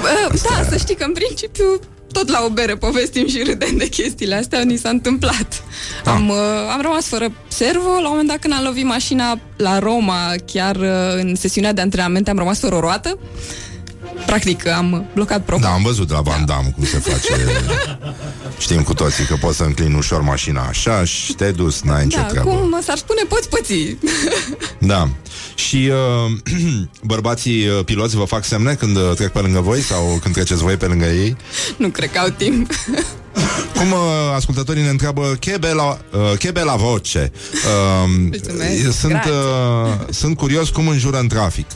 [0.00, 1.64] Bă, da, să știi că în principiu
[2.12, 5.62] tot la o bere povestim și râdem de chestiile astea, ni s-a întâmplat.
[6.04, 6.12] Da.
[6.12, 6.36] Am, uh,
[6.72, 10.76] am rămas fără servo, la un moment dat când am lovit mașina la Roma, chiar
[10.76, 13.18] uh, în sesiunea de antrenamente am rămas fără o roată.
[14.26, 15.62] Practic am blocat proba.
[15.62, 17.28] Da, am văzut la Van Damme cum se face.
[18.58, 22.18] Știm cu toții că poți să înclini ușor mașina așa și te-ai dus, n-ai nicio
[22.20, 22.48] da, treabă.
[22.50, 23.74] cum s-ar spune, poți păți.
[24.78, 25.08] Da.
[25.54, 25.90] Și
[26.26, 26.54] uh,
[27.12, 30.62] bărbații uh, piloți vă fac semne când uh, trec pe lângă voi sau când treceți
[30.62, 31.36] voi pe lângă ei?
[31.76, 32.72] nu cred că au timp.
[33.74, 33.98] Cum uh,
[34.34, 37.32] ascultătorii ne întreabă che bella, uh, che bella voce.
[37.52, 38.98] Uh, Mulțumesc.
[38.98, 39.32] sunt, Grazie.
[39.32, 41.66] uh, sunt curios cum înjură în trafic.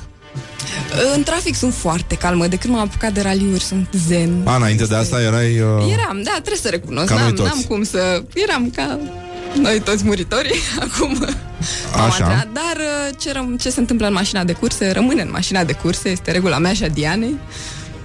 [1.14, 4.42] În trafic sunt foarte calmă, de când m-am apucat de raliuri sunt zen.
[4.44, 5.60] A, înainte de asta erai...
[5.60, 7.06] Uh, Eram, da, trebuie să recunosc.
[7.06, 7.48] Ca noi N-am, toți.
[7.48, 8.22] n-am cum să...
[8.34, 8.98] Eram ca
[9.60, 10.54] noi toți muritorii
[10.94, 11.18] acum.
[11.18, 12.24] m-am Așa.
[12.24, 15.64] antrenat, Dar uh, ce, răm- ce se întâmplă în mașina de curse, rămâne în mașina
[15.64, 17.38] de curse, este regula mea și a Dianei.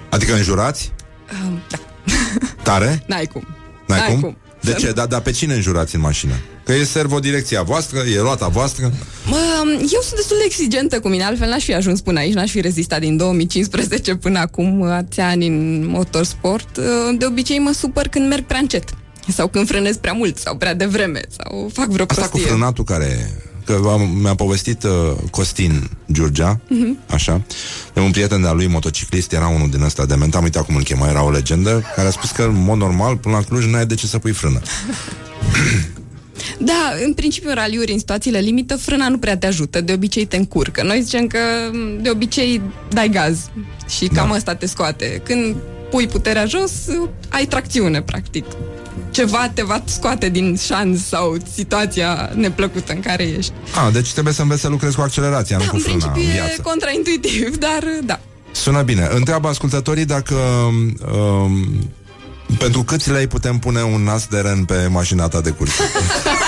[0.10, 0.92] Adică înjurați?
[1.32, 1.78] Uh, da,
[2.64, 3.04] Tare?
[3.08, 3.48] n-ai cum.
[3.88, 4.20] N-ai, N-ai cum?
[4.22, 4.38] cum.
[4.66, 4.92] De Să ce?
[4.92, 6.34] Dar da, pe cine înjurați în mașină?
[6.64, 8.92] Că e servodirecția voastră, e roata voastră.
[9.26, 9.38] Mă,
[9.68, 12.62] eu sunt destul de exigentă cu mine, altfel n-aș fi ajuns până aici, n-aș fi
[12.62, 16.78] rezistat din 2015 până acum, atâția ani în motorsport.
[16.78, 16.84] Uh,
[17.18, 18.90] De obicei mă supăr când merg prea încet.
[19.28, 22.50] Sau când frânez prea mult, sau prea devreme, sau fac vreo Asta cu prostie.
[22.50, 23.32] frânatul care...
[23.66, 24.92] Că am, mi-a povestit uh,
[25.32, 26.98] Costin Giurgea, Mhm.
[27.10, 27.42] așa,
[27.94, 30.84] de un prieten de-a lui motociclist, era unul din ăsta dement, am uitat cum îl
[30.84, 33.76] chema, era o legendă, care a spus că, în mod normal, până la Cluj, nu
[33.78, 34.60] ai de ce să pui frână.
[36.60, 40.26] Da, în principiu în raliuri, în situațiile limită, frâna nu prea te ajută, de obicei
[40.26, 40.84] te încurcă.
[40.84, 41.38] Noi zicem că
[41.72, 43.40] m, de obicei dai gaz
[43.90, 44.34] și cam Da.
[44.34, 45.22] asta te scoate.
[45.24, 45.56] Când
[45.92, 46.72] pui puterea jos,
[47.30, 48.46] ai tracțiune, practic.
[49.16, 53.52] Ceva te va scoate din șanț sau situația neplăcută în care ești.
[53.86, 56.22] A, deci trebuie să înveți să lucrezi cu accelerația, nu Da, cu în frâna principiu
[56.30, 56.62] în e viață.
[56.62, 58.20] contraintuitiv, dar da.
[58.52, 59.08] Sună bine.
[59.12, 61.90] Întreabă ascultătorii dacă um,
[62.58, 65.84] pentru câți lei putem pune un nas de ren pe mașina ta de curse.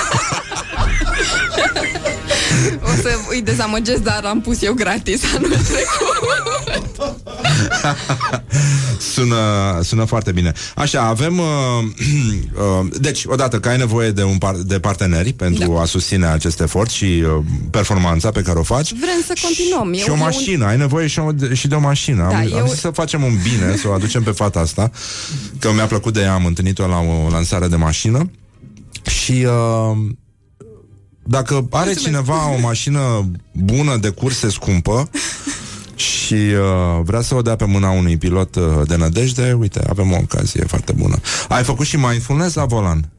[2.84, 6.16] O să îi dezamăgesc, dar am pus eu gratis anul trecut.
[9.14, 9.36] sună,
[9.84, 10.54] sună foarte bine.
[10.76, 11.40] Așa, avem...
[11.40, 11.46] Uh,
[12.82, 15.82] uh, deci, odată că ai nevoie de, un par- de parteneri pentru Da.
[15.82, 18.92] a susține acest efort și uh, performanța pe care o faci.
[18.94, 19.94] Vrem să continuăm.
[19.94, 22.28] Și Eu- o eu- mașină, ai nevoie și, o, și de o mașină.
[22.30, 24.92] Da, am, am eu- zis să facem un bine, să o aducem pe fata asta,
[25.60, 28.32] că mi-a plăcut de ea, am întâlnit-o la o lansare de mașină
[29.10, 29.98] și uh,
[31.30, 35.10] dacă are cineva o mașină bună de curse scumpă
[35.96, 40.12] și uh, vrea să o dea pe mâna unui pilot uh, de nădejde, uite, avem
[40.12, 41.20] o ocazie foarte bună.
[41.48, 43.10] Ai făcut și mindfulness la volan?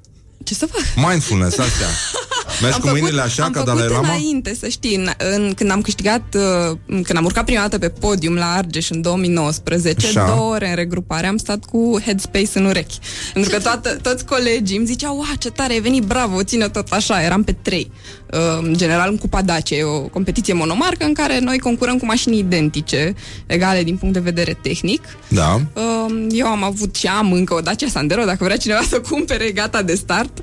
[0.44, 1.09] Ce să fac?
[1.09, 1.86] Mindfulness, astea.
[2.62, 4.09] Mergi cu mâinile așa am ca făcut Dalai Lama?
[4.09, 7.89] înainte, să știi, în, în, când am câștigat, uh, când am urcat prima dată pe
[7.89, 10.27] podium la Argeș în 2019, Așa.
[10.27, 12.99] două ore în regrupare, am stat cu headspace în urechi.
[13.33, 16.89] Pentru că toată, toți colegii îmi ziceau, wow, ce tare ai venit, bravo, ține tot
[16.91, 17.91] așa, eram pe trei.
[18.33, 22.07] Uh, În general, în Cupa Dacia, e o competiție monomarcă în care noi concurăm cu
[22.07, 23.15] mașini identice,
[23.47, 25.03] egale din punct de vedere tehnic.
[25.29, 25.55] Da.
[25.55, 29.51] Um, Eu am avut și am încă o Dacia Sandero, dacă vrea cineva să cumpere,
[29.51, 30.39] gata de start.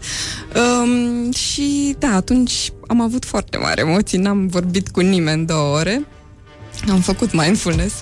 [0.56, 6.06] Um, și da, atunci am avut foarte mare emoții, n-am vorbit cu nimeni două ore.
[6.90, 7.94] Am făcut mindfulness.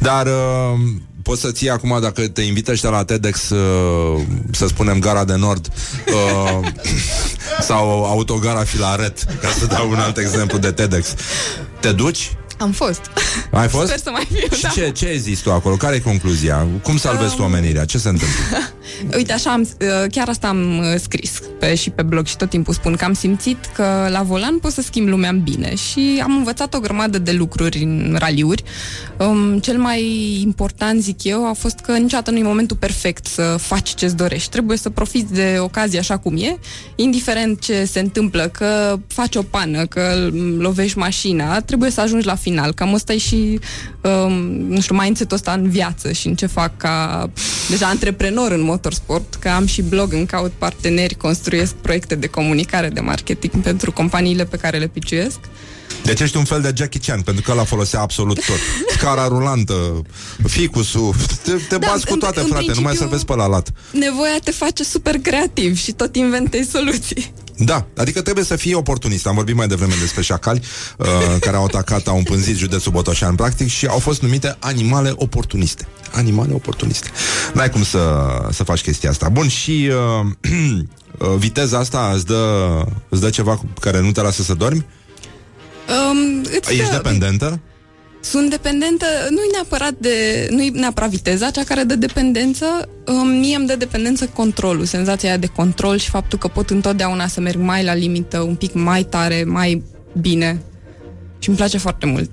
[0.00, 0.78] Dar uh,
[1.22, 4.20] poți să ții acum, dacă te invită ăștia la TEDx, uh,
[4.50, 5.68] să spunem Gara de Nord,
[6.06, 6.68] uh,
[7.68, 11.14] sau Autogara Filaret, ca să dau un alt exemplu de TEDx.
[11.80, 12.32] Te duci?
[12.58, 13.00] Am fost.
[13.50, 13.86] Ai fost?
[13.86, 14.68] Sper să mai fiu, Și da.
[14.68, 15.74] ce, ce ai zis tu acolo?
[15.74, 16.66] Care e concluzia?
[16.82, 17.84] Cum salvezi tu omenirea?
[17.84, 18.38] Ce se întâmplă?
[19.16, 22.50] Uite, așa am, uh, chiar asta am uh, scris pe, și pe blog și tot
[22.50, 26.20] timpul spun că am simțit că la volan pot să schimb lumea în bine și
[26.22, 28.62] am învățat o grămadă de lucruri în raliuri.
[29.18, 30.02] Um, cel mai
[30.42, 34.50] important, zic eu, a fost că niciodată nu e momentul perfect să faci ce-ți dorești.
[34.50, 36.58] Trebuie să profiți de ocazie așa cum e,
[36.94, 42.34] indiferent ce se întâmplă, că faci o pană, că lovești mașina, trebuie să ajungi la
[42.34, 42.72] final.
[42.72, 43.58] Cam ăsta e și,
[44.02, 44.32] um,
[44.68, 47.30] nu știu, mindset-ul ăsta în viață și în ce fac ca
[47.68, 52.88] deja antreprenor în motorsport, că am și blog, în caut parteneri, construiesc proiecte de comunicare,
[52.88, 55.38] de marketing pentru companiile pe care le piciuiesc.
[56.04, 58.56] Deci ești un fel de Jackie Chan, pentru că ăla folosea absolut tot.
[58.96, 60.02] Scara rulantă,
[60.46, 63.24] ficusul, te, te Da, bați cu în- toate, în frate, nu mai principiu- să vezi
[63.24, 63.72] pe la lat.
[63.92, 67.32] Nevoia te face super creativ și tot inventezi soluții.
[67.64, 69.26] Da, adică trebuie să fii oportunist.
[69.26, 70.62] Am vorbit mai devreme despre șacali
[70.98, 71.06] uh,
[71.44, 75.86] care au atacat, au împânzit județul Botoșan, practic, și au fost numite animale oportuniste.
[76.12, 77.10] Animale oportuniste.
[77.54, 79.28] N-ai cum să, să faci chestia asta.
[79.28, 80.26] Bun, și uh,
[81.18, 84.86] uh, viteza asta îți dă, îți dă ceva cu care nu te lasă să dormi?
[86.10, 87.60] Um, îți Ești dă- dependentă?
[88.20, 93.28] Sunt dependentă, nu e neapărat de, nu e neapărat viteza, cea care dă dependență, um,
[93.28, 97.40] mie îmi dă dependență controlul, senzația aia de control și faptul că pot întotdeauna să
[97.40, 99.82] merg mai la limită, un pic mai tare, mai
[100.20, 100.62] bine.
[101.38, 102.30] Și îmi place foarte mult.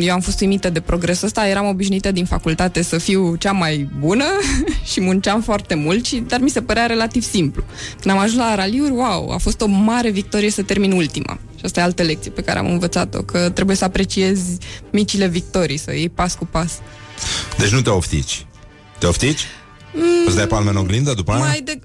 [0.00, 3.88] Eu am fost uimită de progresul ăsta, eram obișnuită din facultate să fiu cea mai
[3.98, 4.24] bună
[4.92, 7.64] și munceam foarte mult, și, dar mi se părea relativ simplu.
[8.00, 11.38] Când am ajuns la raliuri, wow, a fost o mare victorie să termin ultima.
[11.60, 14.56] Și asta e altă lecție pe care am învățat-o, că trebuie să apreciezi
[14.92, 16.72] micile victorii, să iei pas cu pas.
[17.58, 18.46] Deci nu te oftici.
[18.98, 19.40] Te oftici?
[19.94, 21.44] Mm, Îți dai palme în oglindă după aia?
[21.44, 21.80] mai de...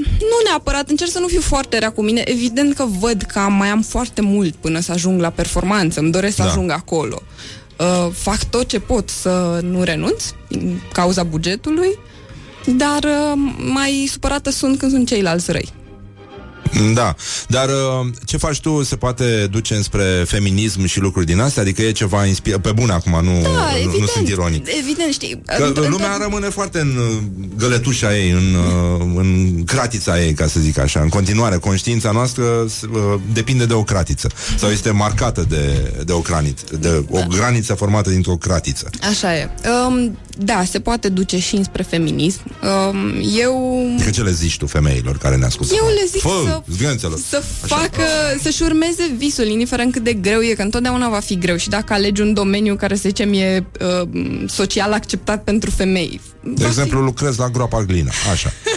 [0.00, 2.22] Nu neapărat, încerc să nu fiu foarte rea cu mine.
[2.24, 6.00] Evident că văd că am- mai am foarte mult până să ajung la performanță.
[6.00, 6.48] Îmi doresc să Da.
[6.48, 7.22] ajung acolo.
[7.78, 11.98] Uh, fac tot ce pot să nu renunț din cauza bugetului,
[12.66, 13.32] dar uh,
[13.72, 15.72] mai supărată sunt când sunt ceilalți răi.
[16.94, 17.14] Da,
[17.48, 21.62] dar uh, ce faci tu se poate duce înspre feminism și lucruri din astea?
[21.62, 22.58] Adică e ceva inspir...
[22.58, 24.66] pe bune acum, nu, Da, nu, evident, nu sunt ironic.
[24.78, 25.42] Evident, știi.
[25.46, 27.16] Că într- lumea într- rămâne foarte în uh,
[27.56, 31.00] găletușa ei, în, uh, în cratița ei, ca să zic așa.
[31.00, 32.68] În continuare, conștiința noastră uh,
[33.32, 34.28] depinde de o cratiță.
[34.58, 38.90] Sau este marcată de, de o graniță, de o graniță formată dintr-o cratiță.
[39.10, 39.50] Așa e.
[39.88, 42.40] Um, da, se poate duce și înspre feminism.
[42.88, 42.96] Um,
[43.38, 45.74] eu Că ce le zici tu femeilor care ne ascultă?
[45.76, 47.18] Eu le zic Fă, să- zgânțelor.
[47.18, 48.02] să facă,
[48.42, 51.92] să-și urmeze visul, indiferent cât de greu e, că întotdeauna va fi greu și dacă
[51.92, 54.08] alegi un domeniu care, să zicem, e uh,
[54.46, 56.20] social acceptat pentru femei.
[56.42, 58.10] De va exemplu, lucrez la groapa Glina.
[58.30, 58.52] Așa.
[58.62, 58.70] Fi,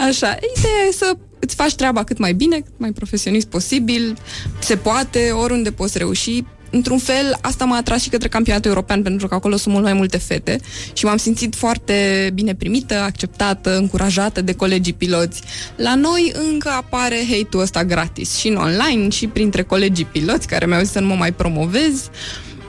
[0.08, 4.16] așa, ideea e să îți faci treaba cât mai bine, cât mai profesionist posibil,
[4.58, 6.44] se poate, oriunde poți reuși.
[6.70, 9.92] Într-un fel, asta m-a atras și către campionatul european, pentru că acolo sunt mult mai
[9.92, 10.60] multe fete
[10.92, 15.42] și m-am simțit foarte bine primită, acceptată, încurajată de colegii piloți.
[15.76, 20.66] La noi încă apare hate-ul ăsta gratis, și în online, și printre colegii piloți care
[20.66, 22.10] mi-au zis să nu mă mai promovez.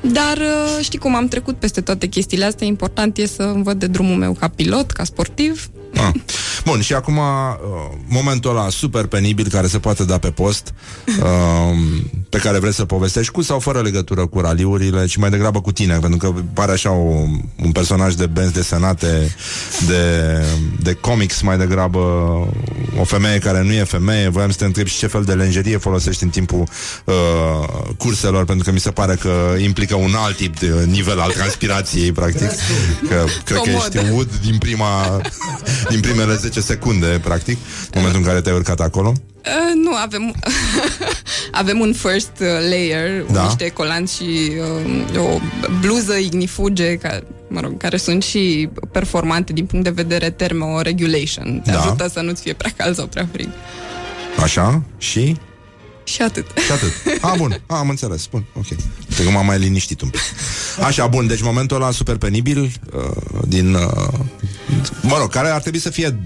[0.02, 3.80] Dar uh, știi cum am trecut peste toate chestiile astea, important e să îmi văd
[3.80, 5.70] de drumul meu ca pilot, ca sportiv.
[5.94, 6.12] Ah.
[6.70, 7.24] Bun, și acum uh,
[8.08, 10.74] momentul ăla super penibil care se poate da pe post,
[11.08, 11.78] uh,
[12.30, 15.72] pe care vrei să povestești cu sau fără legătură cu raliurile, ci mai degrabă cu
[15.72, 17.14] tine, pentru că pare așa o,
[17.64, 19.36] un personaj de benzi desenate,
[19.88, 20.36] de,
[20.82, 22.00] de comics mai degrabă,
[23.00, 24.28] o femeie care nu e femeie.
[24.28, 26.64] Voiam să te întreb și ce fel de lenjerie folosești în timpul
[27.04, 27.14] uh,
[27.98, 32.12] curselor, pentru că mi se pare că implică un alt tip de nivel al transpirației,
[32.12, 32.50] practic.
[33.08, 33.94] Că, cred că Comod.
[33.94, 35.22] ești Wood din prima
[35.90, 39.14] din primele 10 secunde, practic, în momentul în care te-ai urcat acolo.
[39.38, 40.34] Uh, nu, avem
[41.62, 43.34] avem un first uh, layer, Da.
[43.34, 43.44] da.
[43.44, 44.52] niște colanți și
[45.14, 45.40] uh, o
[45.82, 51.62] bluză ignifuge, ca, mă rog, care sunt și performante din punct de vedere thermoregulation.
[51.64, 51.80] Te Da.
[51.80, 53.50] ajută să nu-ți fie prea cald sau prea frig.
[54.44, 54.82] Așa?
[54.98, 55.36] Și?
[56.14, 56.46] Și atât.
[56.66, 57.22] Și atât.
[57.22, 57.62] A, bun.
[57.66, 58.26] A, am înțeles.
[58.26, 58.66] Bun, ok.
[59.16, 60.20] Cred că m-am mai liniștit un pic.
[60.84, 61.28] Așa, bun.
[61.28, 63.74] Deci momentul ăla super penibil uh, din...
[63.74, 64.20] Uh,
[65.02, 66.20] mă rog, care ar trebui să fie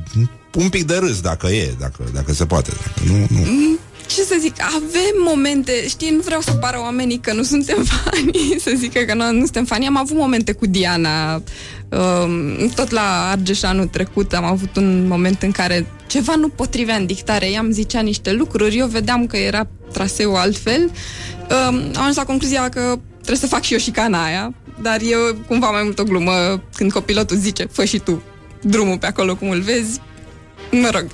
[0.53, 2.71] un pic de râs, dacă e, dacă, dacă se poate.
[2.85, 3.77] Dacă nu, nu.
[4.13, 8.55] Ce să zic, avem momente, știi, nu vreau să pară oamenii că nu suntem fani,
[8.59, 9.87] să zică că nu, nu suntem fani.
[9.87, 11.35] Am avut momente cu Diana,
[11.89, 16.95] um, tot la Argeș anul trecut am avut un moment în care ceva nu potrivea
[16.95, 20.91] în dictare, ea îmi zicea niște lucruri, eu vedeam că era traseul altfel.
[21.49, 25.01] Um, am ajuns la concluzia că trebuie să fac și eu și cana aia, dar
[25.01, 28.23] eu cumva mai mult o glumă când copilotul zice, fă și tu
[28.61, 30.01] drumul pe acolo cum îl vezi,
[30.81, 31.07] Mă rog,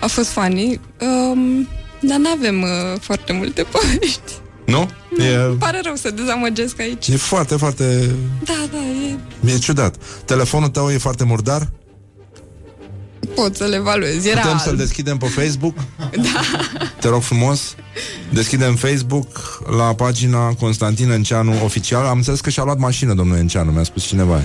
[0.00, 1.68] a fost funny, um,
[2.00, 2.68] dar nu avem uh,
[3.00, 4.32] foarte multe povești.
[4.66, 4.90] Nu?
[5.16, 7.08] Nu, E, îmi pare rău să dezamăgesc aici.
[7.08, 8.10] e foarte, foarte...
[8.44, 8.78] Da, da,
[9.48, 9.52] e...
[9.52, 9.96] E ciudat.
[10.24, 11.68] Telefonul tău e foarte murdar?
[13.34, 14.24] pot să le evaluez.
[14.26, 14.60] Era Putem alb.
[14.62, 15.74] să-l deschidem pe Facebook?
[16.22, 16.40] Da.
[17.00, 17.74] Te rog frumos.
[18.32, 19.26] Deschidem Facebook
[19.76, 22.04] la pagina Constantin Enceanu oficial.
[22.06, 24.40] Am înțeles că și-a luat mașină domnul Enceanu, mi-a spus cineva.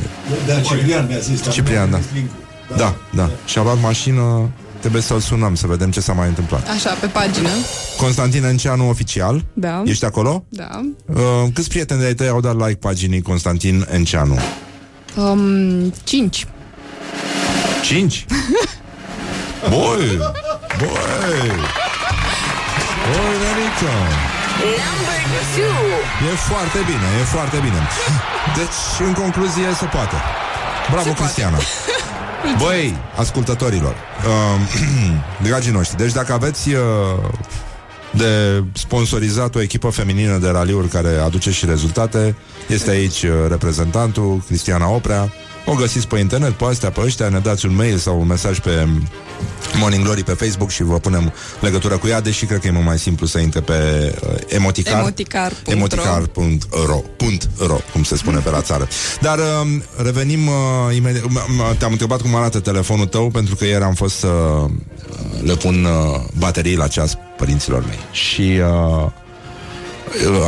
[0.48, 1.42] Da, Ciprian mi-a zis.
[1.42, 1.98] dar Ciprian, nu da.
[1.98, 2.78] am prins link-ul.
[2.78, 3.30] Da, da.
[3.46, 4.50] Și-a luat mașină,
[4.84, 6.70] trebuie să-l sunăm să vedem ce s-a mai întâmplat.
[6.70, 7.50] Așa, pe pagină.
[7.98, 9.46] Constantin Enceanu oficial.
[9.54, 9.84] Da.
[9.86, 10.44] Ești acolo?
[10.50, 10.82] Da.
[11.06, 11.20] Uh,
[11.54, 14.38] câți prieteni de-ai tăi au dat like paginii Constantin Enceanu?
[15.16, 16.48] Um, 5.
[17.82, 18.26] 5?
[19.70, 20.18] Boi!
[20.78, 21.50] Boi!
[23.06, 23.96] Boi, Nerica!
[26.32, 27.80] E foarte bine, e foarte bine.
[28.56, 30.16] Deci, în concluzie, se poate.
[30.92, 31.58] Bravo, Cristiana!
[32.58, 34.62] Băi, ascultătorilor, uh,
[35.48, 36.80] dragii noștri, deci dacă aveți uh,
[38.12, 42.36] de sponsorizat o echipă feminină de raliuri care aduce și rezultate,
[42.68, 45.32] este aici uh, reprezentantul, Cristiana Oprea.
[45.66, 48.60] O găsiți pe internet, pe astea, pe ăștia, ne dați un mail sau un mesaj
[48.60, 48.88] pe
[49.80, 52.86] Morning Glory pe Facebook și vă punem legătură cu ea, deși cred că e mult
[52.86, 53.74] mai simplu să intre pe
[54.28, 55.00] uh, emoticar.
[55.00, 55.72] Emoticar.ro.
[55.72, 58.88] Emoticar.ro punct ro, cum se spune pe la țară.
[59.22, 59.68] Dar uh,
[60.04, 61.24] revenim uh, imediat.
[61.24, 64.70] M- m- Te-am întrebat cum arată telefonul tău, pentru că ieri am fost să uh,
[65.44, 68.00] le pun uh, baterii la ceas părinților mei.
[68.12, 68.60] Și
[69.02, 69.12] uh,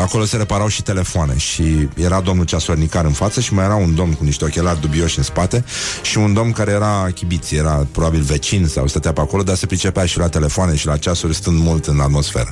[0.01, 3.95] acolo se reparau și telefoane și era domnul ceasornicar în față și mai era un
[3.95, 5.65] domn cu niște ochelari dubioși în spate
[6.01, 9.65] și un domn care era chibiț, era probabil vecin sau stătea pe acolo, dar se
[9.65, 12.49] pricepea și la telefoane și la ceasuri stând mult în atmosferă.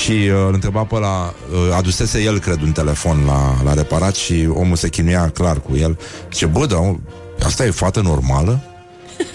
[0.00, 4.14] Și uh, îl întreba pe ăla, uh, adusese el, cred, un telefon la, la reparat
[4.14, 5.98] și omul se chinuia clar cu el.
[6.32, 6.96] Zice, bă, dar
[7.44, 8.60] asta e fată normală?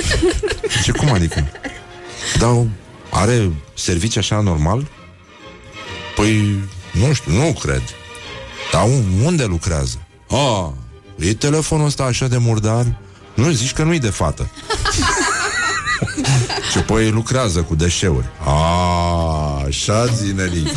[0.77, 1.47] Zice, cum adică?
[2.39, 2.65] Dar
[3.09, 4.87] are servicii așa normal?
[6.15, 6.59] Păi,
[7.05, 7.81] nu știu, nu cred.
[8.71, 9.97] Dar un- unde lucrează?
[10.29, 10.73] A,
[11.19, 12.85] e telefonul ăsta așa de murdar?
[13.33, 14.49] Nu, zici că nu-i de fată.
[16.73, 18.25] Ce păi lucrează cu deșeuri.
[18.45, 20.67] A, așa zineric.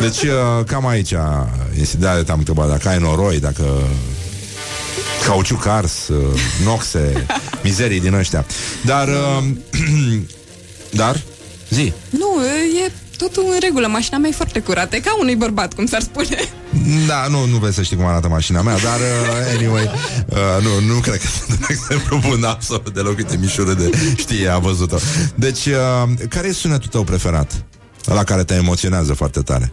[0.00, 1.12] Deci, uh, cam aici
[1.80, 3.64] este de te-am întrebat dacă ai noroi, dacă
[5.26, 7.26] cauciuc ars, uh, noxe,
[7.64, 8.46] mizerii din ăștia.
[8.84, 9.44] Dar, uh,
[11.00, 11.20] dar,
[11.70, 12.44] zi, Nu,
[12.86, 13.86] e totul în regulă.
[13.86, 14.96] Mașina mea e foarte curată.
[14.96, 16.38] E ca unui bărbat, cum s-ar spune.
[17.06, 19.90] Da, nu, nu vrei să știi cum arată mașina mea, dar uh, anyway,
[20.28, 24.48] uh, nu, nu cred că sunt un exemplu bun absolut deloc, uite, Mișură de știe,
[24.48, 24.96] a văzut-o.
[25.34, 27.64] Deci, uh, care e sunetul tău preferat?
[28.04, 29.72] La care te emoționează foarte tare.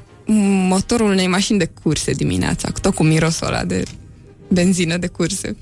[0.68, 3.84] Motorul unei mașini de curse dimineața, tot cu mirosul ăla de
[4.48, 5.56] benzină de curse.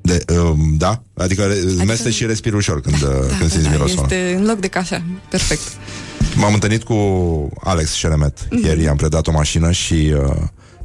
[0.00, 1.02] De, uh, da?
[1.14, 3.08] Adică, adică meste și respiri ușor când, da,
[3.38, 4.06] când simți mirosul ăla.
[4.10, 5.02] este în loc de cafea.
[5.28, 5.62] Perfect.
[6.40, 6.94] M-am întâlnit cu
[7.64, 8.46] Alex Șeremet.
[8.50, 8.64] Mhm.
[8.64, 10.36] Ieri i-am predat o mașină și uh,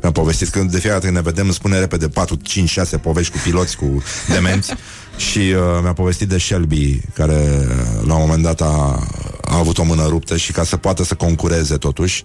[0.02, 2.98] mi-a povestit că de fiecare dată când ne vedem îmi spune repede 4, 5, 6
[2.98, 4.04] povești cu piloți, cu
[4.34, 4.74] demenți
[5.30, 7.68] și uh, mi-a povestit de Shelby care
[8.06, 9.08] la un moment dat a,
[9.42, 12.24] a avut o mână ruptă și ca să poată să concureze totuși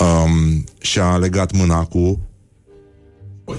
[0.00, 2.20] um, și-a legat mâna cu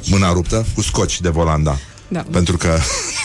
[0.05, 1.63] mâna ruptă cu scoci de volan,
[2.11, 2.19] da.
[2.19, 2.25] Da.
[2.31, 2.77] Pentru că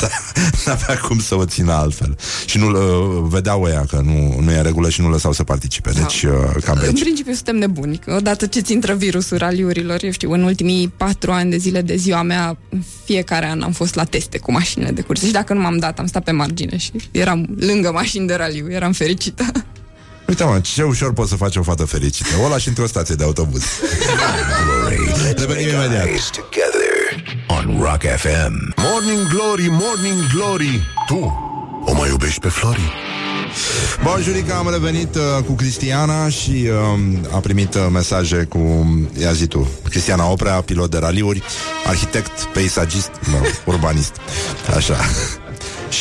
[0.66, 2.16] n-avea cum să o țină altfel.
[2.44, 5.44] Și nu uh, vedeau ea că nu, nu e în regulă și nu lăsau să
[5.44, 5.90] participe.
[5.90, 6.30] Deci, uh,
[6.64, 7.00] cam pe În aici.
[7.00, 7.96] principiu suntem nebuni.
[7.98, 11.80] că Odată ce ți intră virusul raliurilor, eu știu, în ultimii patru ani de zile
[11.82, 15.32] de ziua mea, în fiecare an am fost la teste cu mașinile de curse și
[15.32, 18.92] dacă nu m-am dat, am stat pe margine și eram lângă mașini de raliu, eram
[18.92, 19.44] fericită.
[20.28, 22.28] Uite, mă, ce ușor poți să faci o fată fericită.
[22.44, 23.62] O lași într-o stație de autobuz.
[25.38, 26.06] Revenim imediat.
[27.66, 28.72] Together on Rock FM.
[28.76, 30.82] Morning Glory, Morning Glory.
[31.06, 31.44] Tu
[31.84, 32.92] o mai iubești pe Flori?
[34.02, 38.58] Bonjurica, am revenit uh, cu Cristiana și uh, a primit uh, mesaje cu,
[39.20, 41.42] ia zi tu, Cristiana Oprea, pilot de raliuri,
[41.86, 43.36] arhitect, peisagist, mă,
[43.72, 44.16] urbanist,
[44.76, 44.96] așa,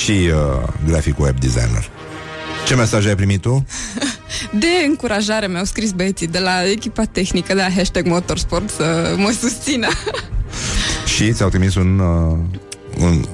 [0.04, 1.90] și uh, grafic web designer.
[2.68, 3.66] Ce mesaj ai primit tu?
[4.52, 9.32] De încurajare mi-au scris băieții de la echipa tehnică de la Hashtag Motorsport să mă
[9.40, 9.88] susțină.
[11.16, 12.38] Și ți-au trimis un, uh,
[12.98, 13.26] un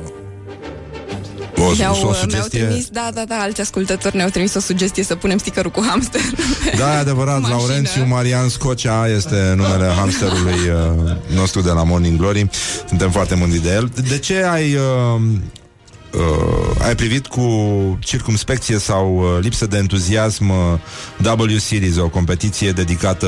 [1.58, 2.64] o, Mi-au, o mi-au sugestie?
[2.64, 6.22] trimis, da, da, da, alți ascultători ne-au trimis o sugestie să punem stickerul cu hamster.
[6.78, 7.58] Da, e adevărat, Mașină.
[7.58, 12.50] Laurențiu Marian Scocea este numele hamsterului uh, nostru de la Morning Glory.
[12.88, 13.92] Suntem foarte mândri de el.
[14.08, 14.76] De ce ai...
[14.76, 15.22] Uh,
[16.14, 17.46] uh, ai privit cu
[18.00, 23.28] circumspecție sau uh, lipsă de entuziasm uh, W Series, o competiție dedicată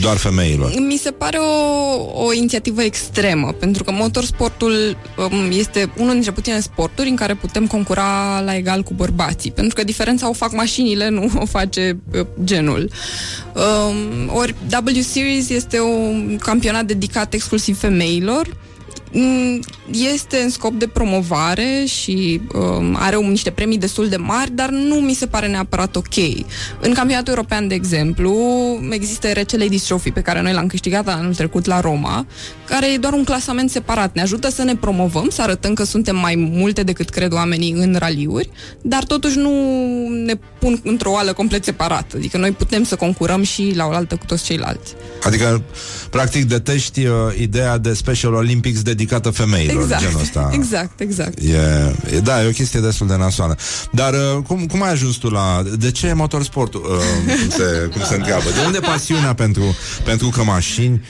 [0.00, 0.72] doar femeilor.
[0.78, 6.60] Mi se pare o, o inițiativă extremă, pentru că motorsportul um, este unul dintre puține
[6.60, 11.08] sporturi în care putem concura la egal cu bărbații, pentru că diferența o fac mașinile,
[11.08, 12.90] nu o face uh, genul.
[13.54, 14.54] Um, ori
[14.96, 18.73] W Series este un campionat dedicat exclusiv femeilor, Mm,
[19.90, 24.70] Este în scop de promovare și um, are un, niște premii destul de mari, dar
[24.70, 26.14] nu mi se pare neapărat ok.
[26.80, 28.34] În campionatul european, de exemplu,
[28.90, 32.26] există RC Ladies Trophy pe care noi l-am câștigat anul trecut la Roma,
[32.64, 34.14] care e doar un clasament separat.
[34.14, 37.96] Ne ajută să ne promovăm, să arătăm că suntem mai multe decât cred oamenii în
[37.98, 38.50] raliuri,
[38.82, 39.50] dar totuși nu
[40.08, 42.16] ne pun într-o oală complet separată.
[42.16, 44.94] Adică noi putem să concurăm și la oaltă cu toți ceilalți.
[45.22, 45.62] Adică,
[46.10, 50.50] practic, detești uh, ideea de Special Olympics dedicată femeilor, Exact, genul ăsta.
[50.58, 51.38] exact, exact.
[51.38, 51.56] E,
[52.14, 53.56] e, da, e o chestie destul de nasoală.
[53.90, 55.62] Dar uh, cum, cum ai ajuns tu la...
[55.78, 56.80] De ce motorsportul?
[56.80, 58.44] Uh, cum, se, cum se întreabă?
[58.54, 61.02] De unde pasiunea pentru, pentru cămașini?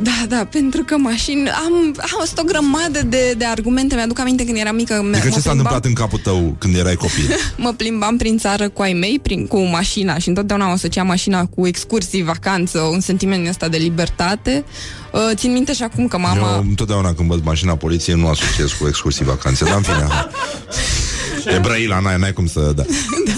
[0.00, 1.48] Da, da, pentru că mașini...
[1.48, 3.94] Am, am o grămadă de, de argumente.
[3.94, 4.94] Mi-aduc aminte când eram mică...
[4.94, 7.34] Adică ce s-a întâmplat în capul tău când erai copil?
[7.56, 11.46] Mă plimbam prin țară cu ai mei, prin, cu mașina și întotdeauna am asociat mașina
[11.46, 14.64] cu excursii, vacanță, un sentiment din ăsta de libertate.
[15.12, 16.54] Uh, țin minte și acum că mama...
[16.54, 20.06] Eu întotdeauna când văd mașina poliției nu asociez cu excursii vacanțe, dar în fine...
[21.46, 22.72] E Brăila, n-ai, n-ai cum să...
[22.76, 22.82] Da.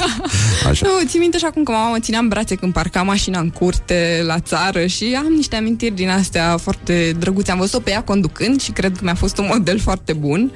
[0.69, 0.87] Așa.
[0.87, 3.51] Nu, țin minte și acum că mama mă ținea în brațe când parca mașina în
[3.51, 7.51] curte, la țară și am niște amintiri din astea foarte drăguțe.
[7.51, 10.53] Am văzut-o pe ea conducând și cred că mi-a fost un model foarte bun.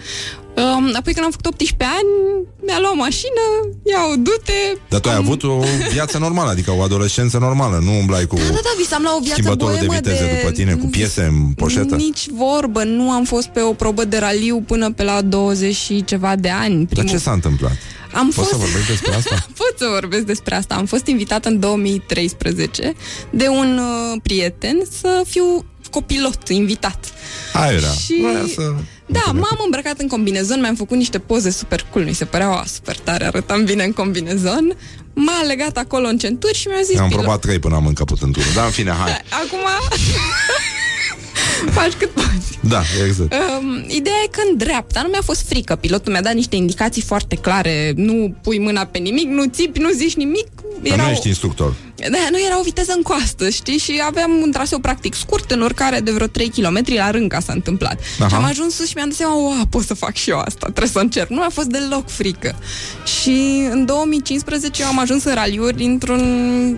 [0.62, 2.10] Um, apoi când am făcut 18 ani,
[2.66, 3.44] mi-a luat o mașină,
[3.93, 4.60] ia-o, du-te.
[4.89, 5.60] Dar tu ai avut o
[5.93, 9.20] viață normală, adică o adolescență normală, nu umblai cu Da, da, da, visam la o
[9.20, 10.39] viață schimbătorul de boemă viteze de...
[10.40, 11.94] după tine, cu piese în poșetă.
[11.94, 16.05] Nici vorbă, nu am fost pe o probă de raliu până pe la 20 și
[16.05, 16.76] ceva de ani.
[16.76, 17.10] Dar Primul...
[17.10, 17.72] ce s-a întâmplat?
[18.12, 18.48] Am Poți fost...
[18.48, 19.35] să vorbești despre asta?
[19.60, 20.74] Pot să vorbesc despre asta.
[20.74, 22.94] Am fost invitată în 2013
[23.30, 27.12] de un uh, prieten să fiu copilot, invitat.
[27.52, 27.90] Aia era.
[27.90, 28.14] Și...
[28.20, 28.74] Voia să...
[29.10, 32.98] Da, m-am îmbrăcat în combinezon, mi-am făcut niște poze super cool, mi se păreau super
[32.98, 34.76] tare, arătam bine în combinezon.
[35.14, 37.22] M-a legat acolo în centuri și mi-a zis Am pilot.
[37.22, 38.47] probat trei până am încăput în tură.
[38.55, 39.10] Da, în fine, hai.
[39.44, 39.59] Acum
[41.78, 42.59] faci cât poți.
[42.60, 43.35] Da, exact.
[43.35, 45.77] Um, ideea e că în dreapta nu mi-a fost frică.
[45.77, 47.93] Pilotul mi-a dat niște indicații foarte clare.
[47.97, 50.47] Nu pui mâna pe nimic, nu țipi, nu zici nimic.
[50.82, 51.74] Dar nu ești instructor.
[51.97, 53.78] Da, nu era o viteză în coastă, știi?
[53.78, 57.40] Și aveam un traseu practic scurt, în urcare de vreo 3 km la rând ca
[57.40, 58.01] s-a întâmplat.
[58.19, 58.28] Aha.
[58.28, 60.66] Și am ajuns sus și mi-am dat seama, wow, pot să fac și eu asta,
[60.66, 61.28] trebuie să încerc.
[61.28, 62.56] Nu mi-a fost deloc frică.
[63.20, 66.23] Și în 2015 eu am ajuns în raliuri într-un,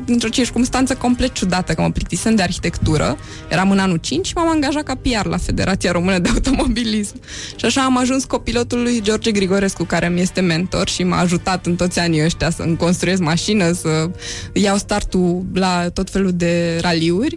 [0.06, 3.18] într-o circunstanță complet ciudată, că mă plictisem de arhitectură.
[3.48, 7.20] Eram în anul 5 și m-am angajat ca PR la Federația Română de Automobilism.
[7.56, 11.66] Și așa am ajuns copilotului lui George Grigorescu, care mi este mentor și m-a ajutat
[11.66, 14.10] în toți anii ăștia să-mi construiesc mașină, să
[14.52, 17.36] iau startul la tot felul de raliuri.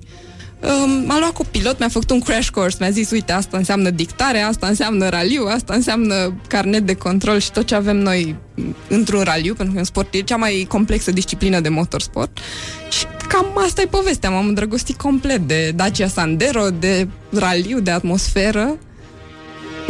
[0.64, 4.40] Um, m-a luat copilot, mi-a făcut un crash course, mi-a zis, uite, asta înseamnă dictare,
[4.40, 8.36] asta înseamnă raliu, asta înseamnă carnet de control și tot ce avem noi
[8.88, 12.38] într-un raliu, pentru că în sport e cea mai complexă disciplină de motorsport.
[12.90, 18.78] Și cam asta e povestea, m-am îndrăgostit complet de Dacia Sandero, de raliu, de atmosferă.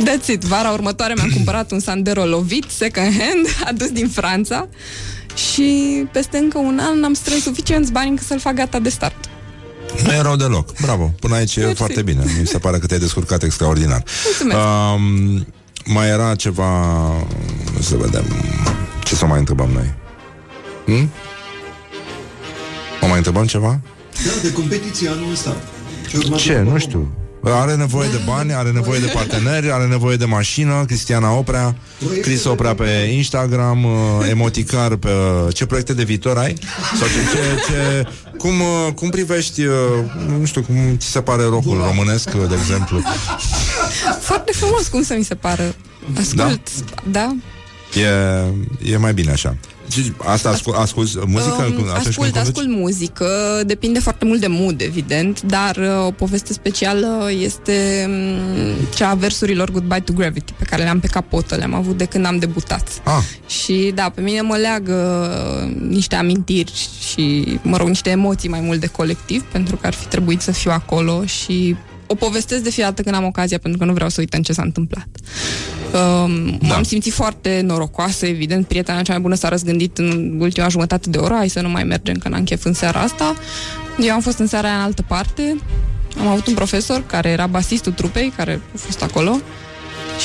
[0.02, 0.44] That's it.
[0.44, 4.68] Vara următoare mi-am cumpărat un Sandero lovit, second hand, adus din Franța
[5.52, 9.33] și peste încă un an am strâns suficienți bani încât să-l fac gata de start.
[10.03, 10.80] Nu e rău deloc.
[10.82, 11.14] Bravo.
[11.20, 11.76] Până aici e Mersi.
[11.76, 12.24] foarte bine.
[12.40, 14.03] Mi se pare că te-ai descurcat extraordinar.
[14.26, 14.60] Mulțumesc.
[14.95, 15.45] Um,
[15.86, 16.68] mai era ceva...
[17.80, 18.26] Să vedem...
[19.03, 19.94] Ce să mai întrebăm noi?
[20.86, 21.10] Hm?
[23.02, 23.80] O mai întrebăm ceva?
[24.26, 25.56] Da, de competiție anul ăsta.
[26.10, 26.48] Ce, urma Ce?
[26.49, 26.78] după Nu Roma.
[26.80, 27.11] știu.
[27.45, 31.76] Are nevoie de bani, are nevoie de parteneri, are nevoie de mașină, Cristiana Oprea,
[32.22, 33.91] Cris Oprea pe Instagram, uh,
[34.30, 35.07] emoticar pe...
[35.07, 36.53] uh, Ce proiecte de viitor ai?
[36.99, 38.07] Sau ce, ce, ce
[38.38, 39.74] cum, uh, cum privești, uh,
[40.40, 43.02] nu știu, cum ți se pare rocul românesc, uh, de exemplu?
[44.20, 45.76] Foarte frumos, cum să mi se pară.
[46.20, 46.68] Ascult,
[47.11, 47.36] da?
[48.82, 49.56] E, e mai bine așa.
[49.94, 51.64] Ce- Asta ascult, asculti muzică?
[51.68, 52.38] Um, Când- atunci ascult, când conduci?
[52.38, 53.28] ascult muzică,
[53.65, 59.14] depinde foarte mult de mood, evident, dar uh, o poveste specială este um, cea a
[59.14, 63.02] versurilor Goodbye to Gravity, pe care le-am pe capotă, le-am avut de când am debutat.
[63.03, 64.94] Ah, Și da, pe mine mă leagă
[65.68, 69.94] uh, niște amintiri și, mă rog, niște emoții mai mult de colectiv, pentru că ar
[69.94, 71.76] fi trebuit să fiu acolo și
[72.08, 74.54] o povestesc de fiecare dată când am ocazia, pentru că nu vreau să uităm ce
[74.54, 75.08] s-a întâmplat.
[75.94, 76.68] Um, Da.
[76.68, 81.18] M-am simțit foarte norocoasă, evident, prietena cea mai bună s-a răzgândit în ultima jumătate de
[81.18, 83.36] oră, hai să nu mai mergem, că n-am chef în seara asta.
[84.00, 85.58] Eu am fost în seara aia în altă parte,
[86.20, 89.40] am avut un profesor care era basistul trupei, care a fost acolo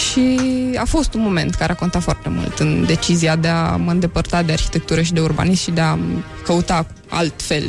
[0.08, 0.38] și
[0.76, 4.42] a fost un moment care a contat foarte mult în decizia de a mă îndepărta
[4.42, 5.98] de arhitectură și de urbanism și de a
[6.44, 7.64] căuta altfel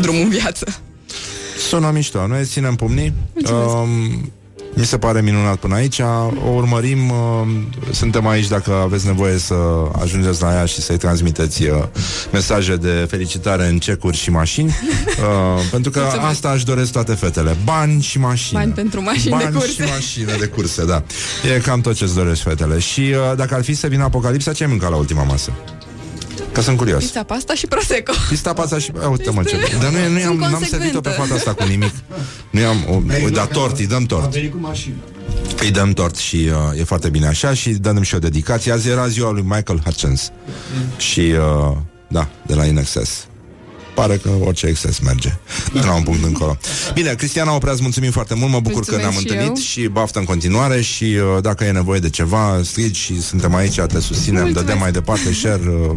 [0.00, 0.66] drumul în viață.
[1.68, 2.26] Sună mișto.
[2.26, 3.12] Noi îți ținem pumnii.
[3.34, 3.74] Mulțumesc.
[3.74, 4.32] Um,
[4.74, 5.98] Mi se pare minunat până aici.
[6.46, 7.10] O urmărim.
[7.10, 7.46] uh,
[7.90, 9.54] Suntem aici dacă aveți nevoie să
[10.02, 11.82] ajungeți la ea și să-i transmiteți uh,
[12.32, 14.68] mesaje de felicitare în cecuri și mașini.
[15.06, 16.28] uh, Pentru că Mulțumesc.
[16.28, 17.56] asta își doresc toate fetele.
[17.64, 18.58] Bani și mașini.
[18.60, 19.72] Bani pentru mașini Bani de curse.
[19.72, 21.02] și mașini de curse, da.
[21.54, 22.78] E cam tot ce-ți doresc fetele.
[22.78, 25.52] Și uh, dacă ar fi să vină apocalipsa, ce ai mâncat la ultima masă?
[26.52, 27.04] Că sunt curios.
[27.04, 28.12] Pizza, pasta și prosecco.
[28.28, 28.92] Pista pața și...
[29.02, 29.56] A, uite mă ce...
[29.80, 31.20] Dar nu, nu am, Sunt n-am servit-o pe consecventă.
[31.20, 31.92] fata asta cu nimic.
[32.50, 32.76] Nu i-am...
[33.24, 34.32] O, da, tort, îi dăm Am tort.
[34.32, 34.94] venit cu mașina.
[35.60, 36.36] Îi dăm tort și
[36.72, 38.72] uh, e foarte bine așa și dăm și o dedicație.
[38.72, 40.30] Azi era ziua lui Michael Hutchins.
[40.96, 41.76] Și, uh,
[42.08, 43.26] da, de la INXS.
[43.94, 45.34] Pare că orice exces merge
[45.72, 46.56] De la un punct încolo
[46.94, 49.62] Bine, Cristiana Oprea, îți mulțumim foarte mult Mă bucur că Mulțumesc ne-am și întâlnit eu.
[49.62, 53.74] Și baftă în continuare Și uh, dacă e nevoie de ceva, strigi Și suntem aici,
[53.74, 54.66] te susținem, Mulțumesc.
[54.66, 55.60] dădem mai departe Share
[55.90, 55.96] uh,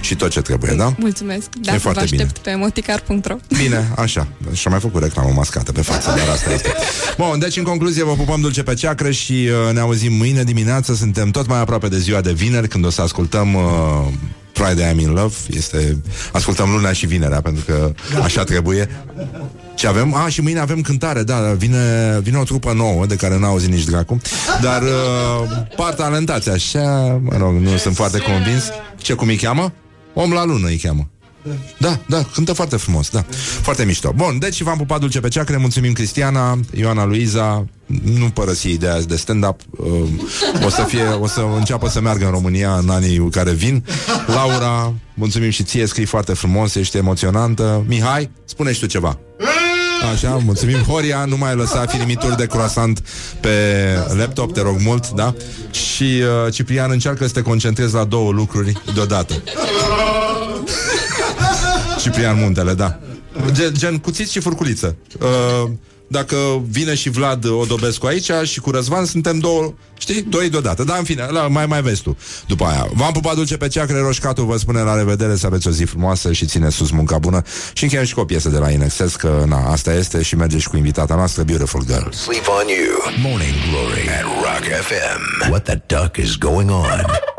[0.00, 0.94] și tot ce trebuie, da?
[0.98, 1.48] Mulțumesc.
[1.60, 2.22] Da, vă foarte bine.
[2.22, 4.26] aștept pe moticar.ro Bine, așa.
[4.52, 6.72] Și-am mai făcut reclamă mascată pe față, dar asta este.
[7.16, 10.94] Bun, deci în concluzie vă pupăm dulce pe ceacră și uh, ne auzim mâine dimineață.
[10.94, 13.62] Suntem tot mai aproape de ziua de vineri, când o să ascultăm uh,
[14.56, 15.34] Friday I'm in Love.
[15.50, 15.96] Este...
[16.32, 17.92] Ascultăm luna și vinerea, pentru că
[18.22, 18.88] așa trebuie.
[19.74, 20.14] Ce avem?
[20.14, 21.78] A, și mâine avem cântare, da, vine,
[22.22, 24.20] vine o trupă nouă, de care n-a auzit nici dracu,
[24.62, 28.64] dar uh, par talentați așa, mă rog, nu sunt foarte convins.
[28.96, 29.72] Ce, cum îi cheamă?
[30.14, 31.08] Om la lună îi cheamă.
[31.78, 33.24] Da, da, cântă foarte frumos, da.
[33.62, 34.12] Foarte mișto.
[34.16, 37.64] Bun, deci v-am pupat dulce pe ceacre, mulțumim Cristiana, Ioana Luiza,
[38.02, 39.88] nu părăsi ideea de stand-up, uh,
[40.64, 43.84] o să fie, o să înceapă să meargă în România în anii care vin.
[44.26, 47.84] Laura, mulțumim și ție, scrii foarte frumos, ești emoționantă.
[47.88, 49.18] Mihai, spune și tu ceva.
[50.12, 53.02] Așa, mulțumim Horia, nu mai lăsa firimituri de croissant
[53.40, 53.50] pe
[54.16, 55.34] laptop, te rog mult, da?
[55.70, 59.42] Și uh, Ciprian încearcă să te concentrezi la două lucruri deodată.
[62.00, 62.98] Ciprian Muntele, da.
[63.52, 64.96] Gen, gen cuțit și furculiță.
[65.20, 65.70] Uh,
[66.08, 66.36] dacă
[66.68, 70.84] vine și Vlad Odobescu aici și cu Răzvan suntem două, știi, doi deodată.
[70.84, 72.88] Dar în fine, la, mai mai vezi tu după aia.
[72.94, 76.32] V-am pupat dulce pe ceacre, Roșcatul vă spune la revedere, să aveți o zi frumoasă
[76.32, 77.42] și ține sus munca bună.
[77.72, 80.58] Și încheiem și cu o piesă de la Inexes, că na, asta este și merge
[80.58, 82.10] și cu invitata noastră, Beautiful Girl.
[82.10, 83.30] Sleep on you.
[83.30, 85.50] Morning Glory at Rock FM.
[85.50, 87.34] What the duck is going on?